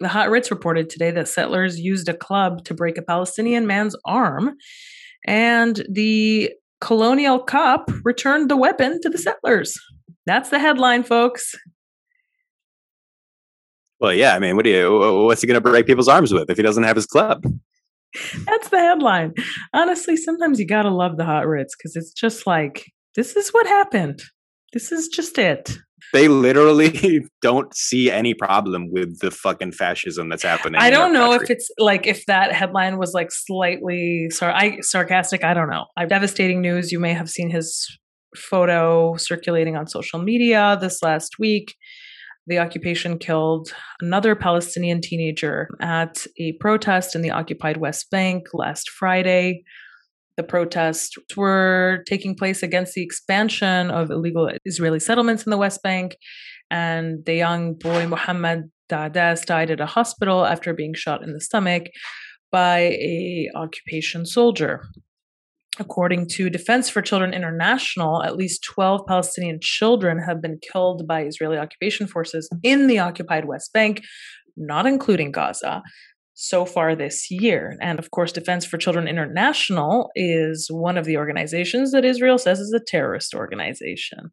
The 0.00 0.08
Haaretz 0.08 0.50
reported 0.50 0.90
today 0.90 1.12
that 1.12 1.28
settlers 1.28 1.78
used 1.78 2.08
a 2.08 2.14
club 2.14 2.64
to 2.64 2.74
break 2.74 2.98
a 2.98 3.02
Palestinian 3.02 3.66
man's 3.66 3.94
arm, 4.04 4.56
and 5.26 5.84
the 5.88 6.50
Colonial 6.80 7.38
Cop 7.38 7.88
returned 8.02 8.50
the 8.50 8.56
weapon 8.56 9.00
to 9.02 9.08
the 9.08 9.18
settlers. 9.18 9.78
That's 10.26 10.50
the 10.50 10.58
headline, 10.58 11.02
folks. 11.02 11.54
Well, 14.00 14.12
yeah. 14.12 14.34
I 14.34 14.38
mean, 14.38 14.56
what 14.56 14.64
do 14.64 14.70
you? 14.70 15.24
What's 15.24 15.42
he 15.42 15.46
going 15.46 15.60
to 15.60 15.60
break 15.60 15.86
people's 15.86 16.08
arms 16.08 16.32
with 16.32 16.50
if 16.50 16.56
he 16.56 16.62
doesn't 16.62 16.84
have 16.84 16.96
his 16.96 17.06
club? 17.06 17.44
That's 18.44 18.68
the 18.68 18.78
headline. 18.78 19.34
Honestly, 19.72 20.16
sometimes 20.16 20.60
you 20.60 20.66
gotta 20.66 20.90
love 20.90 21.16
the 21.16 21.24
Haaretz 21.24 21.70
because 21.76 21.96
it's 21.96 22.12
just 22.12 22.46
like 22.46 22.84
this 23.14 23.36
is 23.36 23.50
what 23.50 23.66
happened. 23.66 24.22
This 24.72 24.92
is 24.92 25.08
just 25.08 25.38
it. 25.38 25.76
They 26.12 26.28
literally 26.28 27.24
don't 27.42 27.74
see 27.74 28.10
any 28.10 28.34
problem 28.34 28.90
with 28.90 29.20
the 29.20 29.30
fucking 29.30 29.72
fascism 29.72 30.28
that's 30.28 30.42
happening. 30.42 30.80
I 30.80 30.90
don't 30.90 31.12
know 31.12 31.30
country. 31.30 31.44
if 31.44 31.50
it's 31.50 31.70
like 31.78 32.06
if 32.06 32.26
that 32.26 32.52
headline 32.52 32.98
was 32.98 33.12
like 33.14 33.30
slightly 33.30 34.28
sorry, 34.30 34.52
I, 34.52 34.80
sarcastic. 34.80 35.42
I 35.42 35.54
don't 35.54 35.70
know. 35.70 35.86
I 35.96 36.04
devastating 36.04 36.60
news. 36.60 36.92
You 36.92 37.00
may 37.00 37.14
have 37.14 37.30
seen 37.30 37.48
his 37.48 37.86
photo 38.36 39.16
circulating 39.16 39.76
on 39.76 39.86
social 39.86 40.20
media 40.20 40.78
this 40.80 41.02
last 41.02 41.38
week. 41.38 41.74
The 42.46 42.58
occupation 42.58 43.18
killed 43.18 43.72
another 44.00 44.34
Palestinian 44.34 45.00
teenager 45.00 45.68
at 45.80 46.26
a 46.38 46.52
protest 46.54 47.14
in 47.14 47.22
the 47.22 47.30
occupied 47.30 47.76
West 47.76 48.10
Bank 48.10 48.48
last 48.52 48.90
Friday. 48.90 49.62
The 50.36 50.42
protests 50.42 51.16
were 51.36 52.02
taking 52.06 52.34
place 52.34 52.62
against 52.62 52.94
the 52.94 53.02
expansion 53.02 53.90
of 53.90 54.10
illegal 54.10 54.50
Israeli 54.64 54.98
settlements 54.98 55.44
in 55.44 55.50
the 55.50 55.58
West 55.58 55.82
Bank. 55.82 56.16
And 56.70 57.24
the 57.26 57.34
young 57.34 57.74
boy, 57.74 58.08
Muhammad 58.08 58.70
Da'das, 58.90 59.44
died 59.44 59.70
at 59.70 59.80
a 59.80 59.86
hospital 59.86 60.44
after 60.44 60.74
being 60.74 60.94
shot 60.94 61.22
in 61.22 61.34
the 61.34 61.40
stomach 61.40 61.84
by 62.50 62.78
a 62.78 63.50
occupation 63.54 64.26
soldier 64.26 64.82
According 65.78 66.28
to 66.32 66.50
Defense 66.50 66.90
for 66.90 67.00
Children 67.00 67.32
International, 67.32 68.22
at 68.22 68.36
least 68.36 68.62
12 68.64 69.06
Palestinian 69.06 69.58
children 69.62 70.18
have 70.18 70.42
been 70.42 70.58
killed 70.70 71.06
by 71.06 71.22
Israeli 71.22 71.56
occupation 71.56 72.06
forces 72.06 72.50
in 72.62 72.88
the 72.88 72.98
occupied 72.98 73.46
West 73.46 73.72
Bank, 73.72 74.02
not 74.56 74.86
including 74.86 75.32
Gaza, 75.32 75.82
so 76.34 76.66
far 76.66 76.94
this 76.94 77.30
year. 77.30 77.78
And 77.80 77.98
of 77.98 78.10
course, 78.10 78.32
Defense 78.32 78.66
for 78.66 78.76
Children 78.76 79.08
International 79.08 80.10
is 80.14 80.68
one 80.70 80.98
of 80.98 81.06
the 81.06 81.16
organizations 81.16 81.92
that 81.92 82.04
Israel 82.04 82.36
says 82.36 82.60
is 82.60 82.72
a 82.74 82.80
terrorist 82.80 83.34
organization. 83.34 84.30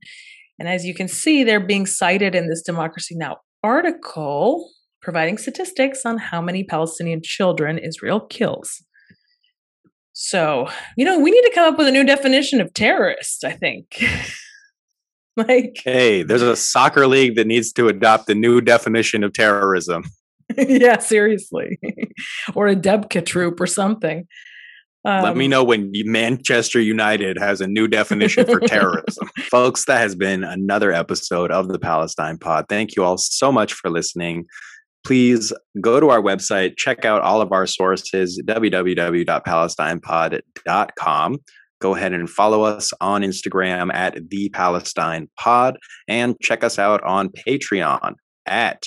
And 0.60 0.68
as 0.68 0.86
you 0.86 0.94
can 0.94 1.08
see, 1.08 1.46
they're 1.46 1.66
being 1.66 1.86
cited 1.86 2.36
in 2.36 2.50
this 2.50 2.62
Democracy 2.62 3.16
Now! 3.16 3.38
article, 3.64 4.70
providing 5.02 5.38
statistics 5.38 6.06
on 6.06 6.18
how 6.18 6.42
many 6.42 6.64
Palestinian 6.64 7.22
children 7.24 7.78
Israel 7.78 8.22
kills. 8.22 8.84
So, 10.22 10.68
you 10.98 11.06
know, 11.06 11.18
we 11.18 11.32
need 11.32 11.44
to 11.44 11.52
come 11.56 11.72
up 11.72 11.80
with 11.80 11.88
a 11.88 11.94
new 11.94 12.04
definition 12.04 12.60
of 12.60 12.74
terrorist, 12.74 13.46
I 13.46 13.54
think. 13.54 14.04
like, 15.38 15.80
hey, 15.82 16.24
there's 16.24 16.42
a 16.42 16.58
soccer 16.58 17.08
league 17.08 17.38
that 17.38 17.48
needs 17.48 17.72
to 17.74 17.88
adopt 17.88 18.28
the 18.28 18.36
new 18.36 18.60
definition 18.60 19.24
of 19.24 19.32
terrorism. 19.32 20.04
yeah, 20.58 20.98
seriously. 20.98 21.80
or 22.54 22.68
a 22.68 22.76
Debka 22.76 23.26
troop 23.26 23.62
or 23.62 23.66
something. 23.66 24.28
Um, 25.06 25.24
Let 25.24 25.38
me 25.38 25.46
um, 25.46 25.52
know 25.52 25.64
when 25.64 25.90
Manchester 25.94 26.82
United 26.82 27.40
has 27.40 27.62
a 27.62 27.68
new 27.68 27.88
definition 27.88 28.46
for 28.46 28.60
terrorism. 28.60 29.30
Folks, 29.50 29.86
that 29.86 30.02
has 30.02 30.16
been 30.16 30.44
another 30.44 30.92
episode 30.92 31.50
of 31.50 31.70
the 31.70 31.80
Palestine 31.80 32.38
Pod. 32.38 32.66
Thank 32.68 32.98
you 32.98 33.06
all 33.06 33.18
so 33.18 33.54
much 33.54 33.72
for 33.72 33.90
listening 33.90 34.48
please 35.10 35.52
go 35.82 36.00
to 36.00 36.12
our 36.12 36.22
website, 36.22 36.78
check 36.78 37.04
out 37.04 37.24
all 37.24 37.42
of 37.42 37.52
our 37.52 37.66
sources, 37.66 38.40
www.palestinepod.com. 38.46 41.38
Go 41.82 41.96
ahead 41.96 42.14
and 42.14 42.30
follow 42.30 42.62
us 42.62 42.94
on 43.02 43.24
Instagram 43.24 43.92
at 43.92 44.20
the 44.30 44.50
Palestine 44.50 45.28
Pod 45.36 45.80
and 46.08 46.36
check 46.44 46.64
us 46.64 46.78
out 46.78 47.04
on 47.04 47.30
Patreon 47.30 48.14
at 48.46 48.84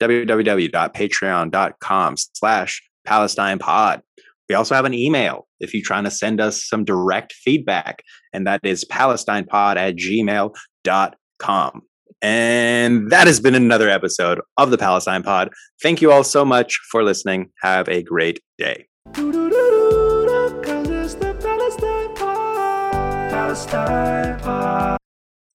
www.patreon.com 0.00 2.16
slash 2.16 2.80
Palestine 3.04 3.58
Pod. 3.58 4.00
We 4.48 4.54
also 4.54 4.76
have 4.76 4.84
an 4.84 4.94
email 4.94 5.48
if 5.58 5.74
you're 5.74 5.82
trying 5.84 6.04
to 6.04 6.10
send 6.12 6.40
us 6.40 6.64
some 6.64 6.84
direct 6.84 7.32
feedback, 7.32 8.04
and 8.32 8.46
that 8.46 8.60
is 8.62 8.84
palestinepod 8.84 9.74
at 9.74 9.96
gmail.com. 9.96 11.82
And 12.24 13.10
that 13.10 13.26
has 13.26 13.38
been 13.38 13.54
another 13.54 13.90
episode 13.90 14.40
of 14.56 14.70
the 14.70 14.78
Palestine 14.78 15.22
Pod. 15.22 15.50
Thank 15.82 16.00
you 16.00 16.10
all 16.10 16.24
so 16.24 16.42
much 16.42 16.80
for 16.90 17.04
listening. 17.04 17.50
Have 17.60 17.86
a 17.86 18.02
great 18.02 18.40
day. 18.56 18.86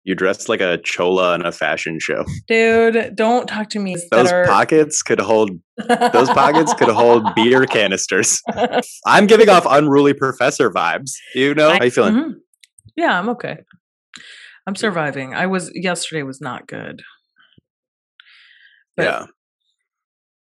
You 0.04 0.14
dressed 0.14 0.48
like 0.48 0.62
a 0.62 0.78
chola 0.84 1.34
in 1.34 1.44
a 1.44 1.52
fashion 1.52 1.98
show. 2.00 2.24
Dude, 2.48 3.16
don't 3.16 3.48
talk 3.48 3.72
to 3.72 3.80
me. 3.80 3.96
Those 4.12 4.32
are... 4.32 4.46
pockets 4.46 5.02
could 5.02 5.20
hold 5.20 5.50
those 5.88 6.30
pockets 6.30 6.76
could 6.76 6.90
hold 6.90 7.34
beer 7.34 7.66
canisters. 7.66 8.44
I'm 9.08 9.26
giving 9.26 9.50
off 9.50 9.66
unruly 9.68 10.14
professor 10.14 10.70
vibes. 10.70 11.14
You 11.34 11.56
know? 11.56 11.72
How 11.72 11.84
you 11.84 11.90
feeling? 11.90 12.14
Mm-hmm. 12.14 12.32
Yeah, 12.96 13.18
I'm 13.18 13.30
okay. 13.30 13.58
I'm 14.70 14.76
surviving. 14.76 15.34
I 15.34 15.48
was 15.48 15.72
yesterday 15.74 16.22
was 16.22 16.42
not 16.42 16.68
good. 16.68 17.02
But 18.96 19.04
yeah. 19.04 19.26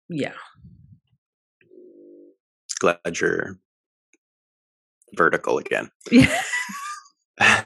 Yeah. 0.08 0.32
Glad 2.80 3.20
you're 3.20 3.58
vertical 5.14 5.58
again. 5.58 5.90
Yeah. 6.10 6.40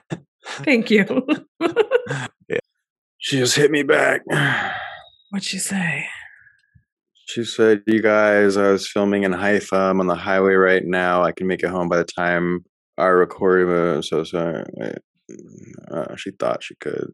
Thank 0.64 0.90
you. 0.90 1.24
yeah. 1.60 2.58
She 3.18 3.38
just 3.38 3.54
hit 3.54 3.70
me 3.70 3.84
back. 3.84 4.22
What'd 5.30 5.44
she 5.44 5.60
say? 5.60 6.04
She 7.26 7.44
said, 7.44 7.82
You 7.86 8.02
guys, 8.02 8.56
I 8.56 8.72
was 8.72 8.88
filming 8.88 9.22
in 9.22 9.30
Haifa. 9.32 9.76
I'm 9.76 10.00
on 10.00 10.08
the 10.08 10.16
highway 10.16 10.54
right 10.54 10.84
now. 10.84 11.22
I 11.22 11.30
can 11.30 11.46
make 11.46 11.62
it 11.62 11.70
home 11.70 11.88
by 11.88 11.98
the 11.98 12.04
time 12.04 12.64
I 12.98 13.06
record. 13.06 14.04
So 14.04 14.24
sorry. 14.24 14.64
Wait. 14.72 14.98
Uh, 15.90 16.16
she 16.16 16.30
thought 16.30 16.62
she 16.62 16.74
could. 16.76 17.10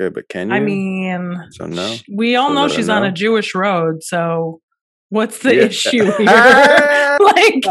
Okay, 0.00 0.12
but 0.14 0.28
can 0.28 0.50
you? 0.50 0.54
I 0.54 0.60
mean, 0.60 1.48
so 1.52 1.66
no. 1.66 1.96
We 2.12 2.36
all 2.36 2.50
so 2.50 2.54
know 2.54 2.68
she's 2.68 2.88
on 2.88 3.04
a 3.04 3.10
Jewish 3.10 3.54
road, 3.54 4.02
so 4.02 4.60
what's 5.08 5.40
the 5.40 5.54
yeah. 5.56 5.62
issue 5.62 6.04
here? 6.18 7.18
like, 7.20 7.64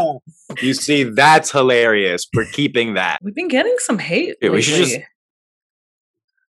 you 0.62 0.74
see, 0.74 1.04
that's 1.04 1.50
hilarious. 1.50 2.26
We're 2.34 2.46
keeping 2.46 2.94
that. 2.94 3.18
We've 3.22 3.34
been 3.34 3.48
getting 3.48 3.76
some 3.78 3.98
hate. 3.98 4.36
We 4.42 4.62
should 4.62 4.76
just. 4.76 4.98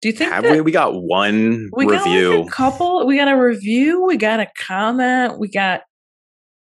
Do 0.03 0.09
you 0.09 0.13
think 0.13 0.31
have 0.31 0.45
we? 0.45 0.61
We 0.61 0.71
got 0.71 0.95
one 0.95 1.71
we 1.73 1.87
review. 1.87 2.31
Got 2.33 2.39
like 2.39 2.49
a 2.49 2.51
couple. 2.51 3.07
We 3.07 3.17
got 3.17 3.29
a 3.29 3.37
review. 3.37 4.05
We 4.05 4.17
got 4.17 4.39
a 4.39 4.47
comment. 4.59 5.39
We 5.39 5.49
got. 5.49 5.83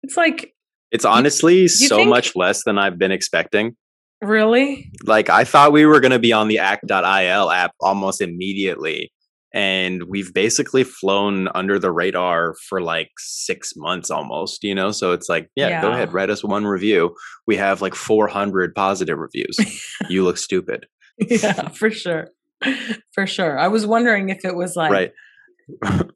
It's 0.04 0.18
like. 0.18 0.54
It's 0.92 1.06
honestly 1.06 1.68
so 1.68 1.98
think, 1.98 2.10
much 2.10 2.36
less 2.36 2.64
than 2.64 2.78
I've 2.80 2.98
been 2.98 3.12
expecting. 3.12 3.76
Really? 4.22 4.92
Like 5.04 5.30
I 5.30 5.44
thought 5.44 5.72
we 5.72 5.86
were 5.86 6.00
going 6.00 6.12
to 6.12 6.20
be 6.20 6.34
on 6.34 6.48
the 6.48 6.60
act.il 6.60 7.52
app 7.52 7.72
almost 7.80 8.22
immediately 8.22 9.12
and 9.54 10.04
we've 10.04 10.34
basically 10.34 10.84
flown 10.84 11.48
under 11.56 11.80
the 11.80 11.92
radar 11.92 12.56
for 12.68 12.82
like 12.82 13.10
6 13.18 13.74
months 13.78 14.12
almost, 14.12 14.64
you 14.64 14.76
know? 14.76 14.92
So 14.92 15.14
it's 15.14 15.30
like, 15.30 15.50
yeah, 15.56 15.70
yeah. 15.70 15.82
go 15.82 15.92
ahead, 15.92 16.14
write 16.14 16.30
us 16.30 16.44
one 16.44 16.66
review. 16.66 17.16
We 17.46 17.56
have 17.58 17.82
like 17.82 17.96
400 17.96 18.76
positive 18.76 19.18
reviews. 19.18 19.58
you 20.10 20.24
look 20.24 20.38
stupid. 20.38 20.86
Yeah, 21.18 21.70
for 21.70 21.90
sure. 21.90 22.30
For 23.14 23.26
sure. 23.26 23.58
I 23.58 23.68
was 23.68 23.86
wondering 23.86 24.30
if 24.30 24.44
it 24.44 24.56
was 24.56 24.76
like 24.76 24.92
Right. 24.92 25.12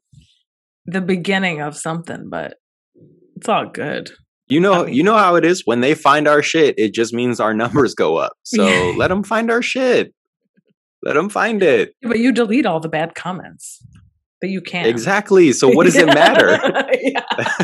the 0.86 1.00
beginning 1.00 1.60
of 1.60 1.76
something, 1.76 2.28
but 2.28 2.58
it's 3.36 3.48
all 3.48 3.66
good. 3.66 4.10
You 4.52 4.60
know, 4.60 4.84
you 4.84 5.02
know 5.02 5.16
how 5.16 5.36
it 5.36 5.46
is 5.46 5.62
when 5.64 5.80
they 5.80 5.94
find 5.94 6.28
our 6.28 6.42
shit. 6.42 6.74
It 6.76 6.92
just 6.92 7.14
means 7.14 7.40
our 7.40 7.54
numbers 7.54 7.94
go 7.94 8.18
up. 8.18 8.36
So 8.44 8.94
let 8.98 9.08
them 9.08 9.22
find 9.24 9.50
our 9.50 9.62
shit. 9.62 10.12
Let 11.02 11.14
them 11.14 11.30
find 11.30 11.62
it. 11.62 11.94
But 12.02 12.18
you 12.18 12.32
delete 12.32 12.66
all 12.66 12.80
the 12.80 12.90
bad 12.90 13.14
comments, 13.14 13.82
but 14.42 14.50
you 14.50 14.60
can't. 14.60 14.86
Exactly. 14.86 15.52
So 15.52 15.68
what 15.68 15.84
does 15.84 15.96
it 15.96 16.04
matter? 16.04 16.58